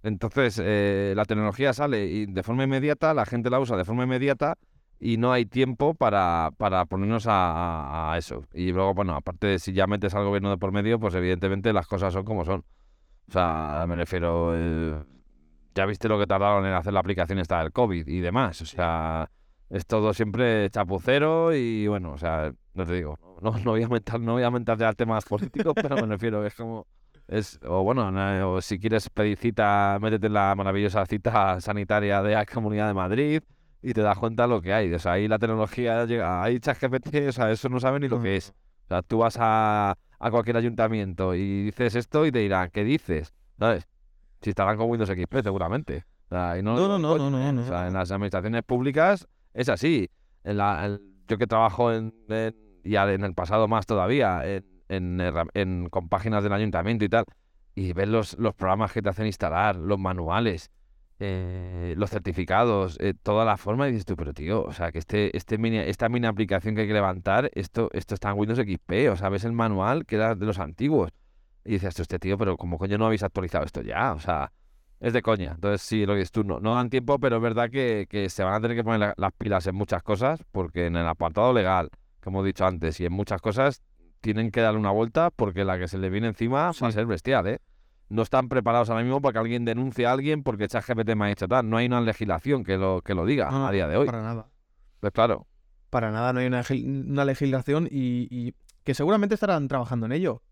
Entonces, 0.02 0.60
eh, 0.62 1.12
la 1.16 1.24
tecnología 1.24 1.72
sale 1.72 2.06
y 2.06 2.26
de 2.26 2.42
forma 2.42 2.64
inmediata, 2.64 3.14
la 3.14 3.24
gente 3.24 3.50
la 3.50 3.60
usa 3.60 3.76
de 3.76 3.84
forma 3.84 4.02
inmediata 4.04 4.58
y 4.98 5.16
no 5.16 5.32
hay 5.32 5.46
tiempo 5.46 5.94
para, 5.94 6.50
para 6.58 6.84
ponernos 6.86 7.26
a, 7.28 7.32
a- 8.10 8.12
a 8.12 8.18
eso. 8.18 8.44
Y 8.52 8.72
luego, 8.72 8.94
bueno, 8.94 9.14
aparte 9.14 9.46
de 9.46 9.58
si 9.60 9.72
ya 9.72 9.86
metes 9.86 10.14
al 10.14 10.24
gobierno 10.24 10.50
de 10.50 10.58
por 10.58 10.72
medio, 10.72 10.98
pues 10.98 11.14
evidentemente 11.14 11.72
las 11.72 11.86
cosas 11.86 12.12
son 12.12 12.24
como 12.24 12.44
son. 12.44 12.64
O 13.28 13.32
sea, 13.32 13.84
me 13.88 13.94
refiero, 13.96 14.52
eh, 14.56 15.02
ya 15.74 15.86
viste 15.86 16.08
lo 16.08 16.18
que 16.18 16.26
tardaron 16.26 16.66
en 16.66 16.72
hacer 16.74 16.92
la 16.92 17.00
aplicación 17.00 17.38
esta 17.38 17.60
del 17.62 17.72
COVID 17.72 18.06
y 18.08 18.20
demás. 18.20 18.60
O 18.60 18.66
sea, 18.66 19.30
es 19.70 19.86
todo 19.86 20.12
siempre 20.14 20.68
chapucero 20.70 21.54
y 21.54 21.86
bueno, 21.86 22.12
o 22.12 22.18
sea, 22.18 22.52
no 22.74 22.84
te 22.86 22.92
digo, 22.94 23.18
no, 23.40 23.52
no 23.58 23.70
voy 23.72 23.82
a 23.82 23.88
mentar, 23.88 24.20
no 24.20 24.32
voy 24.32 24.42
a 24.42 24.50
mentar 24.50 24.78
ya 24.78 24.92
temas 24.92 25.24
políticos, 25.24 25.74
pero 25.74 25.96
me 25.96 26.06
refiero, 26.06 26.44
es 26.46 26.54
como, 26.54 26.86
es, 27.28 27.58
o 27.66 27.82
bueno, 27.82 28.10
no, 28.10 28.52
o 28.52 28.60
si 28.60 28.78
quieres 28.78 29.08
pedir 29.10 29.36
cita, 29.38 29.98
métete 30.00 30.26
en 30.26 30.32
la 30.34 30.54
maravillosa 30.54 31.04
cita 31.06 31.60
sanitaria 31.60 32.22
de 32.22 32.34
la 32.34 32.46
Comunidad 32.46 32.88
de 32.88 32.94
Madrid 32.94 33.42
y 33.82 33.92
te 33.92 34.00
das 34.00 34.18
cuenta 34.18 34.44
de 34.44 34.48
lo 34.48 34.60
que 34.62 34.72
hay. 34.72 34.92
O 34.92 34.98
sea, 34.98 35.12
ahí 35.12 35.28
la 35.28 35.38
tecnología 35.38 36.04
llega, 36.04 36.42
ahí 36.42 36.58
ChatGPT, 36.60 37.28
o 37.28 37.32
sea, 37.32 37.50
eso 37.50 37.68
no 37.68 37.80
sabe 37.80 38.00
ni 38.00 38.08
lo 38.08 38.20
que 38.22 38.36
es. 38.36 38.50
O 38.84 38.88
sea, 38.88 39.02
tú 39.02 39.18
vas 39.18 39.36
a, 39.40 39.96
a 40.18 40.30
cualquier 40.30 40.56
ayuntamiento 40.56 41.34
y 41.34 41.64
dices 41.64 41.94
esto 41.96 42.24
y 42.26 42.32
te 42.32 42.38
dirán, 42.40 42.70
¿qué 42.70 42.84
dices? 42.84 43.32
¿Sabes? 43.58 43.88
Si 44.40 44.50
estarán 44.50 44.76
con 44.76 44.88
Windows 44.90 45.10
XP, 45.10 45.42
seguramente. 45.42 46.04
O 46.26 46.34
sea, 46.34 46.58
y 46.58 46.62
no, 46.62 46.76
No, 46.76 46.88
no, 46.88 46.98
no, 46.98 47.52
no. 47.52 47.62
O 47.62 47.66
sea, 47.66 47.86
en 47.88 47.94
las 47.94 48.10
administraciones 48.10 48.62
públicas 48.64 49.28
es 49.54 49.68
así. 49.68 50.08
En 50.44 50.56
la, 50.56 50.86
en- 50.86 51.00
yo 51.28 51.38
que 51.38 51.46
trabajo 51.46 51.92
en, 51.92 52.12
en- 52.28 52.54
y 52.84 52.96
en 52.96 53.24
el 53.24 53.34
pasado 53.34 53.68
más 53.68 53.86
todavía, 53.86 54.42
en, 54.88 55.20
en, 55.54 55.88
con 55.88 56.08
páginas 56.08 56.42
del 56.42 56.52
ayuntamiento 56.52 57.04
y 57.04 57.08
tal, 57.08 57.24
y 57.74 57.92
ves 57.92 58.08
los, 58.08 58.38
los 58.38 58.54
programas 58.54 58.92
que 58.92 59.02
te 59.02 59.08
hacen 59.08 59.26
instalar, 59.26 59.76
los 59.76 59.98
manuales, 59.98 60.70
eh, 61.18 61.94
los 61.96 62.10
certificados, 62.10 62.96
eh, 63.00 63.14
toda 63.22 63.44
la 63.44 63.56
forma, 63.56 63.88
y 63.88 63.92
dices 63.92 64.04
tú, 64.06 64.16
pero 64.16 64.34
tío, 64.34 64.62
o 64.64 64.72
sea, 64.72 64.90
que 64.92 64.98
este, 64.98 65.36
este 65.36 65.56
mini, 65.58 65.78
esta 65.78 66.08
mini 66.08 66.26
aplicación 66.26 66.74
que 66.74 66.82
hay 66.82 66.86
que 66.88 66.92
levantar, 66.94 67.50
esto, 67.54 67.88
esto 67.92 68.14
está 68.14 68.30
en 68.30 68.38
Windows 68.38 68.58
XP, 68.58 69.08
o 69.10 69.16
sea, 69.16 69.28
ves 69.28 69.44
el 69.44 69.52
manual 69.52 70.04
que 70.04 70.16
era 70.16 70.34
de 70.34 70.44
los 70.46 70.58
antiguos. 70.58 71.10
Y 71.64 71.72
dices, 71.74 71.98
este 72.00 72.18
tío, 72.18 72.36
pero 72.38 72.56
como 72.56 72.76
coño 72.78 72.98
no 72.98 73.06
habéis 73.06 73.22
actualizado 73.22 73.64
esto 73.64 73.82
ya, 73.82 74.12
o 74.14 74.18
sea, 74.20 74.52
es 75.00 75.12
de 75.12 75.22
coña. 75.22 75.52
Entonces, 75.54 75.82
sí, 75.82 76.04
lo 76.06 76.14
que 76.14 76.18
dices 76.20 76.32
tú, 76.32 76.42
no, 76.44 76.58
no 76.60 76.74
dan 76.74 76.90
tiempo, 76.90 77.18
pero 77.20 77.36
es 77.36 77.42
verdad 77.42 77.70
que, 77.70 78.06
que 78.10 78.28
se 78.30 78.42
van 78.42 78.54
a 78.54 78.60
tener 78.60 78.76
que 78.76 78.82
poner 78.84 79.00
la- 79.00 79.14
las 79.16 79.32
pilas 79.32 79.66
en 79.68 79.74
muchas 79.76 80.02
cosas, 80.02 80.42
porque 80.50 80.86
en 80.86 80.96
el 80.96 81.06
apartado 81.06 81.52
legal, 81.52 81.90
como 82.22 82.42
he 82.42 82.46
dicho 82.46 82.64
antes, 82.66 83.00
y 83.00 83.06
en 83.06 83.12
muchas 83.12 83.40
cosas 83.40 83.82
tienen 84.20 84.50
que 84.50 84.60
darle 84.60 84.78
una 84.78 84.90
vuelta, 84.92 85.30
porque 85.30 85.64
la 85.64 85.78
que 85.78 85.88
se 85.88 85.98
le 85.98 86.08
viene 86.10 86.28
encima 86.28 86.56
va 86.64 86.68
a 86.68 86.72
Sí. 86.72 86.92
ser 86.92 87.06
bestial, 87.06 87.46
¿eh? 87.48 87.58
No 88.08 88.22
están 88.22 88.48
preparados 88.48 88.90
ahora 88.90 89.02
mismo 89.02 89.20
para 89.20 89.32
que 89.32 89.38
alguien 89.40 89.64
denuncie 89.64 90.06
a 90.06 90.12
alguien 90.12 90.42
porque 90.42 90.68
ChatGPT 90.68 91.14
me 91.16 91.24
ha 91.26 91.30
hecho 91.30 91.48
tal. 91.48 91.68
No 91.68 91.78
hay 91.78 91.86
una 91.86 92.00
legislación 92.00 92.62
que 92.62 92.76
lo, 92.76 93.00
que 93.02 93.14
lo 93.14 93.24
diga 93.24 93.50
No, 93.50 93.66
a 93.66 93.72
día 93.72 93.88
de 93.88 93.96
hoy. 93.96 94.06
Para 94.06 94.22
nada. 94.22 94.48
Pues 95.00 95.12
claro, 95.12 95.46
Para 95.90 96.10
nada 96.10 96.32
no 96.34 96.40
hay 96.40 96.46
una, 96.46 97.24
legislación 97.24 97.88
y, 97.90 98.28
y 98.30 98.54
que 98.84 98.94
seguramente 98.94 99.34
estarán 99.34 99.66
trabajando 99.66 100.06
en 100.06 100.12
ello. 100.12 100.42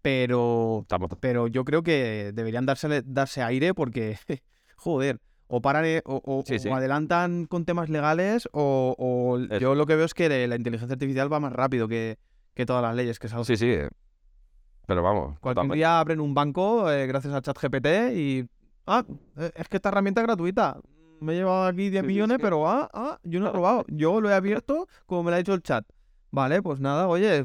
Pero, 0.00 0.80
estamos... 0.82 1.10
pero 1.20 1.46
yo 1.46 1.64
creo 1.64 1.82
que 1.82 2.32
deberían 2.34 2.66
darse, 2.66 3.02
darse 3.04 3.42
aire 3.42 3.74
porque, 3.74 4.18
joder, 4.76 5.20
o 5.54 5.60
paran 5.60 5.84
eh, 5.84 6.00
o, 6.06 6.20
o- 6.24 6.42
Sí, 6.46 6.54
o 6.54 6.58
sí. 6.58 6.68
adelantan 6.70 7.44
con 7.46 7.64
temas 7.66 7.90
legales 7.90 8.48
o, 8.52 9.38
yo 9.60 9.74
lo 9.74 9.84
que 9.86 9.96
veo 9.96 10.06
es 10.06 10.14
que 10.14 10.48
la 10.48 10.56
inteligencia 10.56 10.94
artificial 10.94 11.30
va 11.30 11.40
más 11.40 11.52
rápido 11.52 11.88
que, 11.88 12.16
que 12.54 12.64
todas 12.64 12.82
las 12.82 12.96
leyes 12.96 13.18
que 13.18 13.28
salgan. 13.28 13.44
Sí, 13.44 13.56
sí. 13.56 13.76
Pero 14.86 15.02
vamos. 15.02 15.38
Cualquier 15.40 15.70
día 15.72 16.00
abren 16.00 16.20
un 16.20 16.32
banco 16.34 16.90
eh, 16.90 17.06
gracias 17.06 17.34
a 17.34 17.42
ChatGPT 17.42 17.86
y... 18.14 18.48
Ah, 18.86 19.04
eh, 19.36 19.50
es 19.54 19.68
que 19.68 19.76
esta 19.76 19.90
herramienta 19.90 20.22
es 20.22 20.26
gratuita. 20.26 20.80
Me 21.20 21.34
he 21.34 21.36
llevado 21.36 21.66
aquí 21.66 21.88
10 21.90 21.92
Sí, 21.92 21.98
sí, 22.00 22.06
millones, 22.06 22.38
pero 22.40 22.66
ah, 22.68 22.88
ah, 22.92 23.18
yo 23.22 23.38
no 23.38 23.48
he 23.48 23.52
robado. 23.52 23.84
Yo 23.88 24.20
lo 24.20 24.30
he 24.30 24.34
abierto 24.34 24.88
como 25.06 25.22
me 25.24 25.30
lo 25.30 25.34
ha 25.36 25.38
dicho 25.38 25.54
el 25.54 25.62
chat. 25.62 25.84
Vale, 26.30 26.62
pues 26.62 26.80
nada, 26.80 27.08
oye, 27.08 27.44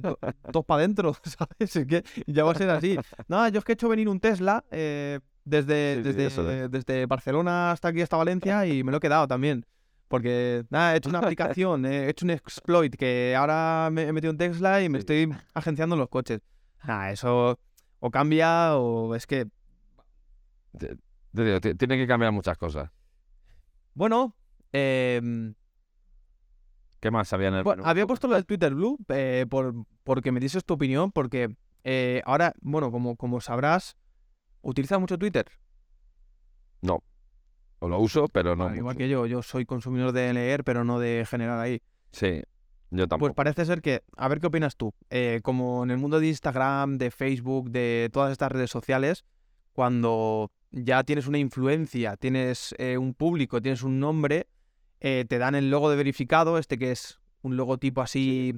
todos 0.52 0.65
para 0.65 0.80
adentro, 0.80 1.13
¿sabes? 1.24 1.76
Es 1.76 1.86
que 1.86 2.04
ya 2.26 2.46
va 2.46 2.54
a 2.54 2.56
ser 2.56 2.70
así. 2.70 2.98
Nada, 3.28 3.50
yo 3.50 3.60
es 3.60 3.65
que 3.65 3.74
he 3.74 3.76
hecho 3.76 3.89
venir 3.89 4.08
un 4.08 4.20
Tesla 4.22 4.63
eh, 4.72 5.20
desde, 5.50 5.96
Sí, 6.04 6.12
desde, 6.14 6.70
desde 6.70 7.06
Barcelona 7.06 7.72
hasta 7.72 7.88
aquí, 7.90 8.02
hasta 8.02 8.18
Valencia, 8.18 8.66
y 8.66 8.84
me 8.84 8.92
lo 8.92 8.98
he 8.98 9.02
quedado 9.02 9.28
también. 9.28 9.66
Porque, 10.08 10.66
nada, 10.70 10.94
he 10.94 10.98
hecho 10.98 11.10
una 11.10 11.20
aplicación, 11.24 11.86
he 11.86 12.10
hecho 12.10 12.26
un 12.26 12.32
exploit 12.32 12.96
que 12.96 13.36
ahora 13.36 13.90
me 13.92 14.04
he 14.04 14.14
metido 14.14 14.32
en 14.32 14.38
Tesla 14.38 14.82
y 14.82 14.90
me 14.90 15.00
estoy 15.00 15.34
agenciando 15.54 15.96
los 15.96 16.10
coches. 16.10 16.42
Nada, 16.84 17.12
eso 17.12 17.60
o 18.00 18.12
cambia 18.12 18.76
o 18.78 19.16
es 19.16 19.26
que, 19.26 19.48
Te- 20.78 20.96
te 21.34 21.44
digo, 21.44 21.60
ti- 21.60 21.76
tiene 21.76 21.98
que 21.98 22.08
cambiar 22.08 22.32
muchas 22.32 22.58
cosas. 22.58 22.90
bueno, 23.94 24.36
em, 24.72 25.56
¿Qué 27.00 27.12
más 27.12 27.32
había 27.34 27.50
en 27.50 27.56
el 27.56 27.64
bueno, 27.64 27.84
había 27.86 28.08
puesto 28.08 28.28
lo 28.28 28.36
del 28.36 28.46
Twitter 28.46 28.74
Blue 28.74 28.98
eh, 29.10 29.46
por, 29.50 29.74
porque 30.04 30.32
me 30.32 30.40
dices 30.40 30.66
tu 30.66 30.74
opinión, 30.74 31.12
porque 31.12 31.56
eh, 31.84 32.22
ahora, 32.26 32.54
bueno, 32.62 32.92
como, 32.92 33.16
como 33.16 33.40
sabrás, 33.40 33.96
¿utilizas 34.68 35.00
mucho 35.00 35.18
Twitter? 35.18 35.46
O 37.80 37.88
lo 37.88 38.00
uso, 38.00 38.28
pero 38.28 38.56
no. 38.56 38.66
Vale, 38.66 38.78
igual 38.78 38.96
mucho. 38.96 39.06
que 39.06 39.10
yo, 39.10 39.26
yo 39.28 39.44
soy 39.44 39.66
consumidor 39.66 40.12
de 40.12 40.34
leer, 40.34 40.64
pero 40.64 40.84
no 40.84 41.00
de 41.00 41.26
generar 41.30 41.60
ahí. 41.60 41.82
Sí, 42.12 42.42
yo 42.90 43.08
tampoco. 43.08 43.34
Pues 43.34 43.36
parece 43.36 43.66
ser 43.66 43.82
que, 43.82 44.04
a 44.16 44.28
ver 44.28 44.40
qué 44.40 44.48
opinas 44.48 44.76
tú, 44.78 44.94
eh, 45.10 45.42
como 45.44 45.84
en 45.84 45.92
el 45.92 45.98
mundo 45.98 46.20
de 46.20 46.28
Instagram, 46.28 46.98
de 46.98 47.12
Facebook, 47.12 47.70
de 47.70 48.10
todas 48.12 48.32
estas 48.32 48.52
redes 48.52 48.72
sociales, 48.72 49.26
cuando 49.74 50.52
ya 50.72 51.04
tienes 51.04 51.28
una 51.28 51.38
influencia, 51.38 52.18
tienes 52.18 52.74
eh, 52.80 52.98
un 52.98 53.14
público, 53.14 53.62
tienes 53.62 53.84
un 53.84 54.00
nombre, 54.00 54.48
eh, 55.00 55.26
te 55.30 55.38
dan 55.38 55.54
el 55.54 55.70
logo 55.70 55.92
de 55.92 55.98
verificado, 55.98 56.58
este 56.58 56.80
que 56.80 56.92
es 56.92 57.20
un 57.44 57.58
logotipo 57.58 58.02
así 58.02 58.56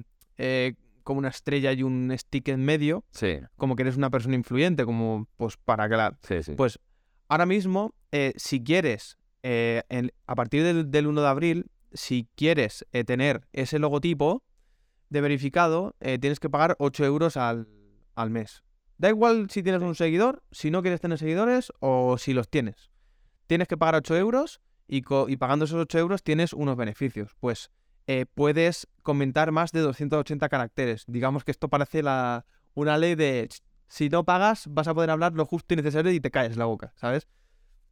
como 1.10 1.18
una 1.18 1.28
estrella 1.28 1.72
y 1.72 1.82
un 1.82 2.12
stick 2.16 2.46
en 2.48 2.64
medio, 2.64 3.04
Sí, 3.10 3.38
como 3.56 3.74
que 3.74 3.82
eres 3.82 3.96
una 3.96 4.10
persona 4.10 4.36
influyente, 4.36 4.84
como 4.84 5.26
pues 5.36 5.56
para 5.56 5.88
que 5.88 5.96
la, 5.96 6.16
sí, 6.22 6.42
sí. 6.44 6.52
pues 6.54 6.78
ahora 7.28 7.46
mismo, 7.46 7.94
eh, 8.12 8.32
si 8.36 8.62
quieres, 8.62 9.18
eh, 9.42 9.82
en- 9.88 10.12
a 10.28 10.34
partir 10.36 10.62
del, 10.62 10.90
del 10.90 11.06
1 11.08 11.20
de 11.22 11.26
abril, 11.28 11.66
si 11.92 12.28
quieres 12.36 12.86
eh, 12.92 13.02
tener 13.02 13.48
ese 13.52 13.80
logotipo 13.80 14.44
de 15.08 15.20
verificado, 15.20 15.96
tienes 15.98 16.38
que 16.38 16.48
pagar 16.48 16.76
8 16.78 17.04
euros 17.04 17.36
al, 17.36 17.66
al 18.14 18.30
mes. 18.30 18.62
Da 18.96 19.08
igual 19.08 19.50
si 19.50 19.64
tienes 19.64 19.82
un 19.82 19.96
seguidor, 19.96 20.44
si 20.52 20.70
no 20.70 20.82
quieres 20.82 21.00
tener 21.00 21.18
seguidores 21.18 21.72
o 21.80 22.16
si 22.18 22.32
los 22.32 22.48
tienes. 22.48 22.90
Tienes 23.48 23.66
que 23.66 23.76
pagar 23.76 23.96
8 23.96 24.16
euros 24.16 24.60
y 24.86 25.02
pagando 25.36 25.64
esos 25.64 25.80
8 25.80 25.98
euros 25.98 26.22
tienes 26.22 26.52
unos 26.52 26.76
beneficios. 26.76 27.34
Pues 27.40 27.70
eh, 28.12 28.26
puedes 28.34 28.88
comentar 29.02 29.52
más 29.52 29.70
de 29.72 29.80
280 29.80 30.48
caracteres. 30.48 31.04
Digamos 31.06 31.44
que 31.44 31.52
esto 31.52 31.68
parece 31.68 32.02
la, 32.02 32.44
una 32.74 32.98
ley 32.98 33.14
de 33.14 33.46
"Ch, 33.48 33.60
si 33.88 34.08
no 34.08 34.24
pagas 34.24 34.66
vas 34.68 34.88
a 34.88 34.94
poder 34.94 35.10
hablar 35.10 35.32
lo 35.34 35.44
justo 35.46 35.74
y 35.74 35.76
necesario 35.76 36.10
y 36.12 36.20
te 36.20 36.30
caes 36.30 36.56
la 36.56 36.64
boca, 36.66 36.92
¿sabes? 36.96 37.28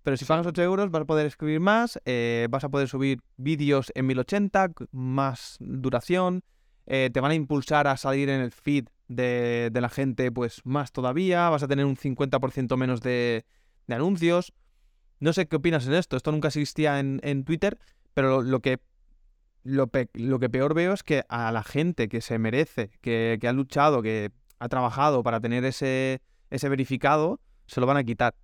Pero 0.03 0.17
si 0.17 0.25
pagas 0.25 0.47
8 0.47 0.63
euros 0.63 0.91
vas 0.91 1.03
a 1.03 1.05
poder 1.05 1.27
escribir 1.27 1.61
más, 1.61 2.01
eh, 2.05 2.47
vas 2.51 2.65
a 2.65 2.69
poder 2.69 2.89
subir 2.89 3.21
vídeos 3.37 3.93
en 3.95 4.07
1080, 4.07 4.69
c- 4.77 4.87
más 4.93 5.57
duración, 5.61 6.43
eh, 6.87 7.11
te 7.13 7.21
van 7.21 7.31
a 7.33 7.35
impulsar 7.35 7.87
a 7.87 7.97
salir 7.97 8.29
en 8.31 8.41
el 8.41 8.51
feed 8.51 8.87
de, 9.09 9.71
de 9.73 9.81
la 9.81 9.89
gente 9.89 10.33
pues 10.33 10.63
más 10.65 10.91
todavía, 10.93 11.49
vas 11.51 11.63
a 11.63 11.69
tener 11.69 11.85
un 11.85 11.97
50% 11.97 12.77
menos 12.77 13.01
de, 13.03 13.45
de 13.87 13.95
anuncios. 13.95 14.53
No 15.21 15.33
sé 15.33 15.47
qué 15.49 15.57
opinas 15.57 15.87
en 15.87 15.95
esto, 15.95 16.17
esto 16.17 16.33
nunca 16.33 16.49
existía 16.49 16.99
en, 17.01 17.21
en 17.23 17.45
Twitter, 17.45 17.79
pero 18.15 18.29
lo, 18.31 18.43
lo 18.43 18.61
que 18.61 18.79
lo, 19.69 19.87
pe- 19.89 20.09
lo 20.15 20.39
que 20.39 20.49
peor 20.49 20.75
veo 20.75 20.93
es 20.93 21.03
que 21.03 21.25
a 21.29 21.53
la 21.53 21.63
gente 21.63 22.09
que 22.09 22.21
se 22.21 22.39
merece, 22.39 22.91
que, 23.01 23.39
que 23.41 23.49
ha 23.49 23.53
luchado, 23.53 24.03
que 24.03 24.31
ha 24.59 24.69
trabajado 24.69 25.23
para 25.23 25.41
tener 25.41 25.65
ese, 25.65 26.21
ese 26.51 26.69
verificado, 26.69 27.41
se 27.67 27.81
lo 27.81 27.87
van 27.87 27.99
a 27.99 28.05
quitar. 28.05 28.35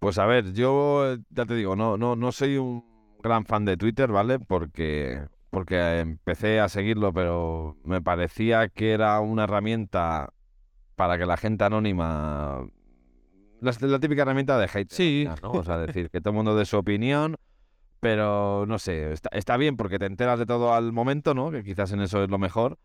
Pues 0.00 0.18
a 0.18 0.26
ver, 0.26 0.52
yo 0.52 1.16
ya 1.30 1.44
te 1.44 1.54
digo, 1.54 1.76
no, 1.76 1.96
no, 1.96 2.16
no 2.16 2.32
soy 2.32 2.56
un 2.56 2.84
gran 3.22 3.44
fan 3.44 3.64
de 3.64 3.76
Twitter, 3.76 4.10
¿vale? 4.10 4.38
Porque, 4.38 5.22
porque 5.50 6.00
empecé 6.00 6.58
a 6.58 6.68
seguirlo, 6.68 7.12
pero 7.12 7.76
me 7.84 8.00
parecía 8.00 8.68
que 8.68 8.92
era 8.92 9.20
una 9.20 9.44
herramienta 9.44 10.32
para 10.96 11.18
que 11.18 11.26
la 11.26 11.36
gente 11.36 11.64
anónima. 11.64 12.66
La, 13.60 13.72
la 13.78 14.00
típica 14.00 14.22
herramienta 14.22 14.58
de 14.58 14.70
hate. 14.72 14.90
Sí. 14.90 15.28
¿no? 15.42 15.52
O 15.52 15.62
sea, 15.62 15.76
decir, 15.78 16.08
que 16.10 16.20
todo 16.20 16.30
el 16.30 16.36
mundo 16.36 16.56
dé 16.56 16.64
su 16.64 16.78
opinión, 16.78 17.36
pero 18.00 18.64
no 18.66 18.78
sé, 18.78 19.12
está, 19.12 19.28
está 19.32 19.56
bien 19.56 19.76
porque 19.76 19.98
te 19.98 20.06
enteras 20.06 20.38
de 20.38 20.46
todo 20.46 20.74
al 20.74 20.92
momento, 20.92 21.34
¿no? 21.34 21.50
Que 21.50 21.62
quizás 21.62 21.92
en 21.92 22.00
eso 22.00 22.22
es 22.24 22.30
lo 22.30 22.38
mejor. 22.38 22.78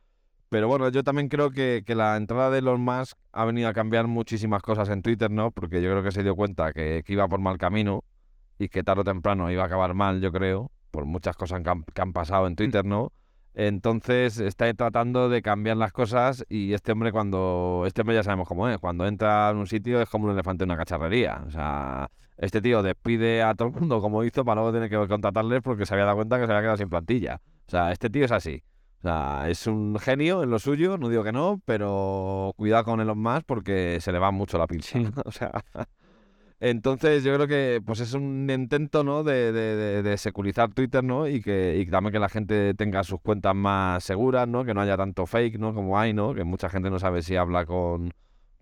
Pero 0.50 0.68
bueno, 0.68 0.90
yo 0.90 1.04
también 1.04 1.28
creo 1.28 1.52
que, 1.52 1.84
que 1.86 1.96
la 1.96 2.16
entrada 2.18 2.52
de 2.52 2.60
Elon 2.60 2.82
Musk 2.82 3.18
ha 3.32 3.46
venido 3.46 3.68
a 3.68 3.74
cambiar 3.74 4.08
muchísimas 4.08 4.62
cosas 4.62 4.90
en 4.90 5.02
Twitter, 5.02 5.32
¿no? 5.32 5.52
Porque 5.52 5.82
yo 5.82 5.90
creo 5.90 6.04
que 6.04 6.12
se 6.12 6.24
dio 6.24 6.36
cuenta 6.36 6.72
que, 6.72 7.04
que 7.06 7.14
iba 7.14 7.28
por 7.28 7.40
mal 7.40 7.58
camino 7.58 8.04
y 8.60 8.70
que 8.70 8.84
tarde 8.84 9.02
o 9.02 9.04
temprano 9.04 9.52
iba 9.52 9.64
a 9.64 9.66
acabar 9.66 9.94
mal, 9.94 10.22
yo 10.22 10.32
creo, 10.32 10.72
por 10.92 11.06
muchas 11.06 11.36
cosas 11.36 11.62
que 11.62 11.70
han, 11.70 11.84
que 11.84 12.02
han 12.02 12.14
pasado 12.14 12.48
en 12.48 12.56
Twitter, 12.56 12.86
¿no? 12.86 13.12
Entonces 13.58 14.38
está 14.40 14.72
tratando 14.74 15.30
de 15.30 15.42
cambiar 15.42 15.78
las 15.78 15.94
cosas 15.94 16.46
y 16.50 16.74
este 16.74 16.92
hombre 16.92 17.14
cuando, 17.14 17.86
este 17.88 18.02
hombre 18.02 18.18
ya 18.18 18.24
sabemos 18.24 18.50
cómo 18.50 18.68
es, 18.68 18.78
cuando 18.80 19.08
entra 19.08 19.50
en 19.50 19.58
un 19.58 19.66
sitio 19.66 20.02
es 20.02 20.10
como 20.10 20.26
un 20.26 20.32
elefante 20.32 20.66
en 20.66 20.72
una 20.72 20.78
cacharrería. 20.78 21.42
O 21.48 21.52
sea, 21.52 22.12
este 22.38 22.62
tío 22.62 22.84
despide 22.84 23.44
a 23.44 23.56
todo 23.56 23.70
el 23.70 23.76
mundo 23.76 24.02
como 24.02 24.26
hizo 24.26 24.44
para 24.44 24.60
luego 24.62 24.74
tener 24.74 24.90
que 24.90 25.08
contratarles 25.08 25.62
porque 25.62 25.86
se 25.86 25.94
había 25.94 26.04
dado 26.04 26.18
cuenta 26.18 26.38
que 26.38 26.46
se 26.46 26.52
había 26.52 26.64
quedado 26.64 26.78
sin 26.78 26.90
plantilla. 26.90 27.40
O 27.68 27.72
sea, 27.72 27.94
este 27.94 28.10
tío 28.10 28.26
es 28.26 28.32
así. 28.34 28.62
O 29.00 29.08
sea, 29.08 29.48
es 29.50 29.68
un 29.68 29.98
genio 30.00 30.44
en 30.44 30.50
lo 30.50 30.60
suyo, 30.60 30.98
no 30.98 31.08
digo 31.08 31.24
que 31.24 31.32
no, 31.32 31.62
pero 31.64 32.52
cuidado 32.58 32.84
con 32.84 33.00
Elon 33.00 33.20
Musk 33.20 33.44
porque 33.46 34.00
se 34.02 34.12
le 34.12 34.20
va 34.20 34.32
mucho 34.32 34.58
la 34.58 34.68
pincha. 34.68 35.00
o 35.26 35.32
sea, 35.32 35.64
entonces 36.70 37.24
yo 37.24 37.36
creo 37.36 37.48
que 37.48 37.80
pues 37.86 38.00
es 38.00 38.14
un 38.14 38.50
intento, 38.50 39.04
¿no? 39.04 39.24
De, 39.24 39.52
de, 39.52 40.02
de, 40.02 40.18
securizar 40.18 40.74
Twitter, 40.74 41.04
¿no? 41.04 41.28
Y 41.28 41.40
que 41.40 41.78
y 41.78 41.86
también 41.86 42.12
que 42.14 42.18
la 42.20 42.28
gente 42.28 42.74
tenga 42.74 43.04
sus 43.04 43.22
cuentas 43.22 43.54
más 43.54 44.04
seguras, 44.04 44.48
¿no? 44.48 44.66
Que 44.66 44.74
no 44.74 44.82
haya 44.82 44.98
tanto 44.98 45.28
fake, 45.28 45.60
¿no? 45.60 45.76
Como 45.76 46.00
hay, 46.00 46.14
¿no? 46.14 46.34
Que 46.34 46.44
mucha 46.44 46.68
gente 46.68 46.90
no 46.90 46.98
sabe 46.98 47.22
si 47.22 47.36
habla 47.36 47.68
con, 47.68 48.12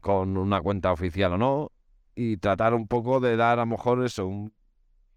con 0.01 0.35
una 0.35 0.59
cuenta 0.61 0.91
oficial 0.91 1.31
o 1.33 1.37
no. 1.37 1.71
Y 2.13 2.37
tratar 2.37 2.73
un 2.73 2.87
poco 2.89 3.21
de 3.21 3.37
dar 3.37 3.59
a 3.59 3.61
lo 3.63 3.67
mejor 3.67 4.03
eso, 4.03 4.27
un 4.27 4.53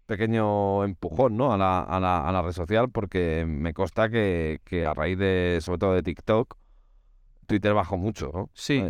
pequeño 0.05 0.85
empujón, 0.85 1.35
¿no? 1.35 1.51
A 1.51 1.57
la, 1.57 1.81
a 1.81 1.99
la, 1.99 2.27
a 2.27 2.31
la 2.31 2.41
red 2.41 2.53
social, 2.53 2.89
porque 2.89 3.45
me 3.45 3.73
consta 3.73 4.09
que, 4.09 4.61
que 4.63 4.85
a 4.85 4.93
raíz 4.93 5.17
de, 5.17 5.59
sobre 5.61 5.79
todo 5.79 5.93
de 5.93 6.03
TikTok, 6.03 6.55
Twitter 7.47 7.73
bajó 7.73 7.97
mucho, 7.97 8.31
¿no? 8.33 8.49
Sí. 8.53 8.81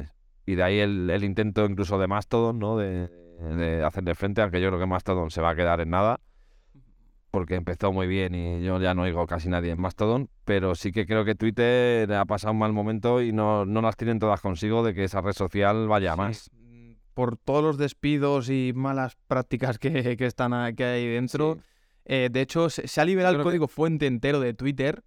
Y 0.45 0.53
de 0.53 0.63
ahí 0.63 0.79
el, 0.79 1.09
el 1.09 1.23
intento 1.23 1.65
incluso 1.65 1.97
de 1.97 2.07
Mastodon, 2.07 2.59
¿no? 2.59 2.77
De, 2.77 3.26
de 3.39 3.83
hacerle 3.83 4.15
frente, 4.15 4.41
aunque 4.41 4.59
yo 4.61 4.67
creo 4.69 4.79
que 4.79 4.85
Mastodon 4.87 5.29
se 5.31 5.41
va 5.41 5.51
a 5.51 5.55
quedar 5.55 5.79
en 5.81 5.89
nada, 5.91 6.19
porque 7.31 7.55
empezó 7.55 7.91
muy 7.91 8.07
bien 8.07 8.33
y 8.35 8.63
yo 8.63 8.79
ya 8.81 8.93
no 8.93 9.03
oigo 9.03 9.27
casi 9.27 9.49
nadie 9.49 9.71
en 9.71 9.81
Mastodon, 9.81 10.29
pero 10.45 10.75
sí 10.75 10.91
que 10.91 11.05
creo 11.05 11.25
que 11.25 11.35
Twitter 11.35 12.11
ha 12.13 12.25
pasado 12.25 12.53
un 12.53 12.59
mal 12.59 12.73
momento 12.73 13.21
y 13.21 13.31
no, 13.31 13.65
no 13.65 13.81
las 13.81 13.95
tienen 13.97 14.17
todas 14.19 14.41
consigo 14.41 14.83
de 14.83 14.93
que 14.93 15.03
esa 15.03 15.21
red 15.21 15.33
social 15.33 15.87
vaya 15.87 16.13
Sí, 16.13 16.17
más. 16.17 16.49
mm, 16.53 16.91
Por 17.13 17.37
todos 17.37 17.63
los 17.63 17.77
despidos 17.77 18.49
y 18.49 18.71
malas 18.75 19.17
prácticas 19.27 19.77
que, 19.77 20.15
que 20.17 20.25
están 20.25 20.75
que 20.75 20.83
hay 20.85 21.07
dentro. 21.07 21.55
Sí. 21.55 21.61
Eh, 22.05 22.29
de 22.31 22.41
hecho, 22.41 22.69
se, 22.69 22.87
se 22.87 23.01
ha 23.01 23.05
liberado 23.05 23.35
el 23.35 23.39
que- 23.41 23.43
código 23.43 23.67
fuente 23.67 24.07
entero 24.07 24.39
de 24.39 24.53
Twitter 24.53 25.03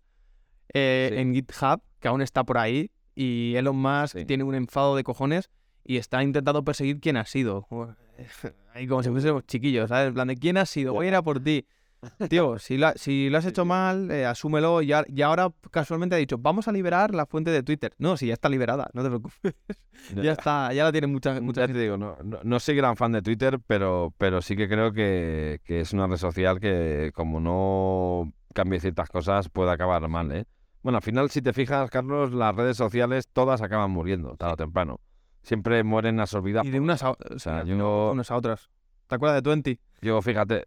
eh, 0.75 1.09
Sí. 1.13 1.19
en 1.19 1.35
GitHub, 1.35 1.81
que 1.99 2.09
aún 2.09 2.21
está 2.21 2.45
por 2.45 2.59
ahí. 2.59 2.91
Y 3.17 3.55
Elon 3.57 3.77
Musk 3.77 4.25
tiene 4.27 4.45
un 4.45 4.55
enfado 4.55 4.95
de 4.95 5.03
cojones 5.03 5.51
y 5.85 5.97
está 5.97 6.23
intentando 6.23 6.65
perseguir 6.65 7.01
quién 7.01 7.17
ha 7.17 7.25
sido. 7.27 7.67
Ahí 8.75 8.87
como 8.87 9.03
si 9.03 9.11
fuésemos 9.11 9.45
chiquillos, 9.47 9.89
¿sabes? 9.89 10.09
En 10.09 10.15
plan 10.15 10.29
de 10.29 10.37
quién 10.37 10.57
ha 10.57 10.67
sido, 10.67 10.93
voy 10.93 11.07
a 11.07 11.09
ir 11.09 11.15
a 11.15 11.23
por 11.23 11.41
ti. 11.41 11.67
Tío, 12.31 12.59
si 12.59 12.79
lo, 12.79 12.87
ha- 12.89 12.95
si 12.95 13.29
lo 13.29 13.37
has 13.37 13.45
hecho 13.45 13.67
mal, 13.67 14.11
eh, 14.11 14.25
asúmelo. 14.25 14.81
Y, 14.81 14.91
a- 14.93 15.05
y 15.07 15.21
ahora 15.21 15.53
casualmente 15.71 16.15
ha 16.15 16.19
dicho, 16.19 16.39
vamos 16.39 16.67
a 16.67 16.73
liberar 16.73 17.15
la 17.15 17.27
fuente 17.27 17.51
de 17.51 17.63
Twitter. 17.63 17.93
No, 17.99 18.17
si 18.17 18.27
ya 18.29 18.33
está 18.33 18.49
liberada, 18.49 18.89
no 18.95 19.03
te 19.03 19.09
preocupes. 19.09 19.55
ya 20.23 20.33
está, 20.33 20.73
ya 20.73 20.85
la 20.85 20.93
tiene 20.93 21.09
mucha, 21.09 21.39
mucha 21.43 21.61
Ya 21.63 21.67
te 21.67 21.73
gente. 21.73 21.83
digo, 21.83 21.99
no, 21.99 22.17
no, 22.25 22.39
no 22.43 22.61
soy 22.61 22.75
gran 22.77 22.97
fan 22.97 23.13
de 23.13 23.21
Twitter, 23.21 23.59
pero, 23.67 24.15
pero 24.17 24.41
sí 24.41 24.57
que 24.57 24.67
creo 24.67 24.93
que, 24.93 25.61
que 25.65 25.81
es 25.81 25.93
una 25.93 26.07
red 26.07 26.17
social 26.17 26.59
que 26.59 27.11
como 27.15 27.39
no 27.39 28.33
cambie 28.55 28.81
ciertas 28.81 29.09
cosas 29.11 29.49
puede 29.51 29.71
acabar 29.71 30.07
mal, 30.09 30.33
¿eh? 30.33 30.47
Bueno, 30.83 30.97
al 30.97 31.03
final, 31.03 31.29
si 31.29 31.43
te 31.43 31.53
fijas, 31.53 31.91
Carlos, 31.91 32.33
las 32.33 32.57
redes 32.57 32.79
sociales 32.79 33.29
todas 33.31 33.61
acaban 33.61 33.91
muriendo, 33.91 34.37
tarde 34.37 34.55
o 34.55 34.57
temprano. 34.57 35.01
Siempre 35.43 35.83
mueren 35.85 36.21
absorbidas. 36.21 36.65
Y 36.67 36.71
de 36.71 36.81
unas 36.81 37.03
a, 37.03 37.11
o 37.13 37.17
sea, 37.37 37.39
sea, 37.39 37.65
yo- 37.65 38.11
unas 38.13 38.31
a 38.31 38.37
otras. 38.37 38.71
¿Te 39.07 39.15
acuerdas 39.17 39.39
de 39.39 39.43
Twenty? 39.43 39.79
Yo, 40.03 40.21
fíjate, 40.23 40.65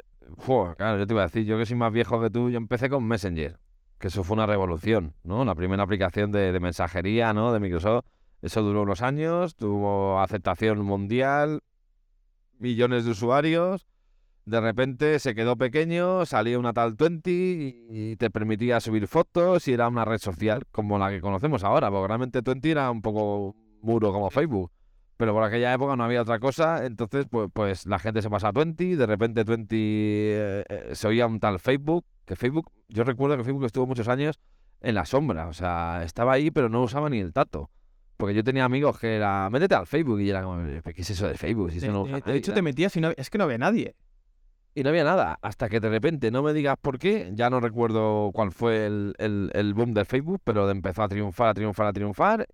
claro, 0.78 0.98
yo 1.00 1.08
te 1.08 1.14
iba 1.14 1.22
a 1.22 1.26
decir, 1.26 1.46
yo 1.46 1.58
que 1.58 1.66
soy 1.66 1.76
más 1.78 1.92
viejo 1.94 2.20
que 2.22 2.30
tú, 2.30 2.50
yo 2.50 2.58
empecé 2.58 2.90
con 2.90 3.06
Messenger, 3.06 3.58
que 4.00 4.08
eso 4.08 4.24
fue 4.24 4.36
una 4.36 4.46
revolución, 4.46 5.14
¿no? 5.24 5.46
La 5.46 5.56
primera 5.56 5.84
aplicación 5.84 6.32
de, 6.32 6.52
de 6.52 6.60
mensajería, 6.60 7.34
¿no? 7.34 7.54
De 7.54 7.60
Microsoft. 7.60 8.06
Eso 8.42 8.62
duró 8.62 8.82
unos 8.82 9.02
años, 9.02 9.56
tuvo 9.56 10.20
aceptación 10.20 10.82
mundial, 10.82 11.62
millones 12.60 13.06
de 13.06 13.12
usuarios. 13.12 13.88
De 14.46 14.60
repente 14.60 15.20
se 15.20 15.34
quedó 15.36 15.56
pequeño, 15.56 16.26
salía 16.26 16.60
una 16.60 16.74
tal 16.74 16.96
20 16.96 17.32
y 17.32 17.86
y 17.90 18.16
te 18.18 18.30
permitía 18.30 18.82
subir 18.82 19.08
fotos 19.08 19.66
y 19.70 19.74
era 19.74 19.88
una 19.88 20.04
red 20.04 20.18
social 20.18 20.64
como 20.72 20.98
la 21.00 21.10
que 21.10 21.22
conocemos 21.22 21.64
ahora, 21.64 21.90
porque 21.90 22.08
realmente 22.10 22.42
20 22.42 22.72
era 22.72 22.92
un 22.92 23.02
poco 23.02 23.56
muro 23.84 24.12
como 24.12 24.30
Facebook. 24.30 24.72
Pero 25.18 25.34
por 25.34 25.44
aquella 25.44 25.74
época 25.74 25.96
no 25.96 26.04
había 26.04 26.22
otra 26.24 26.40
cosa, 26.40 26.86
entonces 26.86 27.28
pues, 27.30 27.50
pues 27.54 27.86
la 27.86 28.00
gente 28.00 28.22
se 28.22 28.30
pasa 28.30 28.48
a 28.48 28.52
20, 28.52 28.98
de 28.98 29.06
repente 29.06 29.44
20 29.44 29.76
eh, 29.78 30.64
eh, 30.68 30.90
se 30.94 31.08
oía 31.08 31.28
un 31.28 31.40
tal 31.40 31.60
Facebook, 31.60 32.04
que 32.26 32.36
Facebook, 32.36 32.72
yo 32.90 33.04
recuerdo 33.04 33.38
que 33.38 33.44
Facebook 33.44 33.66
estuvo 33.66 33.86
muchos 33.86 34.08
años 34.08 34.40
en 34.82 34.96
la 34.96 35.06
sombra, 35.06 35.48
o 35.48 35.54
sea, 35.54 36.02
estaba 36.04 36.34
ahí 36.34 36.50
pero 36.52 36.68
no 36.68 36.82
usaba 36.84 37.10
ni 37.10 37.20
el 37.20 37.32
tato. 37.32 37.70
Porque 38.18 38.34
yo 38.36 38.44
tenía 38.44 38.66
amigos 38.66 39.00
que 39.00 39.16
era, 39.16 39.50
métete 39.52 39.76
al 39.76 39.86
Facebook 39.88 40.20
y 40.22 40.30
era 40.30 40.44
como, 40.44 40.64
¿qué 40.66 40.94
es 41.02 41.10
eso 41.10 41.28
de 41.28 41.36
Facebook? 41.36 41.72
Si 41.72 41.78
eso 41.78 41.88
De, 41.88 41.92
no 41.94 42.00
de- 42.00 42.10
usa 42.10 42.16
de 42.16 42.22
nadie, 42.22 42.38
hecho, 42.38 42.52
tal". 42.52 42.56
te 42.56 42.62
metías 42.62 42.96
y 42.96 43.02
no, 43.02 43.12
es 43.16 43.30
que 43.30 43.38
no 43.38 43.44
había 43.44 43.58
nadie. 43.58 43.96
Y 44.76 44.82
no 44.84 44.90
había 44.90 45.04
nada, 45.04 45.38
hasta 45.44 45.70
que 45.70 45.80
de 45.80 45.90
repente, 45.90 46.32
no 46.32 46.42
me 46.42 46.54
digas 46.54 46.78
por 46.82 46.98
qué, 46.98 47.32
ya 47.34 47.50
no 47.52 47.60
recuerdo 47.60 48.32
cuál 48.34 48.52
fue 48.52 48.88
el, 48.88 49.14
el, 49.20 49.52
el 49.54 49.74
boom 49.76 49.94
del 49.94 50.06
Facebook, 50.08 50.42
pero 50.44 50.70
empezó 50.70 51.04
a 51.04 51.08
triunfar, 51.08 51.50
a 51.50 51.54
triunfar, 51.54 51.88
a 51.88 51.94
triunfar, 51.94 52.48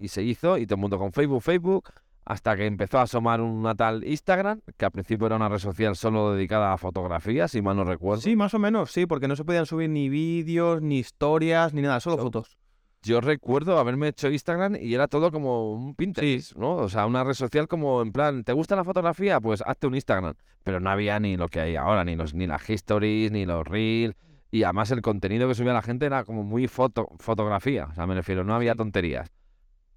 y, 0.00 0.08
se 0.08 0.22
hizo, 0.22 0.58
y 0.58 0.66
todo 0.66 0.76
el 0.76 0.80
mundo 0.80 0.98
con 0.98 1.12
Facebook, 1.12 1.42
Facebook, 1.42 1.90
hasta 2.24 2.56
que 2.56 2.66
empezó 2.66 2.98
a 2.98 3.02
asomar 3.02 3.40
una 3.40 3.74
tal 3.74 4.04
Instagram, 4.04 4.60
que 4.76 4.84
al 4.84 4.90
principio 4.90 5.26
era 5.26 5.36
una 5.36 5.48
red 5.48 5.58
social 5.58 5.94
solo 5.96 6.32
dedicada 6.34 6.72
a 6.72 6.76
fotografías, 6.78 7.52
si 7.52 7.62
mal 7.62 7.76
no 7.76 7.84
recuerdo. 7.84 8.22
Sí, 8.22 8.34
más 8.34 8.52
o 8.54 8.58
menos, 8.58 8.90
sí, 8.90 9.06
porque 9.06 9.28
no 9.28 9.36
se 9.36 9.44
podían 9.44 9.66
subir 9.66 9.90
ni 9.90 10.08
vídeos, 10.08 10.82
ni 10.82 10.98
historias, 10.98 11.72
ni 11.72 11.82
nada, 11.82 12.00
solo 12.00 12.16
So- 12.16 12.22
fotos. 12.22 12.58
Yo 13.02 13.20
recuerdo 13.20 13.78
haberme 13.78 14.08
hecho 14.08 14.28
Instagram 14.28 14.74
y 14.80 14.92
era 14.92 15.06
todo 15.06 15.30
como 15.30 15.70
un 15.72 15.94
Pinterest, 15.94 16.56
¿no? 16.56 16.74
O 16.74 16.88
sea, 16.88 17.06
una 17.06 17.22
red 17.22 17.34
social 17.34 17.68
como 17.68 18.02
en 18.02 18.10
plan, 18.10 18.42
¿te 18.42 18.52
gusta 18.52 18.74
la 18.74 18.82
fotografía? 18.82 19.40
Pues 19.40 19.62
hazte 19.64 19.86
un 19.86 19.94
Instagram. 19.94 20.34
Pero 20.64 20.80
no 20.80 20.90
había 20.90 21.20
ni 21.20 21.36
lo 21.36 21.46
que 21.46 21.60
hay 21.60 21.76
ahora, 21.76 22.04
ni 22.04 22.16
los 22.16 22.34
ni 22.34 22.48
las 22.48 22.68
histories, 22.68 23.30
ni 23.30 23.46
los 23.46 23.64
reels. 23.64 24.16
Y 24.50 24.64
además 24.64 24.90
el 24.90 25.02
contenido 25.02 25.46
que 25.46 25.54
subía 25.54 25.72
la 25.72 25.82
gente 25.82 26.04
era 26.06 26.24
como 26.24 26.42
muy 26.42 26.66
foto, 26.66 27.08
fotografía. 27.20 27.86
O 27.92 27.94
sea, 27.94 28.08
me 28.08 28.14
refiero, 28.16 28.42
no 28.42 28.56
había 28.56 28.74
tonterías. 28.74 29.30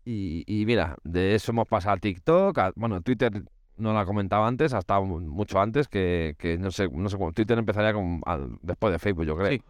Y, 0.05 0.43
y 0.47 0.65
mira, 0.65 0.97
de 1.03 1.35
eso 1.35 1.51
hemos 1.51 1.67
pasado 1.67 1.95
a 1.95 1.97
TikTok. 1.99 2.57
a- 2.57 2.73
bueno, 2.75 3.01
Twitter 3.01 3.43
no 3.77 3.93
la 3.93 4.05
comentaba 4.05 4.47
antes, 4.47 4.73
hasta 4.73 4.99
mucho 4.99 5.59
antes, 5.59 5.87
que, 5.87 6.35
que 6.37 6.57
no 6.57 6.71
sé, 6.71 6.89
no 6.89 7.09
sé 7.09 7.17
cómo. 7.17 7.31
Twitter 7.31 7.57
empezaría 7.57 7.93
con, 7.93 8.21
al- 8.25 8.57
después 8.61 8.91
de 8.91 8.99
Facebook, 8.99 9.25
yo 9.25 9.35
creo. 9.37 9.51
Sí. 9.51 9.61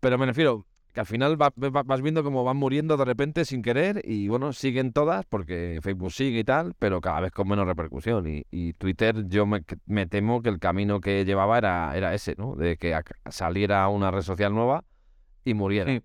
Pero 0.00 0.16
me 0.16 0.26
refiero 0.26 0.64
que 0.94 1.00
al 1.00 1.06
final 1.06 1.40
va- 1.40 1.52
va- 1.56 1.82
vas 1.84 2.02
viendo 2.02 2.24
cómo 2.24 2.42
van 2.42 2.56
muriendo 2.56 2.96
de 2.96 3.04
repente 3.04 3.44
sin 3.44 3.62
querer 3.62 4.00
y 4.04 4.26
bueno, 4.28 4.52
siguen 4.52 4.92
todas 4.92 5.24
porque 5.26 5.78
Facebook 5.82 6.10
sigue 6.10 6.40
y 6.40 6.44
tal, 6.44 6.74
pero 6.78 7.00
cada 7.00 7.20
vez 7.20 7.32
con 7.32 7.46
menos 7.48 7.66
repercusión. 7.66 8.26
Y, 8.28 8.44
y 8.50 8.72
Twitter 8.72 9.26
yo 9.28 9.46
me, 9.46 9.62
me 9.86 10.06
temo 10.06 10.42
que 10.42 10.48
el 10.48 10.58
camino 10.58 11.00
que 11.00 11.24
llevaba 11.24 11.58
era, 11.58 11.96
era 11.96 12.14
ese, 12.14 12.34
¿no? 12.38 12.56
De 12.56 12.76
que 12.76 12.98
saliera 13.30 13.86
una 13.88 14.10
red 14.10 14.22
social 14.22 14.52
nueva 14.54 14.84
y 15.44 15.54
muriera. 15.54 15.92
Sí. 15.92 16.02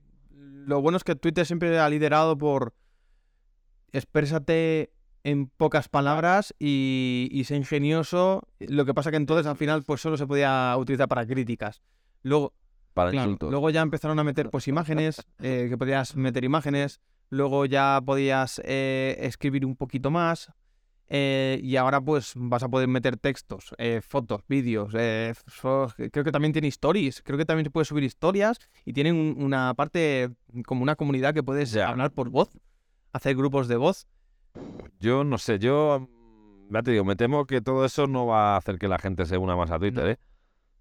Lo 0.67 0.82
bueno 0.82 0.97
es 0.97 1.03
que 1.03 1.15
Twitter 1.15 1.45
siempre 1.45 1.80
ha 1.80 1.89
liderado 1.89 2.38
por 2.38 2.73
exprésate 3.98 4.91
en 5.24 5.48
pocas 5.48 5.89
palabras 5.89 6.54
y, 6.60 7.28
y 7.32 7.43
sé 7.46 7.56
ingenioso. 7.56 8.43
Lo 8.60 8.86
que 8.86 8.93
pasa 8.93 9.10
que 9.12 9.18
entonces 9.18 9.48
al 9.48 9.58
final 9.58 9.84
pues 9.84 10.02
solo 10.02 10.18
se 10.18 10.28
podía 10.28 10.76
utilizar 10.78 11.08
para 11.08 11.26
críticas. 11.26 11.82
Luego, 12.22 12.54
Para 12.93 13.12
claro, 13.12 13.30
insultos. 13.32 13.50
luego 13.52 13.70
ya 13.72 13.82
empezaron 13.82 14.20
a 14.20 14.24
meter 14.24 14.50
pues 14.50 14.68
imágenes, 14.68 15.22
eh, 15.39 15.68
que 15.70 15.78
podías 15.78 16.16
meter 16.16 16.43
imágenes. 16.43 17.00
Luego 17.30 17.66
ya 17.66 18.00
podías 18.06 18.62
eh, 18.66 19.18
escribir 19.20 19.66
un 19.66 19.76
poquito 19.76 20.12
más. 20.12 20.52
eh, 21.08 21.60
y 21.62 21.76
ahora 21.76 22.02
pues 22.02 22.34
vas 22.36 22.64
a 22.64 22.68
poder 22.70 22.88
meter 22.88 23.16
textos, 23.18 23.76
eh, 23.78 24.02
fotos, 24.02 24.41
vídeos. 24.48 24.91
eh, 24.98 25.34
so- 25.46 25.88
creo 26.12 26.24
que 26.24 26.32
también 26.32 26.52
tiene 26.52 26.68
stories. 26.70 27.22
Creo 27.24 27.38
que 27.38 27.46
también 27.46 27.66
se 27.66 27.70
puede 27.72 27.86
subir 27.86 28.04
historias 28.04 28.58
y 28.86 28.93
tienen 28.93 29.16
un- 29.16 29.36
una 29.43 29.74
parte 29.76 30.32
como 30.66 30.82
una 30.82 30.96
comunidad 30.96 31.34
que 31.36 31.43
puedes 31.43 31.76
hablar 31.78 32.12
por 32.12 32.30
voz, 32.32 32.50
hacer 33.16 33.36
grupos 33.36 33.68
de 33.68 33.78
voz. 33.78 34.07
Yo 34.99 35.24
no 35.24 35.38
sé, 35.38 35.59
yo 35.59 36.07
mm, 36.70 36.74
ya 36.74 36.82
te 36.84 36.91
digo, 36.91 37.03
me 37.05 37.16
temo 37.16 37.45
que 37.45 37.61
todo 37.61 37.86
eso 37.86 38.07
no 38.07 38.26
va 38.26 38.53
a 38.53 38.57
hacer 38.57 38.78
que 38.78 38.88
la 38.88 38.97
gente 38.99 39.26
se 39.26 39.38
una 39.38 39.55
más 39.55 39.72
a 39.72 39.80
Twitter, 39.80 40.03
No. 40.03 40.09
¿eh? 40.11 40.20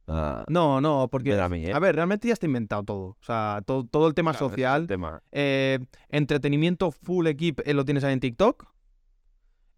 Ah, 0.07 0.45
No, 0.49 0.81
no, 0.81 1.09
porque 1.11 1.39
a 1.41 1.49
mí, 1.49 1.65
¿eh? 1.67 1.73
a 1.73 1.79
ver, 1.79 1.95
realmente 1.95 2.29
ya 2.29 2.35
está 2.35 2.47
inventado 2.47 2.83
todo. 2.85 3.05
O 3.05 3.17
sea, 3.23 3.63
todo, 3.65 3.85
todo 3.85 4.07
el 4.07 4.15
tema 4.15 4.33
Claro, 4.33 4.47
es 4.47 4.51
el 4.51 4.55
social, 4.57 4.87
tema. 4.87 5.23
eh, 5.33 5.79
entretenimiento 6.11 6.91
full 6.91 7.27
equip 7.27 7.61
eh, 7.65 7.73
lo 7.73 7.85
tienes 7.85 8.05
ahí 8.05 8.13
en 8.13 8.21
TikTok. 8.21 8.67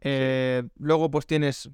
Eh, 0.00 0.62
Luego 0.76 1.10
pues 1.10 1.26
tienes 1.26 1.70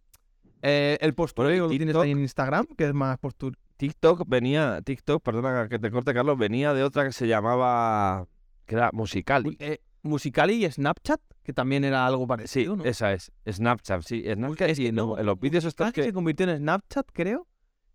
eh, 0.62 0.99
el 1.01 1.14
postureo, 1.14 1.64
lo 1.68 1.70
tienes 1.70 1.97
ahí 1.97 2.11
en 2.12 2.20
Instagram, 2.20 2.66
que 2.76 2.85
es 2.89 2.95
más 2.95 3.18
postur... 3.18 3.57
TikTok 3.78 4.24
venía, 4.28 4.80
TikTok, 4.83 5.22
perdona 5.22 5.68
que 5.68 5.78
te 5.80 5.91
corte, 5.91 6.14
Carlos, 6.14 6.39
venía 6.39 6.72
de 6.72 6.85
otra 6.85 7.05
que 7.05 7.12
se 7.12 7.26
llamaba, 7.26 8.28
que 8.66 8.76
era 8.76 8.91
Musical.ly. 8.93 9.57
Eh, 10.05 10.09
Musicali 10.09 10.65
y 10.65 10.71
Snapchat, 10.71 11.21
que 11.43 11.53
también 11.53 11.85
era 11.85 12.07
algo 12.07 12.25
Sí, 12.25 12.29
parecido, 12.29 12.77
¿no? 12.77 12.85
esa 12.85 13.13
es. 13.13 13.33
Snapchat, 13.51 14.03
sí. 14.03 14.25
Snapchat 14.33 14.69
Es 14.71 14.79
y 14.79 14.83
que 14.85 14.89
en, 14.89 14.95
no, 14.97 15.19
en 15.19 15.27
los 15.27 15.39
vídeos 15.39 15.65
estos 15.65 15.93
que... 15.93 16.03
se 16.03 16.13
convirtió 16.13 16.49
en 16.49 16.59
Snapchat, 16.59 17.07
creo. 17.13 17.47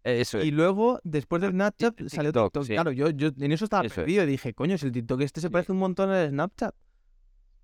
Eso 0.04 0.42
Y 0.42 0.48
es. 0.50 0.54
luego, 0.54 1.00
después 1.04 1.42
de 1.42 1.50
Snapchat, 1.50 2.00
y 2.02 2.10
salió 2.10 2.32
TikTok, 2.32 2.64
sí. 2.64 2.74
Claro, 2.74 2.92
yo, 2.92 3.10
yo 3.10 3.30
en 3.40 3.52
eso 3.52 3.66
estaba 3.66 3.84
Eso 3.86 3.94
es. 3.94 3.96
perdido 4.06 4.24
y 4.24 4.28
dije, 4.28 4.54
coño, 4.54 4.78
si 4.78 4.86
el 4.86 4.92
TikTok 4.94 5.22
este 5.22 5.42
se 5.42 5.48
Sí. 5.48 5.52
parece 5.52 5.72
un 5.74 5.80
montón 5.80 6.10
al 6.10 6.30
Snapchat. 6.30 6.74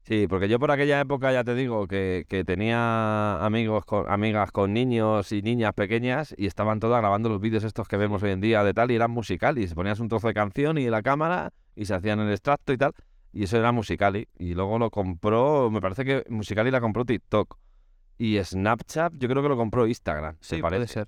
Sí, 0.05 0.27
porque 0.27 0.49
yo 0.49 0.59
por 0.59 0.69
aquella 0.69 0.99
época 0.99 1.31
ya 1.31 1.45
te 1.45 1.55
digo 1.55 1.87
que, 1.87 2.25
que 2.27 2.43
tenía 2.43 3.37
amigos 3.45 3.85
con, 3.85 4.11
amigas 4.11 4.51
con 4.51 4.73
niños 4.73 5.31
y 5.31 5.41
niñas 5.41 5.73
pequeñas 5.73 6.35
y 6.37 6.45
estaban 6.47 6.81
todas 6.81 6.99
grabando 6.99 7.29
los 7.29 7.39
vídeos 7.39 7.63
estos 7.63 7.87
que 7.87 7.95
vemos 7.95 8.21
hoy 8.21 8.31
en 8.31 8.41
día 8.41 8.65
de 8.65 8.73
tal 8.73 8.91
y 8.91 8.95
eran 8.95 9.11
musicali. 9.11 9.65
Ponías 9.67 10.01
un 10.01 10.09
trozo 10.09 10.27
de 10.27 10.33
canción 10.33 10.77
y 10.77 10.89
la 10.89 11.01
cámara 11.01 11.53
y 11.73 11.85
se 11.85 11.93
hacían 11.93 12.19
el 12.19 12.29
extracto 12.31 12.73
y 12.73 12.77
tal. 12.77 12.91
Y 13.33 13.43
eso 13.43 13.57
era 13.57 13.71
musicali. 13.71 14.27
Y 14.37 14.53
luego 14.53 14.77
lo 14.79 14.89
compró, 14.91 15.69
me 15.71 15.81
parece 15.81 16.05
que 16.05 16.23
musicali 16.29 16.71
la 16.71 16.79
compró 16.79 17.03
TikTok. 17.03 17.57
Y 18.17 18.37
Snapchat 18.41 19.13
yo 19.17 19.27
creo 19.27 19.41
que 19.43 19.49
lo 19.49 19.57
compró 19.57 19.87
Instagram, 19.87 20.37
se 20.39 20.57
Sí, 20.57 20.61
parece. 20.61 20.77
puede 20.79 20.87
ser. 20.87 21.07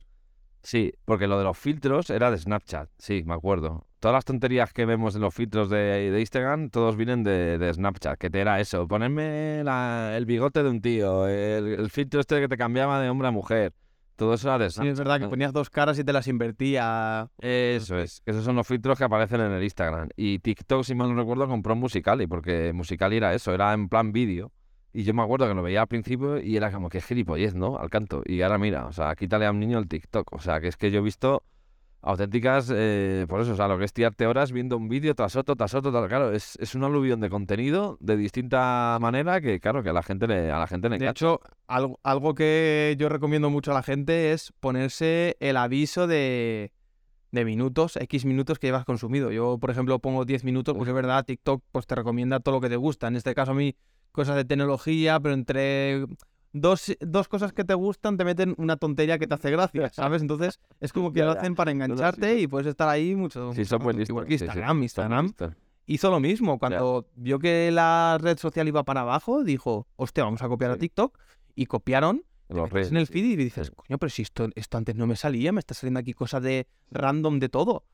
Sí, 0.63 0.91
porque 1.05 1.27
lo 1.27 1.37
de 1.37 1.43
los 1.43 1.55
filtros 1.55 2.09
era 2.09 2.31
de 2.31 2.39
Snapchat, 2.39 2.89
sí, 2.97 3.21
me 3.23 3.35
acuerdo. 3.35 3.85
Todas 3.99 4.15
las 4.15 4.25
tonterías 4.25 4.73
que 4.73 4.85
vemos 4.85 5.15
en 5.15 5.21
los 5.21 5.33
filtros 5.33 5.69
de, 5.69 6.09
de 6.09 6.19
Instagram, 6.19 6.71
todos 6.71 6.95
vienen 6.95 7.23
de, 7.23 7.59
de 7.59 7.71
Snapchat, 7.71 8.17
que 8.17 8.31
te 8.31 8.39
era 8.39 8.59
eso, 8.59 8.87
ponerme 8.87 9.61
la- 9.63 10.17
el 10.17 10.25
bigote 10.25 10.63
de 10.63 10.69
un 10.69 10.81
tío, 10.81 11.27
el, 11.27 11.67
el 11.79 11.89
filtro 11.91 12.19
este 12.19 12.41
que 12.41 12.47
te 12.47 12.57
cambiaba 12.57 12.99
de 12.99 13.09
hombre 13.09 13.27
a 13.27 13.31
mujer, 13.31 13.73
todo 14.15 14.33
eso 14.33 14.47
era 14.49 14.57
de 14.57 14.69
Sí, 14.69 14.75
Snapchat. 14.75 14.91
es 14.93 14.97
verdad 14.99 15.19
que 15.19 15.27
ponías 15.27 15.53
dos 15.53 15.69
caras 15.69 15.97
y 15.99 16.03
te 16.03 16.13
las 16.13 16.27
invertía. 16.27 17.29
Eso 17.39 17.97
es, 17.99 18.21
esos 18.25 18.43
son 18.43 18.55
los 18.55 18.67
filtros 18.67 18.97
que 18.97 19.03
aparecen 19.03 19.41
en 19.41 19.51
el 19.51 19.63
Instagram. 19.63 20.09
Y 20.15 20.39
TikTok, 20.39 20.83
si 20.83 20.95
mal 20.95 21.09
no 21.09 21.15
recuerdo, 21.15 21.47
compró 21.47 21.75
Musicali, 21.75 22.27
porque 22.27 22.73
Musicali 22.73 23.17
era 23.17 23.33
eso, 23.33 23.53
era 23.53 23.73
en 23.73 23.89
plan 23.89 24.11
vídeo. 24.11 24.51
Y 24.93 25.03
yo 25.03 25.13
me 25.13 25.21
acuerdo 25.23 25.47
que 25.47 25.53
lo 25.53 25.61
veía 25.61 25.81
al 25.81 25.87
principio 25.87 26.39
y 26.41 26.55
era 26.55 26.71
como 26.71 26.87
que 26.89 27.01
gilipollez, 27.01 27.53
¿no? 27.53 27.77
Al 27.77 27.89
canto. 27.89 28.23
Y 28.25 28.41
ahora 28.41 28.57
mira, 28.57 28.85
o 28.87 28.93
sea, 28.93 29.13
quítale 29.15 29.45
a 29.45 29.51
un 29.51 29.59
niño 29.59 29.77
el 29.77 29.87
TikTok. 29.89 30.31
O 30.33 30.39
sea, 30.39 30.61
que 30.61 30.69
es 30.69 30.77
que 30.77 30.89
yo 30.89 30.99
he 30.99 31.03
visto 31.03 31.43
auténticas, 32.05 32.71
eh, 32.73 33.25
por 33.27 33.41
eso, 33.41 33.53
o 33.53 33.55
sea, 33.55 33.67
lo 33.67 33.77
que 33.79 33.85
es 33.85 33.91
tirarte 33.91 34.27
horas 34.27 34.51
viendo 34.51 34.77
un 34.77 34.87
vídeo 34.87 35.15
tras 35.15 35.35
otro, 35.35 35.55
tras 35.55 35.73
otro, 35.73 35.91
tras- 35.91 36.07
claro, 36.07 36.31
es, 36.31 36.55
es 36.61 36.75
un 36.75 36.83
aluvión 36.83 37.19
de 37.19 37.29
contenido 37.31 37.97
de 37.99 38.15
distinta 38.15 38.97
manera 39.01 39.41
que, 39.41 39.59
claro, 39.59 39.81
que 39.81 39.89
a 39.89 39.93
la 39.93 40.03
gente 40.03 40.27
le, 40.27 40.51
a 40.51 40.59
la 40.59 40.67
gente 40.67 40.87
le 40.87 40.99
De 40.99 41.09
hecho, 41.09 41.39
algo, 41.67 41.99
algo 42.03 42.35
que 42.35 42.95
yo 42.99 43.09
recomiendo 43.09 43.49
mucho 43.49 43.71
a 43.71 43.73
la 43.73 43.81
gente 43.83 44.31
es 44.33 44.53
ponerse 44.59 45.35
el 45.39 45.57
aviso 45.57 46.05
de, 46.05 46.71
de 47.31 47.43
minutos, 47.45 47.97
X 47.97 48.23
minutos 48.25 48.59
que 48.59 48.67
llevas 48.67 48.85
consumido. 48.85 49.31
Yo, 49.31 49.57
por 49.57 49.71
ejemplo, 49.71 49.97
pongo 49.99 50.25
10 50.25 50.43
minutos, 50.43 50.75
porque 50.75 50.91
es 50.91 50.95
verdad, 50.95 51.25
TikTok 51.25 51.63
pues 51.71 51.87
te 51.87 51.95
recomienda 51.95 52.39
todo 52.39 52.55
lo 52.55 52.61
que 52.61 52.69
te 52.69 52.75
gusta. 52.77 53.07
En 53.07 53.15
este 53.15 53.33
caso 53.33 53.51
a 53.51 53.55
mí, 53.55 53.75
cosas 54.11 54.35
de 54.35 54.45
tecnología, 54.45 55.19
pero 55.19 55.33
entre 55.33 56.05
dos, 56.55 56.95
dos 57.01 57.27
cosas 57.27 57.53
que 57.53 57.63
te 57.63 57.73
gustan 57.73 58.17
te 58.17 58.23
meten 58.23 58.55
una 58.57 58.77
tontería 58.77 59.19
que 59.19 59.27
te 59.27 59.33
hace 59.33 59.51
gracia, 59.51 59.89
¿sabes? 59.93 60.21
Entonces 60.21 60.59
es 60.79 60.93
como 60.93 61.11
que 61.11 61.21
lo 61.21 61.31
hacen 61.31 61.55
para 61.55 61.71
engancharte 61.71 62.39
y 62.39 62.47
puedes 62.47 62.67
estar 62.67 62.87
ahí 62.89 63.15
mucho. 63.15 63.53
Sí, 63.53 63.65
son 63.65 63.85
listos. 63.87 64.09
Igual 64.09 64.25
que 64.25 64.33
Instagram, 64.33 64.83
Instagram 64.83 65.33
hizo 65.85 66.09
lo 66.09 66.19
mismo. 66.19 66.57
Cuando 66.57 67.07
vio 67.15 67.39
que 67.39 67.69
la 67.71 68.17
red 68.19 68.37
social 68.37 68.67
iba 68.67 68.83
para 68.83 69.01
abajo, 69.01 69.43
dijo, 69.43 69.87
hostia, 69.97 70.23
vamos 70.23 70.41
a 70.41 70.47
copiar 70.47 70.71
a. 70.71 70.77
TikTok. 70.77 71.17
Y 71.57 71.67
copiaron 71.67 72.23
Los 72.49 72.69
en 72.73 72.97
el 72.97 73.07
feed 73.07 73.23
y 73.25 73.35
dices, 73.37 73.71
coño, 73.71 73.97
pero 73.97 74.09
si 74.09 74.23
esto, 74.23 74.49
esto 74.55 74.77
antes 74.77 74.95
no 74.95 75.07
me 75.07 75.15
salía, 75.15 75.53
me 75.53 75.59
está 75.59 75.73
saliendo 75.73 76.01
aquí 76.01 76.13
cosas 76.13 76.43
de 76.43 76.67
random 76.91 77.39
de 77.39 77.49
todo. 77.49 77.85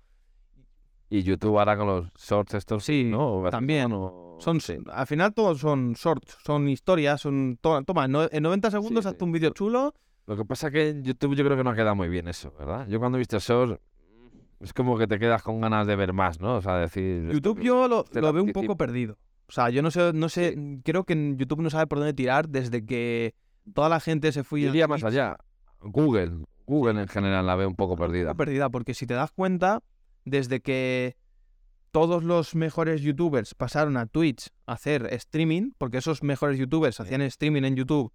Y 1.12 1.24
YouTube 1.24 1.60
ahora 1.60 1.76
con 1.78 1.88
los 1.88 2.08
shorts 2.16 2.54
estos, 2.54 2.86
Sí, 2.86 3.04
¿no? 3.04 3.44
también. 3.52 3.90
No- 3.90 4.38
Son, 4.40 4.60
sí. 4.62 4.78
Al 4.92 5.06
final 5.06 5.34
todos 5.34 5.60
son 5.60 5.92
shorts, 5.94 6.38
son 6.44 6.68
historias, 6.70 7.20
son... 7.22 7.58
to- 7.62 7.84
Toma, 7.84 8.06
en 8.06 8.12
no- 8.14 8.28
en 8.32 8.42
90 8.42 8.72
segundos 8.72 9.04
Sí, 9.04 9.10
hazte 9.10 9.24
un 9.24 9.32
vídeo 9.34 9.50
chulo. 9.52 9.94
Lo 10.26 10.38
que 10.38 10.46
pasa 10.46 10.68
es 10.68 10.74
que 10.74 10.90
en 10.90 11.04
YouTube 11.04 11.36
yo 11.36 11.44
creo 11.44 11.58
que 11.58 11.64
no 11.66 11.70
ha 11.72 11.76
quedado 11.76 11.96
muy 11.96 12.08
bien 12.08 12.28
eso, 12.30 12.54
¿verdad? 12.58 12.88
Yo 12.88 12.98
cuando 13.00 13.18
he 13.18 13.20
visto 13.20 13.38
shorts 13.40 13.80
es 14.62 14.74
como 14.74 14.98
que 14.98 15.06
te 15.06 15.20
quedas 15.20 15.44
con 15.44 15.60
ganas 15.60 15.86
de 15.86 15.96
ver 15.98 16.14
más, 16.14 16.40
¿no? 16.40 16.56
O 16.56 16.62
sea, 16.62 16.78
decir... 16.78 17.30
YouTube 17.30 17.60
que- 17.60 17.66
yo 17.66 17.88
lo, 17.90 18.04
te 18.06 18.22
lo 18.22 18.32
veo 18.32 18.44
un 18.44 18.54
poco 18.54 18.78
perdido. 18.78 19.18
O 19.48 19.52
sea, 19.52 19.70
yo 19.70 19.82
no 19.82 19.92
sé, 19.92 20.14
no 20.14 20.30
sé, 20.30 20.56
creo 20.86 21.04
que 21.04 21.12
en 21.14 21.38
YouTube 21.38 21.62
no 21.62 21.70
sabe 21.70 21.88
por 21.88 21.98
dónde 21.98 22.14
tirar 22.14 22.48
desde 22.48 22.86
que 22.86 23.36
toda 23.74 23.90
la 23.90 24.00
gente 24.00 24.32
se 24.32 24.46
fue 24.46 24.62
iría 24.62 24.88
más 24.88 25.04
allá. 25.04 25.36
Google, 25.82 26.46
Google 26.66 27.02
en 27.02 27.08
general 27.10 27.46
la 27.46 27.56
veo 27.56 27.68
un 27.68 27.76
poco 27.76 27.98
perdida. 27.98 28.32
Está 28.32 28.36
perdida, 28.36 28.70
porque 28.70 28.94
si 28.94 29.06
te 29.06 29.14
das 29.14 29.32
cuenta, 29.32 29.82
desde 30.26 30.62
que 30.62 31.16
todos 31.92 32.24
los 32.24 32.56
mejores 32.56 33.02
youtubers 33.02 33.54
pasaron 33.54 33.98
a 33.98 34.06
Twitch 34.06 34.50
a 34.66 34.74
hacer 34.74 35.08
streaming, 35.14 35.72
porque 35.78 35.98
esos 35.98 36.24
mejores 36.24 36.58
youtubers 36.58 37.00
hacían 37.00 37.22
streaming 37.22 37.64
en 37.64 37.76
YouTube. 37.76 38.12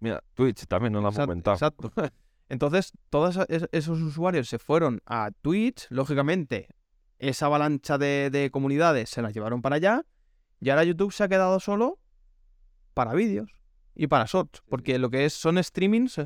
Mira, 0.00 0.22
Twitch 0.34 0.66
también 0.66 0.92
no 0.92 1.00
lo 1.00 1.08
hemos 1.08 1.18
comentado. 1.18 1.54
exacto. 1.54 1.90
Entonces, 2.50 2.92
todos 3.10 3.38
es- 3.48 3.68
esos 3.72 4.00
usuarios 4.00 4.48
se 4.48 4.58
fueron 4.58 5.00
a 5.06 5.30
Twitch, 5.42 5.86
lógicamente, 5.90 6.68
esa 7.18 7.46
avalancha 7.46 7.98
de, 7.98 8.30
de 8.30 8.50
comunidades 8.50 9.10
se 9.10 9.22
las 9.22 9.32
llevaron 9.34 9.60
para 9.62 9.76
allá, 9.76 10.04
y 10.60 10.70
ahora 10.70 10.84
YouTube 10.84 11.12
se 11.12 11.24
ha 11.24 11.28
quedado 11.28 11.60
solo 11.60 11.98
para 12.94 13.12
vídeos 13.14 13.50
y 13.94 14.06
para 14.06 14.24
shorts, 14.26 14.62
porque 14.68 14.98
lo 14.98 15.10
que 15.10 15.24
es 15.24 15.32
son 15.34 15.62
streamings, 15.62 16.20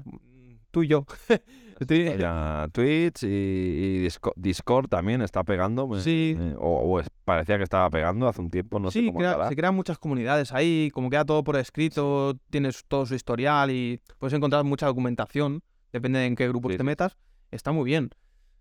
tú 0.72 0.82
y 0.82 0.88
yo. 0.88 1.06
Twitch 2.72 3.22
y, 3.24 3.26
y 3.26 3.98
Disco- 3.98 4.32
Discord 4.36 4.88
también 4.88 5.22
está 5.22 5.44
pegando. 5.44 5.86
me- 5.88 6.00
Sí. 6.00 6.36
eh, 6.38 6.54
o 6.58 7.00
parecía 7.24 7.56
que 7.58 7.64
estaba 7.64 7.88
pegando 7.90 8.28
hace 8.28 8.40
un 8.40 8.50
tiempo, 8.50 8.78
no 8.78 8.90
sé 8.90 9.00
sí, 9.00 9.06
cómo 9.06 9.18
crea- 9.18 9.32
estará. 9.32 9.48
se 9.48 9.56
crean 9.56 9.74
muchas 9.74 9.98
comunidades 9.98 10.52
ahí, 10.52 10.90
como 10.92 11.10
queda 11.10 11.24
todo 11.24 11.42
por 11.44 11.56
escrito, 11.56 12.34
tienes 12.50 12.84
todo 12.86 13.06
su 13.06 13.14
historial 13.14 13.70
y 13.70 14.00
puedes 14.18 14.34
encontrar 14.34 14.64
mucha 14.64 14.86
documentación, 14.86 15.62
depende 15.92 16.20
de 16.20 16.26
en 16.26 16.36
qué 16.36 16.48
grupos 16.48 16.72
Sí, 16.72 16.78
te 16.78 16.84
metas, 16.84 17.16
está 17.50 17.72
muy 17.72 17.84
bien. 17.84 18.10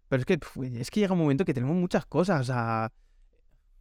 Pero 0.10 0.20
es 0.22 0.26
que, 0.26 0.40
es 0.80 0.92
que 0.92 1.00
llega 1.00 1.14
un 1.14 1.20
momento 1.20 1.46
que 1.46 1.54
tenemos 1.54 1.76
muchas 1.76 2.06
cosas, 2.06 2.42
o 2.42 2.44
sea, 2.44 2.92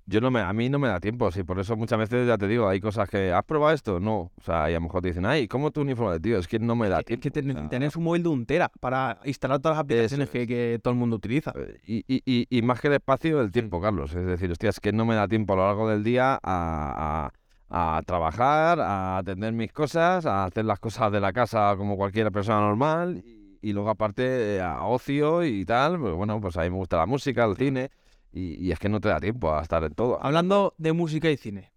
Yo 0.07 0.21
no 0.21 0.31
me, 0.31 0.41
a 0.41 0.53
mí 0.53 0.69
no 0.69 0.79
me 0.81 0.89
da 0.89 0.99
tiempo, 0.99 1.31
sí, 1.31 1.45
por 1.45 1.61
eso 1.61 1.77
muchas 1.77 1.99
veces 1.99 2.27
ya 2.27 2.37
te 2.37 2.49
digo, 2.49 2.69
hay 2.69 2.81
cosas 2.81 3.09
que, 3.09 3.33
¿has 3.33 3.45
probado 3.45 3.73
esto? 3.75 4.01
No, 4.01 4.33
o 4.37 4.41
sea, 4.45 4.69
y 4.69 4.73
a 4.73 4.77
lo 4.79 4.81
mejor 4.83 5.03
te 5.03 5.09
dicen, 5.09 5.25
ay, 5.25 5.47
¿cómo 5.47 5.71
tu 5.71 5.83
uniforme? 5.83 6.19
Tío, 6.19 6.39
es 6.39 6.49
que 6.49 6.59
no 6.59 6.75
me 6.75 6.89
da 6.89 6.99
es 7.01 7.05
tiempo. 7.07 7.23
que 7.23 7.31
ten- 7.31 7.51
o 7.51 7.55
sea, 7.61 7.69
tenés 7.69 7.95
un 7.95 8.05
móvil 8.05 8.23
de 8.25 8.29
un 8.31 8.45
tera 8.45 8.71
para 8.81 9.19
instalar 9.25 9.61
todas 9.61 9.77
las 9.77 9.85
aplicaciones 9.85 10.29
que, 10.31 10.43
es. 10.43 10.49
que 10.49 10.81
todo 10.83 10.93
el 10.95 10.99
mundo 10.99 11.15
utiliza. 11.17 11.53
eh, 11.57 11.79
Y, 11.87 11.99
y, 12.09 12.23
y, 12.25 12.47
y 12.59 12.63
más 12.63 12.81
que 12.81 12.89
el 12.89 12.95
espacio, 12.95 13.41
el 13.41 13.53
tiempo, 13.53 13.81
Carlos. 13.81 14.13
Es 14.15 14.27
decir, 14.27 14.51
hostia, 14.51 14.71
es 14.71 14.81
que 14.81 14.93
no 14.93 15.05
me 15.05 15.15
da 15.15 15.29
tiempo 15.29 15.53
a 15.53 15.57
lo 15.57 15.67
largo 15.67 15.89
del 15.89 16.03
día 16.03 16.41
a, 16.43 17.31
a, 17.71 17.97
a 17.99 18.03
trabajar, 18.03 18.81
a 18.81 19.19
atender 19.19 19.53
mis 19.53 19.73
cosas, 19.73 20.27
a 20.27 20.45
hacer 20.45 20.65
las 20.65 20.81
cosas 20.81 21.13
de 21.13 21.21
la 21.21 21.33
casa 21.33 21.75
como 21.77 21.97
cualquier 21.97 22.33
persona 22.33 22.61
normal. 22.61 23.23
Y, 23.25 23.59
y 23.63 23.73
luego 23.75 23.91
aparte 23.91 24.57
eh, 24.57 24.61
a 24.61 24.85
ocio 24.87 25.45
y 25.45 25.65
tal, 25.65 25.99
pues 26.01 26.15
bueno, 26.15 26.41
pues 26.41 26.57
a 26.57 26.63
mí 26.63 26.71
me 26.71 26.77
gusta 26.77 26.97
la 26.97 27.07
música, 27.07 27.45
el 27.45 27.57
cine. 27.57 27.91
Y, 28.33 28.65
y 28.65 28.73
es 28.73 28.79
que 28.79 28.89
no 28.89 29.01
te 29.01 29.09
da 29.09 29.19
tiempo 29.21 29.53
a 29.53 29.63
estar 29.63 29.83
en 29.85 29.93
todo. 29.95 30.23
Hablando 30.25 30.75
de 30.79 30.93
música 30.93 31.31
y 31.31 31.37
cine, 31.37 31.73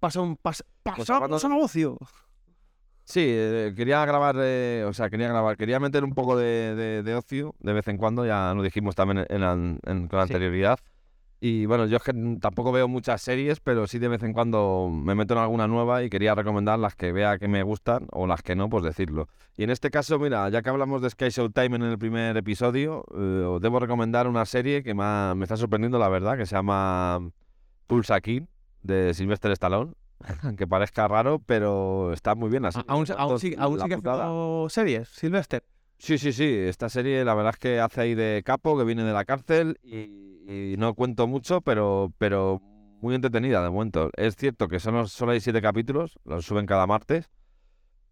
pasa 0.00 0.20
un 0.20 0.36
pas, 0.36 0.64
pasamos 0.82 1.18
cuando- 1.18 1.36
a 1.36 1.48
negocio. 1.48 1.98
Sí, 3.04 3.20
eh, 3.24 3.72
quería 3.74 4.04
grabar, 4.04 4.36
eh, 4.38 4.84
o 4.86 4.92
sea, 4.92 5.08
quería 5.08 5.28
grabar, 5.28 5.56
quería 5.56 5.80
meter 5.80 6.04
un 6.04 6.12
poco 6.12 6.36
de, 6.36 6.74
de- 6.74 7.02
de 7.02 7.14
ocio 7.14 7.54
de 7.60 7.72
vez 7.72 7.88
en 7.88 7.96
cuando, 7.96 8.26
ya 8.26 8.52
lo 8.54 8.62
dijimos 8.62 8.94
también 8.94 9.24
en, 9.30 9.40
la- 9.40 9.52
en- 9.52 10.08
con 10.08 10.20
Sí. 10.26 10.34
Y 11.40 11.66
bueno, 11.66 11.86
yo 11.86 11.98
es 11.98 12.02
que 12.02 12.12
tampoco 12.40 12.72
veo 12.72 12.88
muchas 12.88 13.22
series, 13.22 13.60
pero 13.60 13.86
sí 13.86 13.98
de 14.00 14.08
vez 14.08 14.22
en 14.24 14.32
cuando 14.32 14.90
me 14.92 15.14
meto 15.14 15.34
en 15.34 15.40
alguna 15.40 15.68
nueva 15.68 16.02
y 16.02 16.10
quería 16.10 16.34
recomendar 16.34 16.78
las 16.80 16.96
que 16.96 17.12
vea 17.12 17.38
que 17.38 17.46
me 17.46 17.62
gustan 17.62 18.08
o 18.10 18.26
las 18.26 18.42
que 18.42 18.56
no, 18.56 18.68
pues 18.68 18.82
decirlo. 18.82 19.28
Y 19.56 19.62
en 19.62 19.70
este 19.70 19.90
caso, 19.90 20.18
mira, 20.18 20.48
ya 20.48 20.62
que 20.62 20.70
hablamos 20.70 21.00
de 21.00 21.10
Sky 21.10 21.28
Showtime 21.28 21.76
en 21.76 21.82
el 21.82 21.98
primer 21.98 22.36
episodio, 22.36 23.04
eh, 23.16 23.44
os 23.46 23.60
debo 23.60 23.78
recomendar 23.78 24.26
una 24.26 24.44
serie 24.46 24.82
que 24.82 24.94
me, 24.94 25.02
ha- 25.04 25.34
me 25.36 25.44
está 25.44 25.56
sorprendiendo, 25.56 25.98
la 26.00 26.08
verdad, 26.08 26.36
que 26.36 26.44
se 26.46 26.56
llama 26.56 27.20
Tulsa 27.86 28.20
King, 28.20 28.42
de 28.82 29.14
Sylvester 29.14 29.52
Stallone. 29.52 29.92
Aunque 30.42 30.66
parezca 30.66 31.06
raro, 31.06 31.40
pero 31.46 32.12
está 32.12 32.34
muy 32.34 32.50
bien 32.50 32.64
así. 32.64 32.80
Aún, 32.88 33.06
aún 33.16 33.38
sí, 33.38 33.54
haciendo 33.84 34.66
series, 34.70 35.08
Sylvester. 35.10 35.62
Sí, 35.98 36.16
sí, 36.18 36.32
sí. 36.32 36.44
Esta 36.46 36.88
serie 36.88 37.24
la 37.24 37.34
verdad 37.34 37.52
es 37.54 37.58
que 37.58 37.80
hace 37.80 38.00
ahí 38.00 38.14
de 38.14 38.42
capo, 38.44 38.78
que 38.78 38.84
viene 38.84 39.04
de 39.04 39.12
la 39.12 39.24
cárcel 39.24 39.78
y, 39.82 40.72
y 40.72 40.76
no 40.78 40.94
cuento 40.94 41.26
mucho, 41.26 41.60
pero, 41.60 42.12
pero 42.18 42.60
muy 43.00 43.14
entretenida 43.14 43.62
de 43.62 43.70
momento. 43.70 44.10
Es 44.16 44.36
cierto 44.36 44.68
que 44.68 44.78
solo, 44.80 45.06
solo 45.08 45.32
hay 45.32 45.40
siete 45.40 45.60
capítulos, 45.60 46.18
los 46.24 46.44
suben 46.46 46.66
cada 46.66 46.86
martes, 46.86 47.30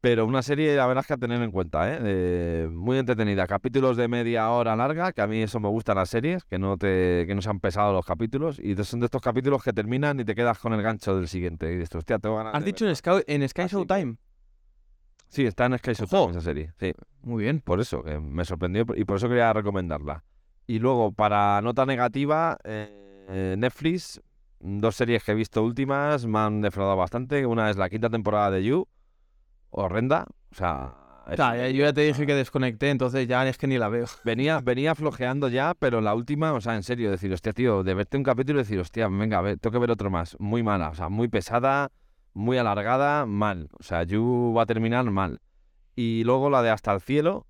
pero 0.00 0.26
una 0.26 0.42
serie 0.42 0.76
la 0.76 0.86
verdad 0.86 1.02
es 1.02 1.06
que 1.08 1.14
a 1.14 1.16
tener 1.16 1.40
en 1.42 1.50
cuenta, 1.50 1.92
¿eh? 1.92 2.68
Muy 2.70 2.98
entretenida. 2.98 3.46
Capítulos 3.46 3.96
de 3.96 4.08
media 4.08 4.50
hora 4.50 4.76
larga, 4.76 5.12
que 5.12 5.22
a 5.22 5.26
mí 5.26 5.42
eso 5.42 5.58
me 5.58 5.68
gustan 5.68 5.96
las 5.96 6.10
series, 6.10 6.44
que 6.44 6.58
no 6.58 6.76
te, 6.76 7.24
que 7.26 7.34
no 7.34 7.42
sean 7.42 7.60
pesados 7.60 7.94
los 7.94 8.04
capítulos, 8.04 8.58
y 8.58 8.76
son 8.84 9.00
de 9.00 9.06
estos 9.06 9.22
capítulos 9.22 9.62
que 9.64 9.72
terminan 9.72 10.20
y 10.20 10.24
te 10.24 10.34
quedas 10.34 10.58
con 10.58 10.72
el 10.74 10.82
gancho 10.82 11.16
del 11.16 11.28
siguiente. 11.28 11.72
Y 11.72 11.76
dices, 11.76 11.94
hostia, 11.94 12.18
tengo 12.18 12.36
ganas 12.36 12.54
Has 12.54 12.60
de 12.60 12.66
dicho 12.66 12.84
ver". 12.84 12.90
en 12.90 12.96
Sky, 12.96 13.10
en 13.26 13.48
Sky 13.48 13.66
Showtime. 13.68 14.16
Sí, 15.36 15.44
está 15.44 15.66
en 15.66 15.76
Sky 15.76 15.92
Showtime 15.92 16.30
esa 16.30 16.40
serie, 16.40 16.72
sí. 16.80 16.94
Muy 17.20 17.42
bien. 17.44 17.60
Por 17.60 17.78
eso, 17.78 18.02
que 18.02 18.18
me 18.18 18.42
sorprendió 18.46 18.86
y 18.96 19.04
por 19.04 19.18
eso 19.18 19.28
quería 19.28 19.52
recomendarla. 19.52 20.24
Y 20.66 20.78
luego, 20.78 21.12
para 21.12 21.60
nota 21.60 21.84
negativa, 21.84 22.56
eh, 22.64 23.54
Netflix, 23.58 24.18
dos 24.60 24.96
series 24.96 25.22
que 25.22 25.32
he 25.32 25.34
visto 25.34 25.62
últimas 25.62 26.24
me 26.24 26.38
han 26.38 26.62
defraudado 26.62 26.96
bastante. 26.96 27.44
Una 27.44 27.68
es 27.68 27.76
la 27.76 27.90
quinta 27.90 28.08
temporada 28.08 28.50
de 28.50 28.64
You, 28.64 28.88
horrenda. 29.68 30.26
O 30.52 30.54
sea, 30.54 30.94
O 31.30 31.36
sea, 31.36 31.54
ya- 31.54 31.68
yo 31.68 31.84
ya 31.84 31.92
te 31.92 32.00
dije 32.00 32.24
que 32.24 32.34
desconecté, 32.34 32.88
entonces 32.88 33.28
ya 33.28 33.46
es 33.46 33.58
que 33.58 33.66
ni 33.66 33.76
la 33.76 33.90
veo. 33.90 34.06
Venía, 34.24 34.60
venía 34.64 34.94
flojeando 34.94 35.48
ya, 35.50 35.74
pero 35.78 36.00
la 36.00 36.14
última, 36.14 36.54
o 36.54 36.62
sea, 36.62 36.76
en 36.76 36.82
serio, 36.82 37.10
decir, 37.10 37.30
hostia, 37.30 37.52
tío, 37.52 37.82
de 37.82 37.92
verte 37.92 38.16
un 38.16 38.22
capítulo 38.22 38.60
y 38.60 38.62
decir, 38.62 38.78
hostia, 38.80 39.06
venga, 39.08 39.36
a 39.38 39.42
ver, 39.42 39.58
tengo 39.58 39.72
que 39.74 39.80
ver 39.80 39.90
otro 39.90 40.08
más. 40.08 40.34
Muy 40.40 40.62
mala, 40.62 40.88
o 40.88 40.94
sea, 40.94 41.10
muy 41.10 41.28
pesada, 41.28 41.90
muy 42.36 42.58
alargada, 42.58 43.24
mal. 43.24 43.70
O 43.80 43.82
sea, 43.82 44.02
You 44.02 44.52
va 44.54 44.62
a 44.62 44.66
terminar 44.66 45.10
mal. 45.10 45.40
Y 45.96 46.22
luego 46.24 46.50
la 46.50 46.62
de 46.62 46.70
Hasta 46.70 46.92
el 46.92 47.00
Cielo, 47.00 47.46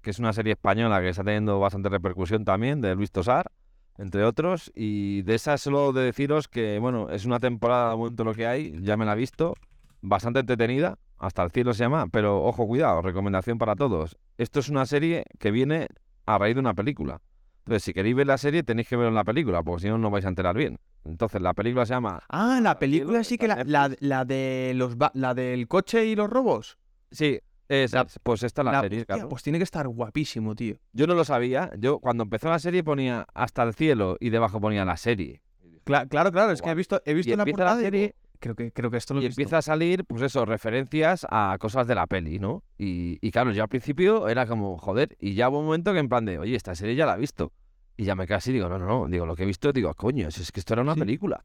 que 0.00 0.10
es 0.10 0.18
una 0.18 0.32
serie 0.32 0.54
española 0.54 1.00
que 1.02 1.10
está 1.10 1.22
teniendo 1.22 1.60
bastante 1.60 1.90
repercusión 1.90 2.44
también, 2.44 2.80
de 2.80 2.94
Luis 2.94 3.12
Tosar, 3.12 3.52
entre 3.98 4.24
otros. 4.24 4.72
Y 4.74 5.22
de 5.22 5.34
esa 5.34 5.58
solo 5.58 5.92
de 5.92 6.04
deciros 6.04 6.48
que, 6.48 6.78
bueno, 6.78 7.10
es 7.10 7.26
una 7.26 7.38
temporada 7.38 7.90
de 7.90 7.96
momento 7.96 8.24
lo 8.24 8.32
que 8.32 8.46
hay, 8.46 8.74
ya 8.80 8.96
me 8.96 9.04
la 9.04 9.12
he 9.12 9.16
visto, 9.16 9.54
bastante 10.00 10.40
entretenida, 10.40 10.98
Hasta 11.18 11.42
el 11.42 11.50
Cielo 11.50 11.74
se 11.74 11.84
llama, 11.84 12.06
pero 12.10 12.42
ojo, 12.42 12.66
cuidado, 12.66 13.02
recomendación 13.02 13.58
para 13.58 13.76
todos. 13.76 14.16
Esto 14.38 14.60
es 14.60 14.70
una 14.70 14.86
serie 14.86 15.24
que 15.38 15.50
viene 15.50 15.88
a 16.24 16.38
raíz 16.38 16.54
de 16.54 16.60
una 16.60 16.74
película. 16.74 17.20
Entonces, 17.64 17.82
si 17.84 17.92
queréis 17.94 18.14
ver 18.14 18.26
la 18.26 18.36
serie, 18.36 18.62
tenéis 18.62 18.88
que 18.88 18.96
ver 18.96 19.10
la 19.12 19.24
película, 19.24 19.62
porque 19.62 19.82
si 19.82 19.88
no, 19.88 19.96
no 19.96 20.10
vais 20.10 20.24
a 20.26 20.28
enterar 20.28 20.54
bien. 20.54 20.78
Entonces, 21.04 21.40
la 21.40 21.54
película 21.54 21.86
se 21.86 21.94
llama... 21.94 22.22
Ah, 22.28 22.60
la 22.62 22.78
película 22.78 23.24
sí 23.24 23.38
que 23.38 23.48
la, 23.48 23.60
en 23.62 23.72
la, 23.72 23.90
la 24.00 24.24
de 24.26 24.72
los 24.74 24.96
la 25.14 25.32
del 25.34 25.66
coche 25.66 26.04
y 26.04 26.14
los 26.14 26.28
robos. 26.28 26.76
Sí, 27.10 27.40
esa 27.68 27.98
La- 27.98 28.02
es, 28.04 28.18
pues 28.22 28.42
esta 28.42 28.60
es 28.60 28.66
la, 28.66 28.72
La- 28.72 28.80
serie, 28.82 29.06
Carlos. 29.06 29.28
pues 29.30 29.42
tiene 29.42 29.58
que 29.58 29.64
estar 29.64 29.88
guapísimo, 29.88 30.54
tío. 30.54 30.76
Yo 30.92 31.06
no 31.06 31.14
lo 31.14 31.24
sabía. 31.24 31.70
Yo, 31.78 32.00
cuando 32.00 32.24
empezó 32.24 32.50
la 32.50 32.58
serie, 32.58 32.84
ponía 32.84 33.26
Hasta 33.32 33.62
el 33.62 33.72
Cielo 33.74 34.18
y 34.20 34.28
debajo 34.28 34.60
ponía 34.60 34.84
la 34.84 34.98
serie. 34.98 35.40
Cla- 35.86 36.06
claro, 36.08 36.32
claro, 36.32 36.52
es 36.52 36.60
que 36.60 36.68
he 36.70 36.74
visto, 36.74 37.00
he 37.06 37.14
visto 37.14 37.32
Y 37.32 37.36
la 37.36 37.44
la 37.44 37.50
portada 37.50 37.80
y 37.80 37.84
serie 37.84 38.14
creo 38.44 38.54
que, 38.54 38.72
creo 38.72 38.90
que 38.90 38.98
esto 38.98 39.14
lo 39.14 39.22
Y 39.22 39.26
empieza 39.26 39.56
a 39.58 39.62
salir, 39.62 40.04
pues 40.04 40.20
eso, 40.20 40.44
referencias 40.44 41.26
a 41.30 41.56
cosas 41.58 41.86
de 41.86 41.94
la 41.94 42.06
peli, 42.06 42.38
¿no? 42.38 42.62
Y, 42.76 43.16
y 43.26 43.30
claro, 43.30 43.52
yo 43.52 43.62
al 43.62 43.70
principio 43.70 44.28
era 44.28 44.46
como, 44.46 44.76
joder, 44.76 45.16
y 45.18 45.32
ya 45.34 45.48
hubo 45.48 45.60
un 45.60 45.64
momento 45.64 45.94
que 45.94 45.98
en 45.98 46.10
plan 46.10 46.26
de, 46.26 46.38
oye, 46.38 46.54
esta 46.54 46.74
serie 46.74 46.94
ya 46.94 47.06
la 47.06 47.14
he 47.16 47.18
visto. 47.18 47.52
Y 47.96 48.04
ya 48.04 48.14
me 48.14 48.24
así, 48.24 48.52
digo, 48.52 48.68
no, 48.68 48.78
no, 48.78 48.86
no, 48.86 49.06
digo, 49.08 49.24
lo 49.24 49.34
que 49.34 49.44
he 49.44 49.46
visto, 49.46 49.72
digo, 49.72 49.94
coño, 49.94 50.30
si 50.30 50.42
es 50.42 50.52
que 50.52 50.60
esto 50.60 50.74
era 50.74 50.82
una 50.82 50.92
Sí. 50.94 51.00
película. 51.00 51.42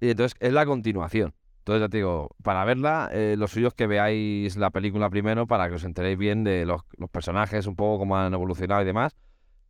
Y 0.00 0.08
entonces 0.10 0.34
es 0.40 0.52
la 0.54 0.64
continuación. 0.64 1.34
Entonces 1.58 1.82
ya 1.82 1.88
te 1.90 1.98
digo, 1.98 2.30
para 2.42 2.64
verla, 2.64 3.10
eh, 3.12 3.34
lo 3.36 3.46
suyo 3.46 3.68
es 3.68 3.74
que 3.74 3.86
veáis 3.86 4.56
la 4.56 4.70
película 4.70 5.10
primero 5.10 5.46
para 5.46 5.68
que 5.68 5.74
os 5.74 5.84
enteréis 5.84 6.16
bien 6.16 6.44
de 6.44 6.64
los, 6.64 6.80
los 6.96 7.10
personajes, 7.10 7.66
un 7.66 7.76
poco 7.76 7.98
cómo 7.98 8.16
han 8.16 8.32
evolucionado 8.32 8.80
y 8.80 8.84
demás. 8.86 9.14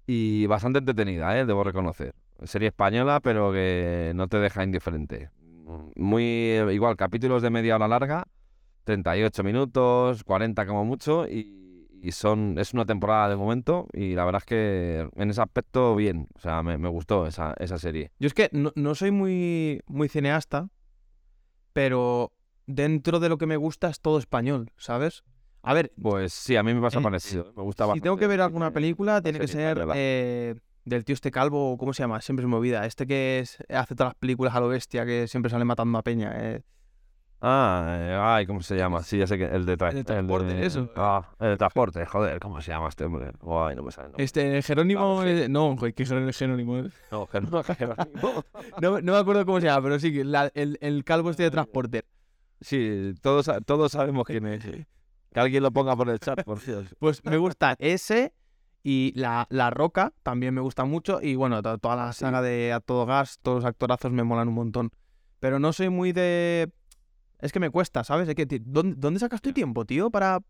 Y 0.07 0.47
bastante 0.47 0.79
entretenida, 0.79 1.37
¿eh? 1.39 1.45
Debo 1.45 1.65
reconocer. 1.65 2.15
Serie 2.45 2.69
española, 2.69 3.21
pero 3.21 3.53
que 3.53 4.13
no 4.15 4.29
te 4.29 4.39
deja 4.39 4.63
indiferente. 4.65 5.31
Muy 5.97 6.23
eh, 6.25 6.67
igual, 6.73 6.97
capítulos 6.97 7.43
de 7.43 7.51
media 7.51 7.77
hora 7.77 7.89
larga, 7.89 8.27
38 8.85 9.43
minutos, 9.45 10.25
40 10.25 10.67
como 10.67 10.85
mucho, 10.85 11.27
y, 11.29 11.89
y 12.03 12.13
son 12.13 12.59
es 12.59 12.75
una 12.75 12.85
temporada 12.85 13.29
de 13.29 13.37
momento, 13.37 13.87
y 13.93 14.15
la 14.15 14.25
verdad 14.25 14.41
es 14.43 14.47
que 14.47 15.09
en 15.17 15.31
ese 15.31 15.41
aspecto 15.43 15.95
bien, 15.95 16.29
o 16.35 16.41
sea, 16.41 16.63
me, 16.63 16.79
me 16.79 16.89
gustó 16.89 17.27
esa, 17.27 17.55
esa 17.59 17.79
serie. 17.79 18.11
Yo 18.19 18.27
es 18.27 18.35
que 18.35 18.49
no, 18.53 18.73
no 18.75 18.95
soy 18.95 19.11
muy, 19.13 19.81
muy 19.87 20.09
cineasta, 20.09 20.69
pero 21.73 22.33
dentro 22.67 23.21
de 23.21 23.29
lo 23.29 23.39
que 23.39 23.47
me 23.47 23.57
gusta 23.57 23.89
es 23.89 24.01
todo 24.01 24.19
español, 24.19 24.71
¿sabes? 24.77 25.23
A 25.63 25.75
ver, 25.75 25.93
Pues 26.01 26.33
sí, 26.33 26.57
a 26.57 26.63
mí 26.63 26.75
me 26.75 26.81
pasa 26.81 26.99
Eh, 26.99 27.03
parecido, 27.03 27.53
me 27.57 27.63
gusta 27.63 27.85
si 27.85 27.89
bastante. 27.89 28.03
tengo 28.03 28.17
que 28.17 28.27
ver 28.27 28.41
alguna 28.41 28.69
eh, 28.69 28.73
película, 28.73 29.23
tiene 29.23 29.39
que 29.39 29.47
ser 29.49 29.85
eh, 29.95 30.57
del 30.85 31.05
tío 31.05 31.15
este 31.15 31.31
calvo, 31.31 31.77
¿cómo 31.79 31.93
se 31.93 32.03
llama? 32.03 32.21
Siempre 32.21 32.45
se 32.45 32.49
me 32.49 32.57
olvida. 32.57 32.85
Este 32.87 33.07
que 33.07 33.41
es- 33.41 33.59
hace 33.71 33.95
todas 33.95 34.11
las 34.11 34.15
películas 34.17 34.55
a 34.55 34.61
lo 34.61 34.69
bestia, 34.69 35.05
que 35.07 35.29
siempre 35.29 35.51
sale 35.51 35.65
matando 35.65 35.99
a 35.99 36.03
Peña. 36.03 36.33
eh. 36.35 36.63
Ah, 37.45 37.97
eh, 37.99 38.17
ay, 38.21 38.47
¿cómo 38.47 38.63
se 38.63 38.77
llama? 38.77 39.03
Sí, 39.03 39.19
ya 39.19 39.27
sé 39.27 39.37
que 39.37 39.47
el 39.47 39.67
de, 39.67 39.77
tra- 39.77 39.89
El 39.91 39.97
de 39.97 40.05
transporte, 40.05 40.65
eso. 40.65 40.89
Ah, 40.95 41.29
el 41.41 41.49
de 41.51 41.57
transporte, 41.57 42.07
joder, 42.07 42.39
¿cómo 42.39 42.61
se 42.61 42.71
llama 42.71 42.89
este 42.89 43.05
hombre? 43.05 43.33
Ay, 43.43 43.75
no 43.75 43.83
me 43.83 43.91
sale. 43.91 44.07
el 44.07 44.13
nombre. 44.13 44.25
Este, 44.25 44.63
Jerónimo. 44.63 45.17
Claro, 45.23 45.37
sí. 45.39 45.43
eh, 45.45 45.49
no, 45.49 45.77
joder, 45.77 45.93
¿qué 45.93 46.05
Jer- 46.07 46.33
Jerónimo? 46.33 46.83
No, 47.11 47.27
que 47.27 47.41
no, 47.41 47.63
que 47.65 47.87
no. 47.87 47.95
No, 48.81 49.01
no 49.01 49.13
me 49.13 49.19
acuerdo 49.19 49.45
cómo 49.45 49.61
se 49.61 49.67
llama, 49.67 49.83
pero 49.83 49.99
sí, 49.99 50.13
que 50.13 50.23
la- 50.25 50.53
el, 50.55 50.79
el 50.81 51.03
calvo 51.03 51.31
este 51.31 51.43
de 51.43 51.51
transporte. 51.51 52.05
Sí, 52.61 53.13
todos, 53.21 53.51
todos 53.67 53.91
sabemos 53.91 54.25
quién 54.27 54.47
es. 54.47 54.65
Que 54.65 55.41
alguien 55.41 55.65
lo 55.65 55.73
ponga 55.73 55.97
por 55.97 56.09
el 56.11 56.21
chat, 56.21 56.45
por 56.45 56.65
Dios. 56.65 56.95
Pues 57.01 57.25
me 57.25 57.39
gusta 57.39 57.75
ese 57.81 58.35
y 58.83 59.13
la, 59.15 59.47
la 59.51 59.71
Roca 59.71 60.13
también 60.23 60.55
me 60.55 60.61
gusta 60.61 60.85
mucho. 60.85 61.21
Y 61.23 61.35
bueno, 61.37 61.63
to- 61.63 61.79
toda 61.79 61.97
la 61.97 62.09
Ah, 62.09 62.13
sí. 62.13 62.21
saga 62.21 62.43
de 62.43 62.73
A 62.73 62.81
Todo 62.81 63.07
Gas, 63.07 63.39
todos 63.43 63.59
los 63.63 63.65
actorazos 63.65 64.11
me 64.13 64.25
molan 64.25 64.49
un 64.49 64.55
montón. 64.55 64.91
Pero 65.41 65.59
no 65.59 65.73
soy 65.73 65.89
muy 65.89 66.13
de. 66.13 66.73
Es 67.41 67.53
que 67.53 67.61
me 67.61 67.71
cuesta, 67.71 68.05
¿sabes? 68.05 68.29
Es 68.29 68.35
que, 68.35 68.47
ti- 68.47 68.61
¿dónde, 68.65 68.95
dónde 68.99 69.19
sacas 69.21 69.41
tu 69.41 69.53
tiempo, 69.53 69.85
tío? 69.85 70.11
Para. 70.11 70.41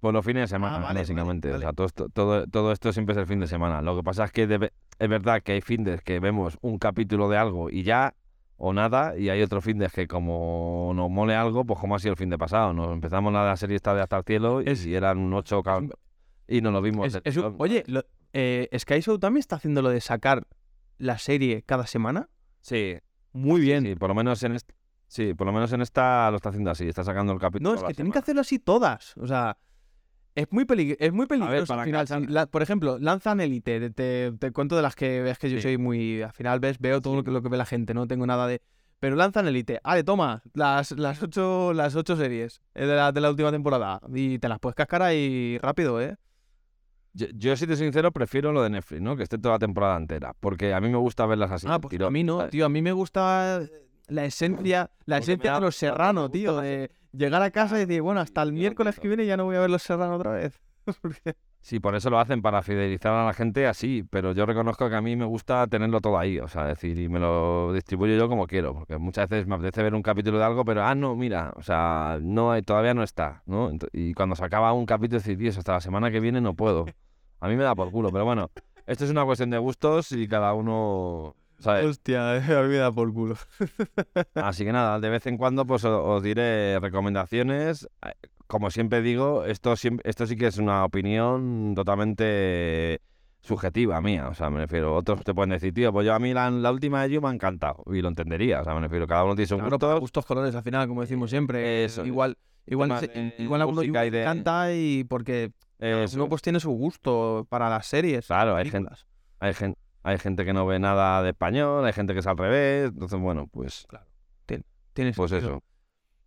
Por 0.00 0.14
los 0.14 0.24
fines 0.24 0.44
de 0.44 0.48
semana, 0.48 0.76
Ah, 0.76 0.80
vale, 0.80 1.00
básicamente. 1.00 1.48
vale, 1.50 1.58
O 1.58 1.60
sea, 1.68 1.72
todo 1.74 1.86
esto, 1.86 2.08
todo, 2.08 2.46
todo 2.46 2.72
esto 2.72 2.90
siempre 2.92 3.12
es 3.12 3.18
el 3.18 3.26
fin 3.26 3.38
de 3.40 3.46
semana. 3.46 3.82
Lo 3.82 3.94
que 3.96 4.02
pasa 4.02 4.24
es 4.24 4.32
que 4.32 4.46
debe- 4.46 4.72
es 4.98 5.08
verdad 5.10 5.42
que 5.42 5.52
hay 5.52 5.60
fines 5.60 6.00
que 6.00 6.20
vemos 6.20 6.56
un 6.62 6.78
capítulo 6.78 7.28
de 7.28 7.36
algo 7.36 7.68
y 7.68 7.82
ya, 7.82 8.14
o 8.56 8.72
nada, 8.72 9.18
y 9.18 9.28
hay 9.28 9.42
otros 9.42 9.62
fines 9.62 9.92
que 9.92 10.06
como 10.06 10.92
nos 10.94 11.10
mole 11.10 11.34
algo, 11.34 11.66
pues 11.66 11.78
como 11.78 11.96
ha 11.96 11.98
sido 11.98 12.12
el 12.12 12.16
fin 12.18 12.30
de 12.30 12.38
pasado. 12.38 12.72
Nos 12.72 12.90
empezamos 12.92 13.30
la 13.34 13.54
serie 13.58 13.76
esta 13.76 13.94
de 13.94 14.00
Hasta 14.00 14.16
el 14.16 14.24
Cielo 14.24 14.62
y 14.62 14.70
Es- 14.70 14.86
eran 14.86 15.18
un 15.18 15.34
ocho 15.34 15.62
y 16.50 16.60
nos 16.60 16.72
lo 16.72 16.82
vimos. 16.82 17.06
Es- 17.06 17.12
del 17.14 17.22
es 17.24 17.36
un- 17.36 17.42
tirón. 17.44 17.56
oye, 17.58 17.84
lo- 17.86 18.04
eh, 18.32 18.68
Sky 18.78 19.00
Show 19.00 19.18
también 19.18 19.40
está 19.40 19.56
haciendo 19.56 19.80
lo 19.82 19.88
de 19.90 20.00
sacar 20.00 20.46
la 20.98 21.18
serie 21.18 21.62
cada 21.62 21.86
semana. 21.86 22.28
Sí, 22.60 22.96
Muy 23.32 23.60
bien. 23.60 23.84
sí, 23.84 23.94
por 23.94 24.08
lo 24.10 24.14
menos 24.14 24.42
en 24.42 24.52
esta, 24.56 24.74
sí, 25.06 25.32
por 25.34 25.46
lo 25.46 25.52
menos 25.52 25.72
en 25.72 25.80
esta 25.80 26.30
lo 26.30 26.36
está 26.36 26.50
haciendo 26.50 26.70
así, 26.70 26.86
está 26.88 27.04
sacando 27.04 27.32
el 27.32 27.38
capítulo. 27.38 27.70
No, 27.70 27.76
es 27.76 27.84
que 27.84 27.94
tienen 27.94 28.12
que 28.12 28.18
hacerlo 28.18 28.42
así 28.42 28.58
todas. 28.58 29.16
O 29.16 29.26
sea, 29.26 29.56
es 30.34 30.46
muy, 30.50 30.64
pelig- 30.64 30.96
es 31.00 31.12
muy 31.12 31.26
peligroso 31.26 31.66
para 31.66 31.82
al 31.82 31.86
final. 31.86 32.06
cachar- 32.06 32.20
si 32.20 32.26
la- 32.32 32.46
por 32.46 32.62
ejemplo, 32.62 32.98
lanzan 32.98 33.40
Elite. 33.40 33.80
Te, 33.80 33.90
te- 33.90 34.32
te 34.38 34.52
cuento 34.52 34.76
de 34.76 34.82
las 34.82 34.94
que 34.94 35.22
ves 35.22 35.38
que 35.38 35.50
yo 35.50 35.56
Sí. 35.56 35.62
soy 35.62 35.78
muy. 35.78 36.22
Al 36.22 36.32
final 36.32 36.60
ves, 36.60 36.78
veo 36.78 37.00
todo 37.00 37.14
Sí. 37.14 37.16
lo, 37.18 37.24
que, 37.24 37.30
lo 37.30 37.42
que 37.42 37.48
ve 37.48 37.56
la 37.56 37.66
gente, 37.66 37.94
no 37.94 38.06
tengo 38.06 38.26
nada 38.26 38.46
de. 38.46 38.60
Pero 39.00 39.16
lanzan 39.16 39.48
Elite. 39.48 39.80
Vale, 39.82 40.04
toma, 40.04 40.42
las, 40.52 40.92
las, 40.92 41.22
ocho, 41.22 41.72
las 41.72 41.96
ocho 41.96 42.16
series 42.16 42.60
eh, 42.74 42.84
de 42.84 42.94
la, 42.94 43.12
de 43.12 43.20
la 43.22 43.30
última 43.30 43.50
temporada. 43.50 43.98
Y 44.14 44.38
te 44.38 44.48
las 44.48 44.58
puedes 44.60 44.74
cascar 44.76 45.02
ahí 45.02 45.58
rápido, 45.62 46.00
¿eh? 46.02 46.16
Yo, 47.12 47.26
yo, 47.34 47.56
si 47.56 47.66
te 47.66 47.74
soy 47.76 47.86
sincero, 47.86 48.12
prefiero 48.12 48.52
lo 48.52 48.62
de 48.62 48.70
Netflix, 48.70 49.02
¿no? 49.02 49.16
Que 49.16 49.24
esté 49.24 49.36
toda 49.38 49.56
la 49.56 49.58
temporada 49.58 49.96
entera. 49.96 50.34
Porque 50.38 50.72
a 50.74 50.80
mí 50.80 50.88
me 50.88 50.96
gusta 50.98 51.26
verlas 51.26 51.50
así. 51.50 51.66
ah, 51.68 51.78
pues 51.80 51.90
a 52.06 52.10
mí 52.10 52.22
no, 52.24 52.48
tío. 52.48 52.66
A 52.66 52.68
mí 52.68 52.82
me 52.82 52.92
gusta 52.92 53.62
la 54.08 54.24
esencia, 54.24 54.90
la 55.06 55.16
Porque 55.16 55.32
esencia 55.32 55.50
da- 55.52 55.56
de 55.58 55.64
los 55.66 55.76
gusta 55.76 56.30
tío. 56.30 56.56
De 56.60 56.90
llegar 57.12 57.42
a 57.42 57.50
casa 57.50 57.76
y 57.76 57.86
decir, 57.86 58.02
bueno, 58.02 58.20
hasta 58.20 58.42
el 58.42 58.52
miércoles 58.52 58.98
que 59.00 59.08
viene 59.08 59.26
ya 59.26 59.36
no 59.36 59.44
voy 59.44 59.56
a 59.56 59.60
ver 59.60 59.70
los 59.70 59.82
serranos 59.82 60.18
otra 60.18 60.32
vez. 60.32 60.60
Porque- 61.02 61.34
Sí, 61.62 61.78
por 61.78 61.94
eso 61.94 62.08
lo 62.08 62.18
hacen, 62.18 62.40
para 62.40 62.62
fidelizar 62.62 63.12
a 63.12 63.26
la 63.26 63.34
gente 63.34 63.66
así, 63.66 64.02
pero 64.08 64.32
yo 64.32 64.46
reconozco 64.46 64.88
que 64.88 64.96
a 64.96 65.02
mí 65.02 65.14
me 65.14 65.26
gusta 65.26 65.66
tenerlo 65.66 66.00
todo 66.00 66.18
ahí, 66.18 66.38
o 66.38 66.48
sea, 66.48 66.64
decir, 66.64 66.98
y 66.98 67.08
me 67.08 67.18
lo 67.18 67.74
distribuyo 67.74 68.16
yo 68.16 68.28
como 68.30 68.46
quiero, 68.46 68.72
porque 68.72 68.96
muchas 68.96 69.28
veces 69.28 69.46
me 69.46 69.56
apetece 69.56 69.82
ver 69.82 69.94
un 69.94 70.02
capítulo 70.02 70.38
de 70.38 70.44
algo, 70.44 70.64
pero, 70.64 70.82
ah, 70.82 70.94
no, 70.94 71.14
mira, 71.16 71.52
o 71.56 71.62
sea, 71.62 72.18
no 72.22 72.50
hay, 72.50 72.62
todavía 72.62 72.94
no 72.94 73.02
está, 73.02 73.42
¿no? 73.44 73.70
Y 73.92 74.14
cuando 74.14 74.36
se 74.36 74.44
acaba 74.44 74.72
un 74.72 74.86
capítulo, 74.86 75.18
decir, 75.18 75.36
tío, 75.36 75.50
hasta 75.50 75.72
la 75.74 75.80
semana 75.82 76.10
que 76.10 76.20
viene 76.20 76.40
no 76.40 76.54
puedo. 76.54 76.86
A 77.40 77.48
mí 77.48 77.56
me 77.56 77.64
da 77.64 77.74
por 77.74 77.90
culo, 77.90 78.10
pero 78.10 78.24
bueno, 78.24 78.50
esto 78.86 79.04
es 79.04 79.10
una 79.10 79.24
cuestión 79.26 79.50
de 79.50 79.58
gustos 79.58 80.12
y 80.12 80.26
cada 80.28 80.54
uno, 80.54 81.36
¿sabes? 81.58 81.84
Hostia, 81.84 82.36
a 82.58 82.62
mí 82.62 82.68
me 82.68 82.76
da 82.76 82.90
por 82.90 83.12
culo. 83.12 83.36
Así 84.34 84.64
que 84.64 84.72
nada, 84.72 84.98
de 84.98 85.10
vez 85.10 85.26
en 85.26 85.36
cuando 85.36 85.66
pues 85.66 85.84
os 85.84 86.22
diré 86.22 86.80
recomendaciones. 86.80 87.86
Como 88.50 88.68
siempre 88.72 89.00
digo, 89.00 89.44
esto, 89.44 89.74
esto 90.02 90.26
sí 90.26 90.34
que 90.34 90.48
es 90.48 90.58
una 90.58 90.84
opinión 90.84 91.72
totalmente 91.76 93.00
subjetiva 93.40 94.00
mía. 94.00 94.28
O 94.28 94.34
sea, 94.34 94.50
me 94.50 94.58
refiero, 94.58 94.94
otros 94.96 95.22
te 95.22 95.32
pueden 95.32 95.50
decir, 95.50 95.72
tío, 95.72 95.92
pues 95.92 96.04
yo 96.04 96.12
a 96.14 96.18
mí 96.18 96.34
la, 96.34 96.50
la 96.50 96.72
última 96.72 97.02
de 97.02 97.10
You 97.10 97.20
me 97.22 97.28
ha 97.28 97.32
encantado. 97.32 97.84
Y 97.86 98.02
lo 98.02 98.08
entendería. 98.08 98.60
O 98.60 98.64
sea, 98.64 98.74
me 98.74 98.80
refiero, 98.80 99.06
cada 99.06 99.22
uno 99.24 99.34
tiene 99.36 99.46
sus 99.46 99.58
Claro, 99.58 99.70
gustos. 99.78 100.00
gustos 100.00 100.26
colores 100.26 100.54
al 100.56 100.62
final, 100.64 100.88
como 100.88 101.00
decimos 101.02 101.30
siempre. 101.30 101.84
Eso 101.84 102.02
es. 102.02 102.08
igual, 102.08 102.36
igual, 102.66 102.88
Tema 102.88 103.00
se- 103.00 103.06
de 103.08 103.34
igual 103.38 103.62
a 103.62 103.66
uno 103.66 103.76
música 103.76 104.04
y 104.04 104.10
le 104.10 104.16
de- 104.18 104.22
encanta 104.24 104.72
y 104.74 105.04
porque 105.04 105.52
uno 106.14 106.28
pues 106.28 106.42
tiene 106.42 106.58
su 106.58 106.70
gusto 106.72 107.46
para 107.48 107.70
las 107.70 107.86
series. 107.86 108.26
Claro, 108.26 108.56
hay 108.56 108.68
gente, 108.68 108.92
hay, 109.38 109.54
gente, 109.54 109.78
hay 110.02 110.18
gente 110.18 110.44
que 110.44 110.52
no 110.52 110.66
ve 110.66 110.78
nada 110.80 111.22
de 111.22 111.30
español, 111.30 111.84
hay 111.84 111.92
gente 111.92 112.14
que 112.14 112.18
es 112.18 112.26
al 112.26 112.36
revés. 112.36 112.88
Entonces, 112.92 113.18
bueno, 113.20 113.46
pues, 113.46 113.86
Tiene 114.92 115.12
pues 115.12 115.30
sentido. 115.30 115.52
eso. 115.58 115.62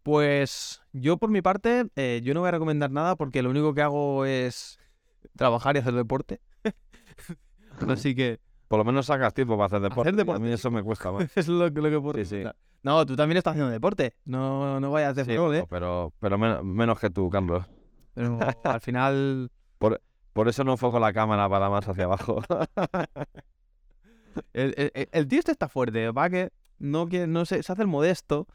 Pues 0.04 0.82
yo 0.92 1.18
por 1.18 1.30
mi 1.30 1.42
parte, 1.42 1.86
eh, 1.96 2.22
yo 2.24 2.34
no 2.34 2.42
voy 2.42 2.50
a 2.50 2.52
recomendar 2.52 2.92
nada 2.92 3.16
porque 3.16 3.42
lo 3.42 3.50
único 3.50 3.74
que 3.74 3.82
hago 3.82 4.26
es 4.26 4.78
trabajar 5.38 5.76
y 5.76 5.80
hacer 5.80 5.94
deporte. 5.94 6.42
Así 7.88 8.14
que 8.14 8.40
Por 8.68 8.80
lo 8.80 8.86
menos 8.86 9.06
sacas 9.06 9.34
tiempo 9.34 9.56
para 9.56 9.68
hacer 9.68 9.80
deporte. 9.82 10.10
Hacer 10.10 10.16
deporte, 10.18 10.42
A 10.44 10.46
mí 10.46 10.52
eso 10.52 10.70
me 10.72 10.84
cuesta 10.84 11.12
más. 11.12 11.30
es 11.38 11.48
lo, 11.48 11.74
que- 11.74 11.82
lo 11.82 11.90
que 11.90 12.00
puedo 12.02 12.18
Sí, 12.20 12.26
sí. 12.26 12.44
No, 12.84 13.06
tú 13.06 13.16
también 13.16 13.38
estás 13.38 13.52
haciendo 13.52 13.72
deporte. 13.72 14.14
No, 14.26 14.80
no 14.82 14.92
vayas 14.92 15.16
de 15.16 15.24
Sí, 15.24 15.34
frol, 15.34 15.56
¿eh? 15.56 15.66
pero, 15.70 16.12
pero 16.20 16.38
men- 16.38 16.66
menos 16.68 17.00
que 17.00 17.10
tú, 17.10 17.30
Carlos. 17.30 17.66
Pero 18.14 18.38
al 18.66 18.82
final 18.82 19.50
Por 19.80 20.48
eso 20.50 20.64
no 20.66 20.72
enfoco 20.74 21.00
la 21.00 21.14
cámara 21.14 21.48
para 21.48 21.70
más 21.70 21.88
hacia 21.88 22.04
abajo. 22.06 22.42
El, 24.52 24.74
el- 24.78 24.92
el- 24.96 25.10
el 25.12 25.28
tío 25.28 25.40
este 25.40 25.52
está 25.52 25.70
fuerte, 25.70 26.12
va 26.12 26.30
que 26.30 26.52
no 26.80 27.08
quiere, 27.08 27.28
no 27.28 27.46
se, 27.46 27.62
se 27.64 27.72
hace 27.72 27.82
el 27.84 27.88
modesto, 27.88 28.48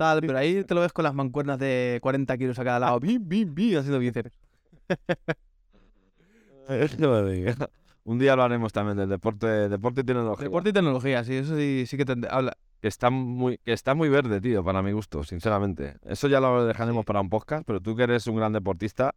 tal, 0.00 0.20
pero 0.22 0.38
ahí 0.38 0.64
te 0.64 0.74
lo 0.74 0.80
ves 0.80 0.94
con 0.94 1.02
las 1.04 1.12
mancuernas 1.14 1.58
de 1.58 1.98
40 2.00 2.38
kilos 2.38 2.58
a 2.58 2.64
cada 2.64 2.78
lado, 2.80 2.98
bim, 3.00 3.22
bim, 3.28 3.54
bim, 3.54 3.78
haciendo 3.78 3.98
bíceps. 3.98 4.40
No 6.98 7.22
me 7.24 7.32
digas. 7.32 7.56
Un 8.04 8.18
día 8.18 8.32
hablaremos 8.32 8.72
también 8.72 8.96
del 8.96 9.08
deporte, 9.08 9.46
deporte 9.68 10.00
y 10.02 10.04
tecnología. 10.04 10.44
Deporte 10.44 10.70
y 10.70 10.72
tecnología, 10.72 11.24
sí, 11.24 11.34
eso 11.34 11.56
sí, 11.56 11.84
sí 11.86 11.96
que 11.96 12.04
te 12.04 12.14
habla. 12.30 12.56
Que 12.80 12.88
está 12.88 13.10
muy, 13.10 13.58
que 13.58 13.72
está 13.72 13.94
muy 13.94 14.08
verde, 14.08 14.40
tío, 14.40 14.64
para 14.64 14.80
mi 14.80 14.92
gusto, 14.92 15.22
sinceramente. 15.24 15.96
Eso 16.04 16.28
ya 16.28 16.40
lo 16.40 16.64
dejaremos 16.64 17.02
Sí. 17.02 17.06
para 17.06 17.20
un 17.20 17.28
podcast, 17.28 17.64
pero 17.66 17.80
tú 17.80 17.94
que 17.96 18.04
eres 18.04 18.26
un 18.26 18.36
gran 18.36 18.52
deportista, 18.52 19.14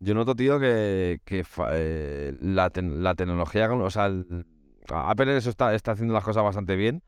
yo 0.00 0.14
noto, 0.14 0.34
tío, 0.34 0.58
que, 0.58 1.20
que 1.24 1.44
eh, 1.72 2.34
la, 2.40 2.70
la 2.74 3.14
tecnología, 3.14 3.70
o 3.70 3.90
sea, 3.90 4.06
el- 4.06 4.46
Apple 4.88 5.36
eso 5.36 5.50
está, 5.50 5.74
está 5.74 5.92
haciendo 5.92 6.14
las 6.14 6.24
cosas 6.24 6.42
bastante 6.42 6.74
bien, 6.76 7.02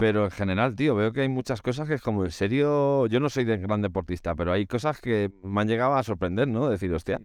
pero 0.00 0.24
en 0.24 0.30
general, 0.30 0.74
tío, 0.74 0.94
veo 0.94 1.12
que 1.12 1.20
hay 1.20 1.28
muchas 1.28 1.62
cosas 1.62 1.86
que 1.86 1.94
es 1.94 2.02
como 2.02 2.24
en 2.24 2.30
serio, 2.32 3.06
yo 3.06 3.20
no 3.20 3.28
soy 3.30 3.44
de 3.44 3.56
gran 3.58 3.82
deportista, 3.82 4.34
pero 4.34 4.52
hay 4.52 4.66
cosas 4.66 5.00
que 5.00 5.30
me 5.42 5.60
han 5.60 5.68
llegado 5.68 5.94
a 5.94 6.02
sorprender, 6.02 6.48
¿no? 6.48 6.68
Decir, 6.68 6.92
hostia. 6.92 7.20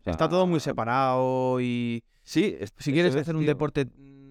o 0.00 0.02
sea, 0.04 0.12
Está 0.12 0.28
todo 0.28 0.46
muy 0.46 0.60
separado 0.60 1.60
y 1.60 2.02
Sí, 2.24 2.56
es- 2.58 2.72
si 2.78 2.92
quieres 2.92 3.14
es, 3.14 3.22
hacer 3.22 3.36
un 3.36 3.46
deporte 3.46 3.88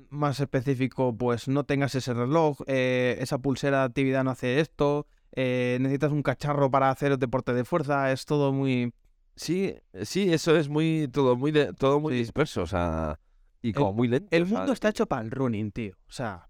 más 0.10 0.40
específico, 0.40 1.16
pues 1.16 1.48
no 1.48 1.64
tengas 1.66 1.96
ese 1.96 2.14
reloj, 2.14 2.60
eh, 2.68 3.18
esa 3.20 3.38
pulsera 3.38 3.80
de 3.80 3.86
actividad 3.86 4.24
no 4.24 4.32
hace 4.32 4.60
esto, 4.60 5.08
eh, 5.34 5.78
necesitas 5.80 6.12
un 6.12 6.24
cacharro 6.24 6.70
para 6.72 6.90
hacer 6.90 7.18
deporte 7.18 7.54
de 7.54 7.64
fuerza, 7.64 8.12
es 8.12 8.26
todo 8.26 8.52
muy... 8.52 8.94
Sí, 9.38 9.76
sí, 10.04 10.34
eso 10.34 10.58
es 10.58 10.68
muy, 10.68 11.08
todo 11.12 11.38
muy, 11.38 11.52
de- 11.52 11.72
todo 11.74 12.00
muy 12.02 12.14
Sí. 12.14 12.20
disperso, 12.20 12.64
o 12.64 12.68
sea, 12.68 13.20
y 13.62 13.72
como 13.72 13.94
muy 13.94 14.08
lento. 14.10 14.28
El 14.32 14.44
o 14.44 14.46
sea, 14.48 14.58
mundo 14.58 14.74
está 14.74 14.90
hecho 14.90 15.06
para 15.06 15.22
el 15.22 15.32
running, 15.32 15.72
tío. 15.72 15.94
O 16.10 16.12
sea, 16.12 16.50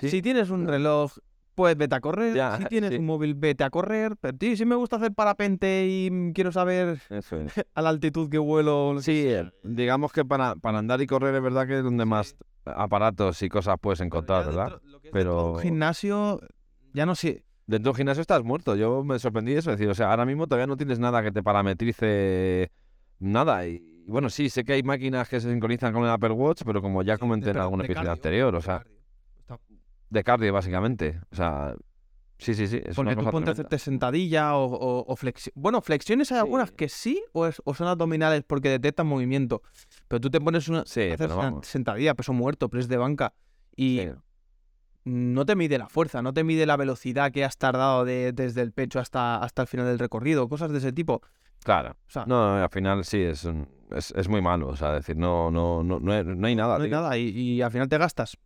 sí. 0.00 0.08
si 0.10 0.22
tienes 0.22 0.50
un 0.50 0.66
reloj, 0.66 1.12
pues 1.54 1.76
vete 1.76 1.94
a 1.94 2.00
correr. 2.00 2.34
Ya, 2.34 2.56
si 2.58 2.64
tienes 2.66 2.90
sí. 2.90 2.96
un 2.96 3.06
móvil, 3.06 3.34
vete 3.34 3.64
a 3.64 3.70
correr. 3.70 4.16
Pero 4.20 4.36
tío, 4.38 4.56
si 4.56 4.64
me 4.64 4.74
gusta 4.76 4.96
hacer 4.96 5.12
parapente 5.12 5.86
y 5.88 6.32
quiero 6.34 6.52
saber 6.52 7.00
Eso 7.10 7.36
es. 7.36 7.52
a 7.74 7.82
la 7.82 7.88
altitud 7.90 8.30
que 8.30 8.38
vuelo. 8.38 8.94
que 8.96 9.02
Sí, 9.02 9.24
eh, 9.26 9.50
digamos 9.62 10.12
que 10.12 10.24
para, 10.24 10.56
para 10.56 10.78
andar 10.78 11.00
y 11.02 11.06
correr 11.06 11.34
es 11.34 11.42
verdad 11.42 11.66
que 11.66 11.78
es 11.78 11.84
donde 11.84 12.04
más 12.06 12.36
aparatos 12.64 13.42
y 13.42 13.48
cosas 13.48 13.76
puedes 13.80 13.98
Pero 13.98 14.06
encontrar, 14.06 14.46
¿verdad? 14.46 14.70
dentro- 14.70 15.00
de 15.00 15.08
un 15.08 15.12
Pero- 15.12 15.54
gimnasio, 15.56 16.40
ya 16.94 17.04
no 17.06 17.14
sé. 17.14 17.44
Dentro 17.66 17.92
del 17.92 17.96
gimnasio 17.98 18.20
estás 18.20 18.42
muerto. 18.42 18.74
Yo 18.74 19.04
me 19.04 19.18
sorprendí 19.18 19.52
eso. 19.52 19.70
Es 19.70 19.78
decir, 19.78 19.88
o 19.90 19.94
sea, 19.94 20.10
ahora 20.10 20.24
mismo 20.26 20.46
todavía 20.46 20.66
no 20.66 20.76
tienes 20.76 20.98
nada 20.98 21.22
que 21.22 21.30
te 21.30 21.42
parametrice 21.42 22.70
nada. 23.18 23.66
Y, 23.66 23.76
y 24.06 24.10
bueno, 24.10 24.28
sí, 24.30 24.48
sé 24.50 24.64
que 24.64 24.72
hay 24.74 24.82
máquinas 24.82 25.28
que 25.28 25.40
se 25.40 25.50
sincronizan 25.50 25.92
con 25.92 26.02
el 26.04 26.10
Apple 26.10 26.30
Watch, 26.32 26.62
pero 26.64 26.82
como 26.82 27.02
ya 27.02 27.14
Sí, 27.14 27.20
comenté 27.20 27.46
de- 27.46 27.50
en 27.50 27.54
pero 27.54 27.64
algún 27.64 27.78
de 27.80 27.84
episodio 27.86 28.10
anterior, 28.12 28.54
o 28.54 28.58
de 28.58 28.62
sea, 28.64 28.78
cardio. 28.78 28.99
De 30.10 30.22
cardio 30.24 30.52
básicamente. 30.52 31.20
O 31.32 31.36
sea, 31.36 31.74
sí, 32.38 32.54
sí, 32.54 32.66
sí. 32.66 32.80
Es 32.84 32.96
Porque 32.96 33.16
tú 33.16 33.30
ponte 33.30 33.50
a 33.50 33.52
hacerte 33.52 33.78
sentadilla 33.78 34.56
o, 34.56 34.64
o, 34.66 35.04
o 35.12 35.16
flexi- 35.16 35.52
Bueno, 35.54 35.80
flexiones 35.80 36.30
hay 36.32 36.38
algunas 36.38 36.72
que 36.72 36.88
sí 36.88 37.22
o, 37.32 37.46
es- 37.46 37.62
o 37.64 37.74
son 37.74 37.86
abdominales 37.86 38.42
porque 38.46 38.68
detectan 38.68 39.06
movimiento. 39.06 39.62
Pero 40.08 40.20
tú 40.20 40.30
te 40.30 40.40
pones 40.40 40.68
una, 40.68 40.84
Sí, 40.86 41.02
haces 41.02 41.16
pero 41.18 41.38
una 41.38 41.62
sentadilla, 41.62 42.14
peso 42.14 42.32
muerto, 42.32 42.68
press 42.68 42.88
de 42.88 42.96
banca. 42.96 43.32
Y 43.76 44.00
Sí. 44.00 44.10
no 45.04 45.46
te 45.46 45.56
mide 45.56 45.78
la 45.78 45.88
fuerza, 45.88 46.22
no 46.22 46.34
te 46.34 46.44
mide 46.44 46.66
la 46.66 46.76
velocidad 46.76 47.32
que 47.32 47.44
has 47.44 47.56
tardado 47.56 48.04
de- 48.04 48.32
desde 48.32 48.62
el 48.62 48.72
pecho 48.72 48.98
hasta, 48.98 49.36
hasta 49.36 49.62
el 49.62 49.68
final 49.68 49.86
del 49.86 49.98
recorrido, 49.98 50.48
cosas 50.48 50.70
de 50.72 50.78
ese 50.78 50.92
tipo. 50.92 51.22
Claro. 51.62 51.90
O 52.06 52.10
sea, 52.10 52.24
No, 52.26 52.54
al 52.54 52.70
final 52.70 53.04
sí, 53.04 53.20
es, 53.20 53.46
es, 53.90 54.10
es 54.16 54.28
muy 54.28 54.40
malo. 54.42 54.68
O 54.68 54.76
sea, 54.76 54.92
decir, 54.92 55.16
no, 55.16 55.50
no, 55.50 55.82
no, 55.82 56.00
no, 56.00 56.12
hay, 56.12 56.24
no 56.24 56.46
hay 56.46 56.54
nada, 56.56 56.78
no 56.78 56.84
hay 56.84 56.90
tío. 56.90 57.00
nada. 57.00 57.16
Y, 57.18 57.28
y 57.28 57.62
al 57.62 57.70
final 57.70 57.88
te 57.88 57.98
gastas 57.98 58.36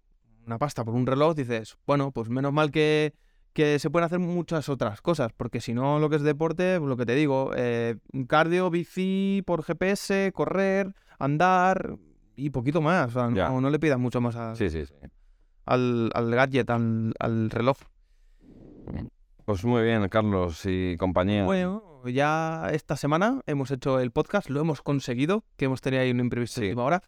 una 0.47 0.59
pasta 0.59 0.85
por 0.85 0.95
un 0.95 1.07
reloj, 1.07 1.35
dices, 1.35 1.77
bueno, 1.87 2.11
pues 2.13 2.29
menos 2.29 2.53
mal 2.53 2.71
que, 2.71 3.15
que 3.53 3.79
se 3.79 3.91
pueden 3.91 4.07
hacer 4.07 4.19
muchas 4.19 4.69
otras 4.69 5.01
cosas, 5.01 5.33
porque 5.37 5.61
si 5.61 5.75
no, 5.75 5.99
lo 5.99 6.11
que 6.11 6.17
es 6.17 6.23
deporte, 6.23 6.79
pues 6.79 6.89
lo 6.89 6.97
que 6.97 7.07
te 7.07 7.15
digo, 7.15 7.51
eh, 7.57 7.97
cardio, 8.29 8.71
bici 8.71 9.43
por 9.47 9.63
GPS, 9.63 10.33
correr, 10.33 10.95
andar 11.19 11.97
y 12.37 12.51
poquito 12.51 12.81
más. 12.81 13.09
O 13.09 13.11
sea, 13.13 13.31
no, 13.31 13.61
no 13.61 13.71
le 13.71 13.79
pidas 13.79 13.99
mucho 13.99 14.21
más 14.21 14.37
a- 14.37 14.55
Sí, 14.57 14.71
sí, 14.71 14.85
sí. 14.87 14.95
al, 15.67 16.11
al 16.15 16.31
gadget, 16.35 16.69
al, 16.71 17.15
al 17.19 17.51
reloj. 17.51 17.77
Pues 19.45 19.65
muy 19.65 19.83
bien, 19.83 20.09
Carlos 20.09 20.63
y 20.65 20.97
compañía. 20.97 21.45
Bueno, 21.45 22.03
ya 22.07 22.69
esta 22.73 22.97
semana 22.97 23.41
hemos 23.47 23.71
hecho 23.71 24.01
el 24.01 24.11
podcast, 24.11 24.49
lo 24.49 24.61
hemos 24.61 24.81
conseguido, 24.83 25.45
que 25.57 25.67
hemos 25.67 25.81
tenido 25.83 26.03
ahí 26.03 26.11
un 26.11 26.21
imprevisto 26.21 26.61
de 26.61 26.67
Sí. 26.67 26.71
última 26.71 26.85
hora, 26.85 27.03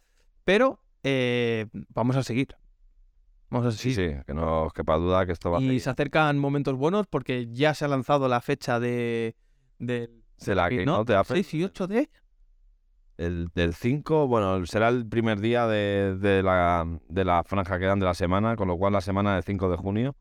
pero 0.45 0.80
eh, 1.03 1.66
vamos 1.89 2.16
a 2.16 2.22
seguir. 2.22 2.49
Vamos 3.51 3.67
a 3.67 3.73
sí, 3.73 3.95
seguir. 3.95 4.19
sí, 4.19 4.23
que 4.27 4.35
no 4.35 4.65
os 4.65 4.73
quepa 4.73 4.97
duda 4.97 5.25
que 5.27 5.33
esto 5.33 5.51
va 5.51 5.59
a 5.59 5.63
Y 5.63 5.79
se 5.81 5.91
acercan 5.91 6.39
momentos 6.39 6.75
buenos 6.75 7.07
porque 7.07 7.47
ya 7.51 7.75
se 7.75 7.85
ha 7.85 7.89
lanzado 7.89 8.29
la 8.29 8.41
fecha 8.41 8.81
de 8.81 9.37
del 9.79 10.23
De 10.45 10.55
la 10.55 10.69
¿no? 10.71 11.05
De 11.05 11.15
Apple. 11.17 11.37
6 11.37 11.55
y 11.55 11.65
8 11.65 11.87
de 11.87 12.11
El 13.19 13.49
del 13.55 13.75
5, 13.75 14.27
bueno, 14.27 14.65
será 14.67 14.89
el 14.89 15.07
primer 15.07 15.41
día 15.41 15.67
de, 15.67 16.17
de 16.19 16.43
la, 16.43 16.87
de 17.09 17.25
la 17.25 17.45
franja 17.45 17.79
que 17.79 17.87
dan 17.87 18.01
de 18.01 18.07
la 18.07 18.15
semana, 18.15 18.57
con 18.57 18.69
lo 18.69 18.77
cual 18.77 18.93
la 18.93 19.01
semana 19.01 19.35
del 19.35 19.45
5 19.45 19.71
de 19.71 19.77
junio 19.77 20.17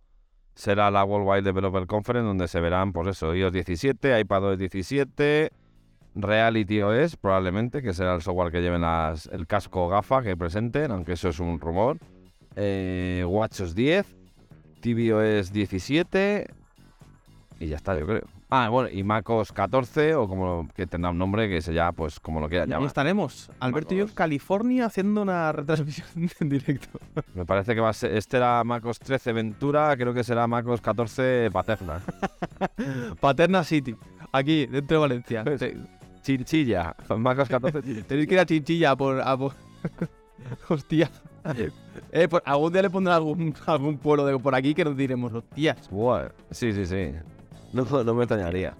será 0.54 0.90
la 0.90 1.04
Worldwide 1.04 1.42
Developer 1.42 1.86
Conference, 1.86 2.26
donde 2.26 2.48
se 2.48 2.62
verán, 2.62 2.94
pues 2.94 3.10
eso, 3.10 3.36
iOS 3.36 3.52
17, 3.52 4.20
iPadOS 4.22 4.58
17, 4.58 5.52
Reality 6.16 6.82
OS, 6.82 7.18
probablemente, 7.18 7.82
que 7.82 7.94
será 7.94 8.16
el 8.16 8.22
software 8.22 8.52
que 8.52 8.62
lleven 8.62 8.82
las, 8.82 9.26
el 9.28 9.48
casco 9.48 9.90
gafa 9.90 10.24
que 10.24 10.38
presenten, 10.38 10.92
aunque 10.92 11.14
eso 11.14 11.28
es 11.28 11.42
un 11.42 11.60
rumor, 11.60 11.98
eh, 12.56 13.24
WatchOS 13.28 13.76
10, 13.76 14.06
tvOS 14.82 15.52
17 15.52 16.48
y 17.60 17.68
ya 17.68 17.76
está, 17.78 17.98
yo 17.98 18.06
creo. 18.06 18.22
Ah, 18.50 18.70
bueno, 18.70 18.90
y 18.90 19.04
MacOS 19.04 19.52
14, 19.52 20.14
o 20.16 20.28
como 20.28 20.70
que 20.76 20.86
tendrá 20.86 21.10
un 21.10 21.18
nombre 21.18 21.50
que 21.50 21.62
se 21.62 21.74
ya, 21.74 21.92
pues 21.92 22.20
como 22.20 22.40
lo 22.40 22.48
quieran 22.48 22.70
llamar. 22.70 22.88
estaremos, 22.88 23.50
Alberto 23.60 23.96
y 23.96 23.98
yo 23.98 24.04
en. 24.06 24.10
California 24.12 24.86
haciendo 24.86 25.24
una 25.24 25.52
retransmisión 25.52 26.08
en 26.40 26.50
directo. 26.50 27.00
Me 27.34 27.46
parece 27.46 27.74
que 27.74 27.82
va 27.82 27.90
a 27.90 27.94
ser. 27.94 28.16
Este 28.16 28.38
era 28.38 28.64
MacOS 28.64 29.00
13 29.00 29.34
Ventura, 29.34 29.96
creo 29.98 30.14
que 30.14 30.24
será 30.24 30.46
MacOS 30.48 30.80
14 30.80 31.50
Paterna. 31.52 32.02
Paterna 33.20 33.64
City, 33.64 33.96
aquí, 34.32 34.68
dentro 34.68 34.98
de 34.98 35.02
Valencia. 35.02 35.44
Pues, 35.44 35.66
Chinchilla. 36.22 36.96
MacOS 37.18 37.50
14 37.50 37.82
Chinchilla. 37.82 38.04
Tenéis 38.08 38.28
que 38.28 38.34
ir 38.36 38.40
a 38.40 38.46
Chinchilla 38.46 38.96
por... 38.96 39.22
a 39.22 39.36
por- 39.38 39.56
Hostia. 40.70 41.10
Eh, 42.12 42.28
pues 42.30 42.44
algún 42.46 42.72
día 42.74 42.82
le 42.82 42.90
pondré 42.90 43.14
algún, 43.14 43.54
algún 43.66 43.98
pueblo 43.98 44.26
de 44.26 44.38
por 44.38 44.54
aquí 44.56 44.74
que 44.74 44.84
nos 44.86 44.96
diremos, 44.98 45.34
hostias. 45.34 45.90
Buah, 45.90 46.30
Sí, 46.52 46.72
sí, 46.74 46.86
sí. 46.86 47.12
No, 47.74 47.84
no 48.04 48.14
me 48.14 48.24
extrañaría. 48.24 48.74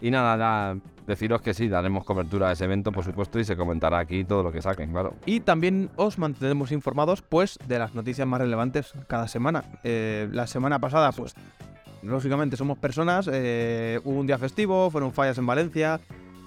Y 0.00 0.10
nada, 0.10 0.36
nada, 0.36 0.76
deciros 1.06 1.40
que 1.40 1.54
sí, 1.54 1.68
daremos 1.68 2.04
cobertura 2.04 2.48
a 2.48 2.52
ese 2.52 2.64
evento, 2.64 2.92
por 2.92 3.04
supuesto, 3.04 3.38
y 3.38 3.44
se 3.44 3.56
comentará 3.56 3.98
aquí 3.98 4.24
todo 4.24 4.42
lo 4.42 4.52
que 4.52 4.60
saquen, 4.60 4.90
claro. 4.90 5.14
Y 5.26 5.40
también 5.40 5.90
os 5.96 6.18
mantendremos 6.18 6.72
informados, 6.72 7.22
pues, 7.22 7.58
de 7.66 7.78
las 7.78 7.94
noticias 7.94 8.26
más 8.26 8.40
relevantes 8.40 8.92
cada 9.06 9.28
semana. 9.28 9.64
Eh, 9.84 10.28
la 10.32 10.46
semana 10.46 10.78
pasada, 10.78 11.12
pues, 11.12 11.34
lógicamente 12.02 12.56
somos 12.56 12.78
personas, 12.78 13.28
eh, 13.32 14.00
hubo 14.04 14.18
un 14.20 14.26
día 14.26 14.38
festivo, 14.38 14.90
fueron 14.90 15.12
fallas 15.12 15.38
en 15.38 15.46
Valencia, 15.46 16.00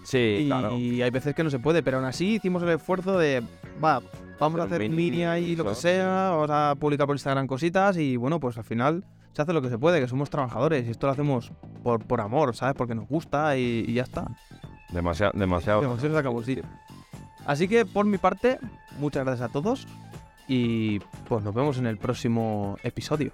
Sí, 0.04 0.38
y, 0.42 0.48
claro. 0.48 0.70
hay 0.72 1.10
veces 1.10 1.36
que 1.36 1.44
no 1.44 1.50
se 1.50 1.60
puede, 1.60 1.84
pero 1.84 1.98
aún 1.98 2.06
así 2.06 2.36
hicimos 2.36 2.64
el 2.64 2.70
esfuerzo 2.70 3.18
de, 3.18 3.44
va, 3.84 4.02
vamos 4.40 4.60
a 4.60 4.64
Hacer 4.64 4.82
mini, 4.82 4.96
mini 4.96 5.24
ahí, 5.26 5.56
lo 5.56 5.66
que 5.66 5.76
sea, 5.76 6.32
vamos 6.32 6.50
a 6.52 6.76
publicar 6.80 7.08
por 7.08 7.16
Instagram 7.16 7.48
cositas, 7.48 7.98
y 7.98 8.16
bueno, 8.18 8.40
pues 8.40 8.58
al 8.58 8.64
final 8.64 9.04
se 9.34 9.42
hace 9.42 9.54
lo 9.54 9.62
que 9.62 9.70
se 9.70 9.78
puede, 9.78 10.00
que 10.00 10.08
somos 10.08 10.30
trabajadores, 10.30 10.88
y 10.88 10.92
esto 10.92 11.08
lo 11.08 11.14
hacemos 11.14 11.52
por, 11.84 12.04
por 12.06 12.22
amor, 12.22 12.56
¿sabes? 12.56 12.76
Porque 12.76 12.96
nos 12.96 13.08
gusta 13.08 13.58
y, 13.58 13.86
y 13.88 13.94
ya 13.94 14.04
está. 14.04 14.28
Demasiado, 14.90 15.34
demasiado. 15.36 15.82
Demasiado 15.82 16.14
se 16.14 16.20
acabó, 16.20 16.44
sí. 16.44 16.62
Así 17.46 17.68
que 17.68 17.86
por 17.86 18.06
mi 18.06 18.18
parte, 18.18 18.60
muchas 19.00 19.26
gracias 19.26 19.50
a 19.50 19.52
todos 19.52 19.88
y 20.48 21.00
pues 21.28 21.44
nos 21.44 21.54
vemos 21.54 21.78
en 21.78 21.88
el 21.88 21.98
próximo 21.98 22.78
episodio. 22.84 23.32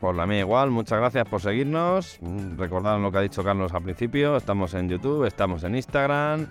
Por 0.00 0.16
la 0.16 0.26
mía 0.26 0.40
igual, 0.40 0.70
muchas 0.70 0.98
gracias 0.98 1.28
por 1.28 1.40
seguirnos. 1.40 2.18
Mm, 2.20 2.58
Recordad 2.58 3.00
lo 3.00 3.12
que 3.12 3.18
ha 3.18 3.20
dicho 3.20 3.44
Carlos 3.44 3.72
al 3.72 3.82
principio. 3.82 4.36
Estamos 4.36 4.74
en 4.74 4.88
YouTube, 4.88 5.24
estamos 5.26 5.62
en 5.64 5.76
Instagram, 5.76 6.48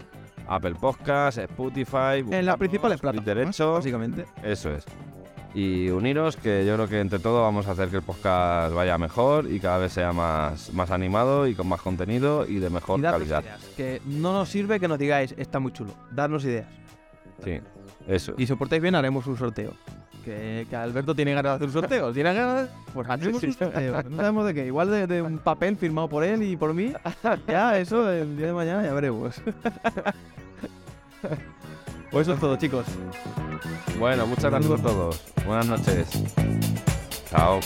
Apple 0.56 0.76
Podcasts, 0.80 1.38
Spotify. 1.40 2.24
En 2.30 2.46
las 2.46 2.58
principales 2.58 3.00
plataformas, 3.00 3.58
básicamente. 3.60 4.26
Eso 4.44 4.72
es. 4.72 4.86
Y 5.54 5.90
uniros, 5.90 6.38
que 6.38 6.66
yo 6.66 6.76
creo 6.76 6.88
que 6.88 7.00
entre 7.02 7.20
todos 7.20 7.42
vamos 7.42 7.68
a 7.68 7.72
hacer 7.72 7.90
que 7.90 7.98
el 7.98 8.02
podcast 8.04 8.74
vaya 8.74 8.98
mejor 8.98 9.52
y 9.52 9.60
cada 9.60 9.80
vez 9.80 9.92
sea 9.92 10.14
más, 10.14 10.74
más 10.74 10.92
animado 10.92 11.46
y 11.46 11.56
con 11.56 11.68
más 11.68 11.82
contenido 11.82 12.46
y 12.48 12.60
de 12.60 12.70
mejor 12.70 13.00
Y 13.00 13.04
calidad. 13.04 13.44
ideas, 13.44 13.60
que 13.76 14.02
no 14.06 14.32
nos 14.32 14.48
sirve 14.48 14.80
que 14.80 14.88
nos 14.88 14.98
digáis, 14.98 15.36
está 15.38 15.60
muy 15.60 15.74
chulo. 15.74 15.94
Darnos 16.12 16.46
ideas. 16.46 16.68
Sí, 17.44 17.60
eso. 18.08 18.34
Y 18.38 18.48
si 18.48 18.56
portáis 18.56 18.82
bien, 18.82 18.96
haremos 18.96 19.28
un 19.28 19.38
sorteo. 19.38 19.74
Que, 20.24 20.68
que 20.70 20.76
Alberto 20.76 21.16
tiene 21.16 21.34
ganas 21.34 21.54
de 21.54 21.56
hacer 21.56 21.68
un 21.68 21.74
sorteo. 21.74 22.14
¿Tiene 22.14 22.34
ganas? 22.34 22.70
Pues 22.94 23.10
haremos 23.10 23.44
un 23.44 23.54
sorteo. 23.54 24.04
No 24.04 24.16
sabemos 24.18 24.46
de 24.46 24.54
qué. 24.54 24.66
Igual 24.68 24.90
de, 24.92 25.08
de 25.08 25.22
un 25.22 25.40
papel 25.40 25.76
firmado 25.76 26.08
por 26.08 26.24
él 26.24 26.44
y 26.44 26.56
por 26.56 26.74
mí. 26.74 26.94
Ya, 27.48 27.78
eso 27.78 28.10
el 28.10 28.38
día 28.38 28.46
de 28.48 28.54
mañana 28.54 28.84
ya 28.84 28.94
veremos 28.94 29.42
pues 32.12 32.28
eso 32.28 32.34
es 32.34 32.40
todo, 32.40 32.56
chicos. 32.58 32.86
Bueno, 34.00 34.26
muchas 34.28 34.52
gracias 34.52 34.80
a 34.80 34.84
todos. 34.84 35.22
Buenas 35.46 35.68
noches. 35.68 36.08
Chao. 37.30 37.60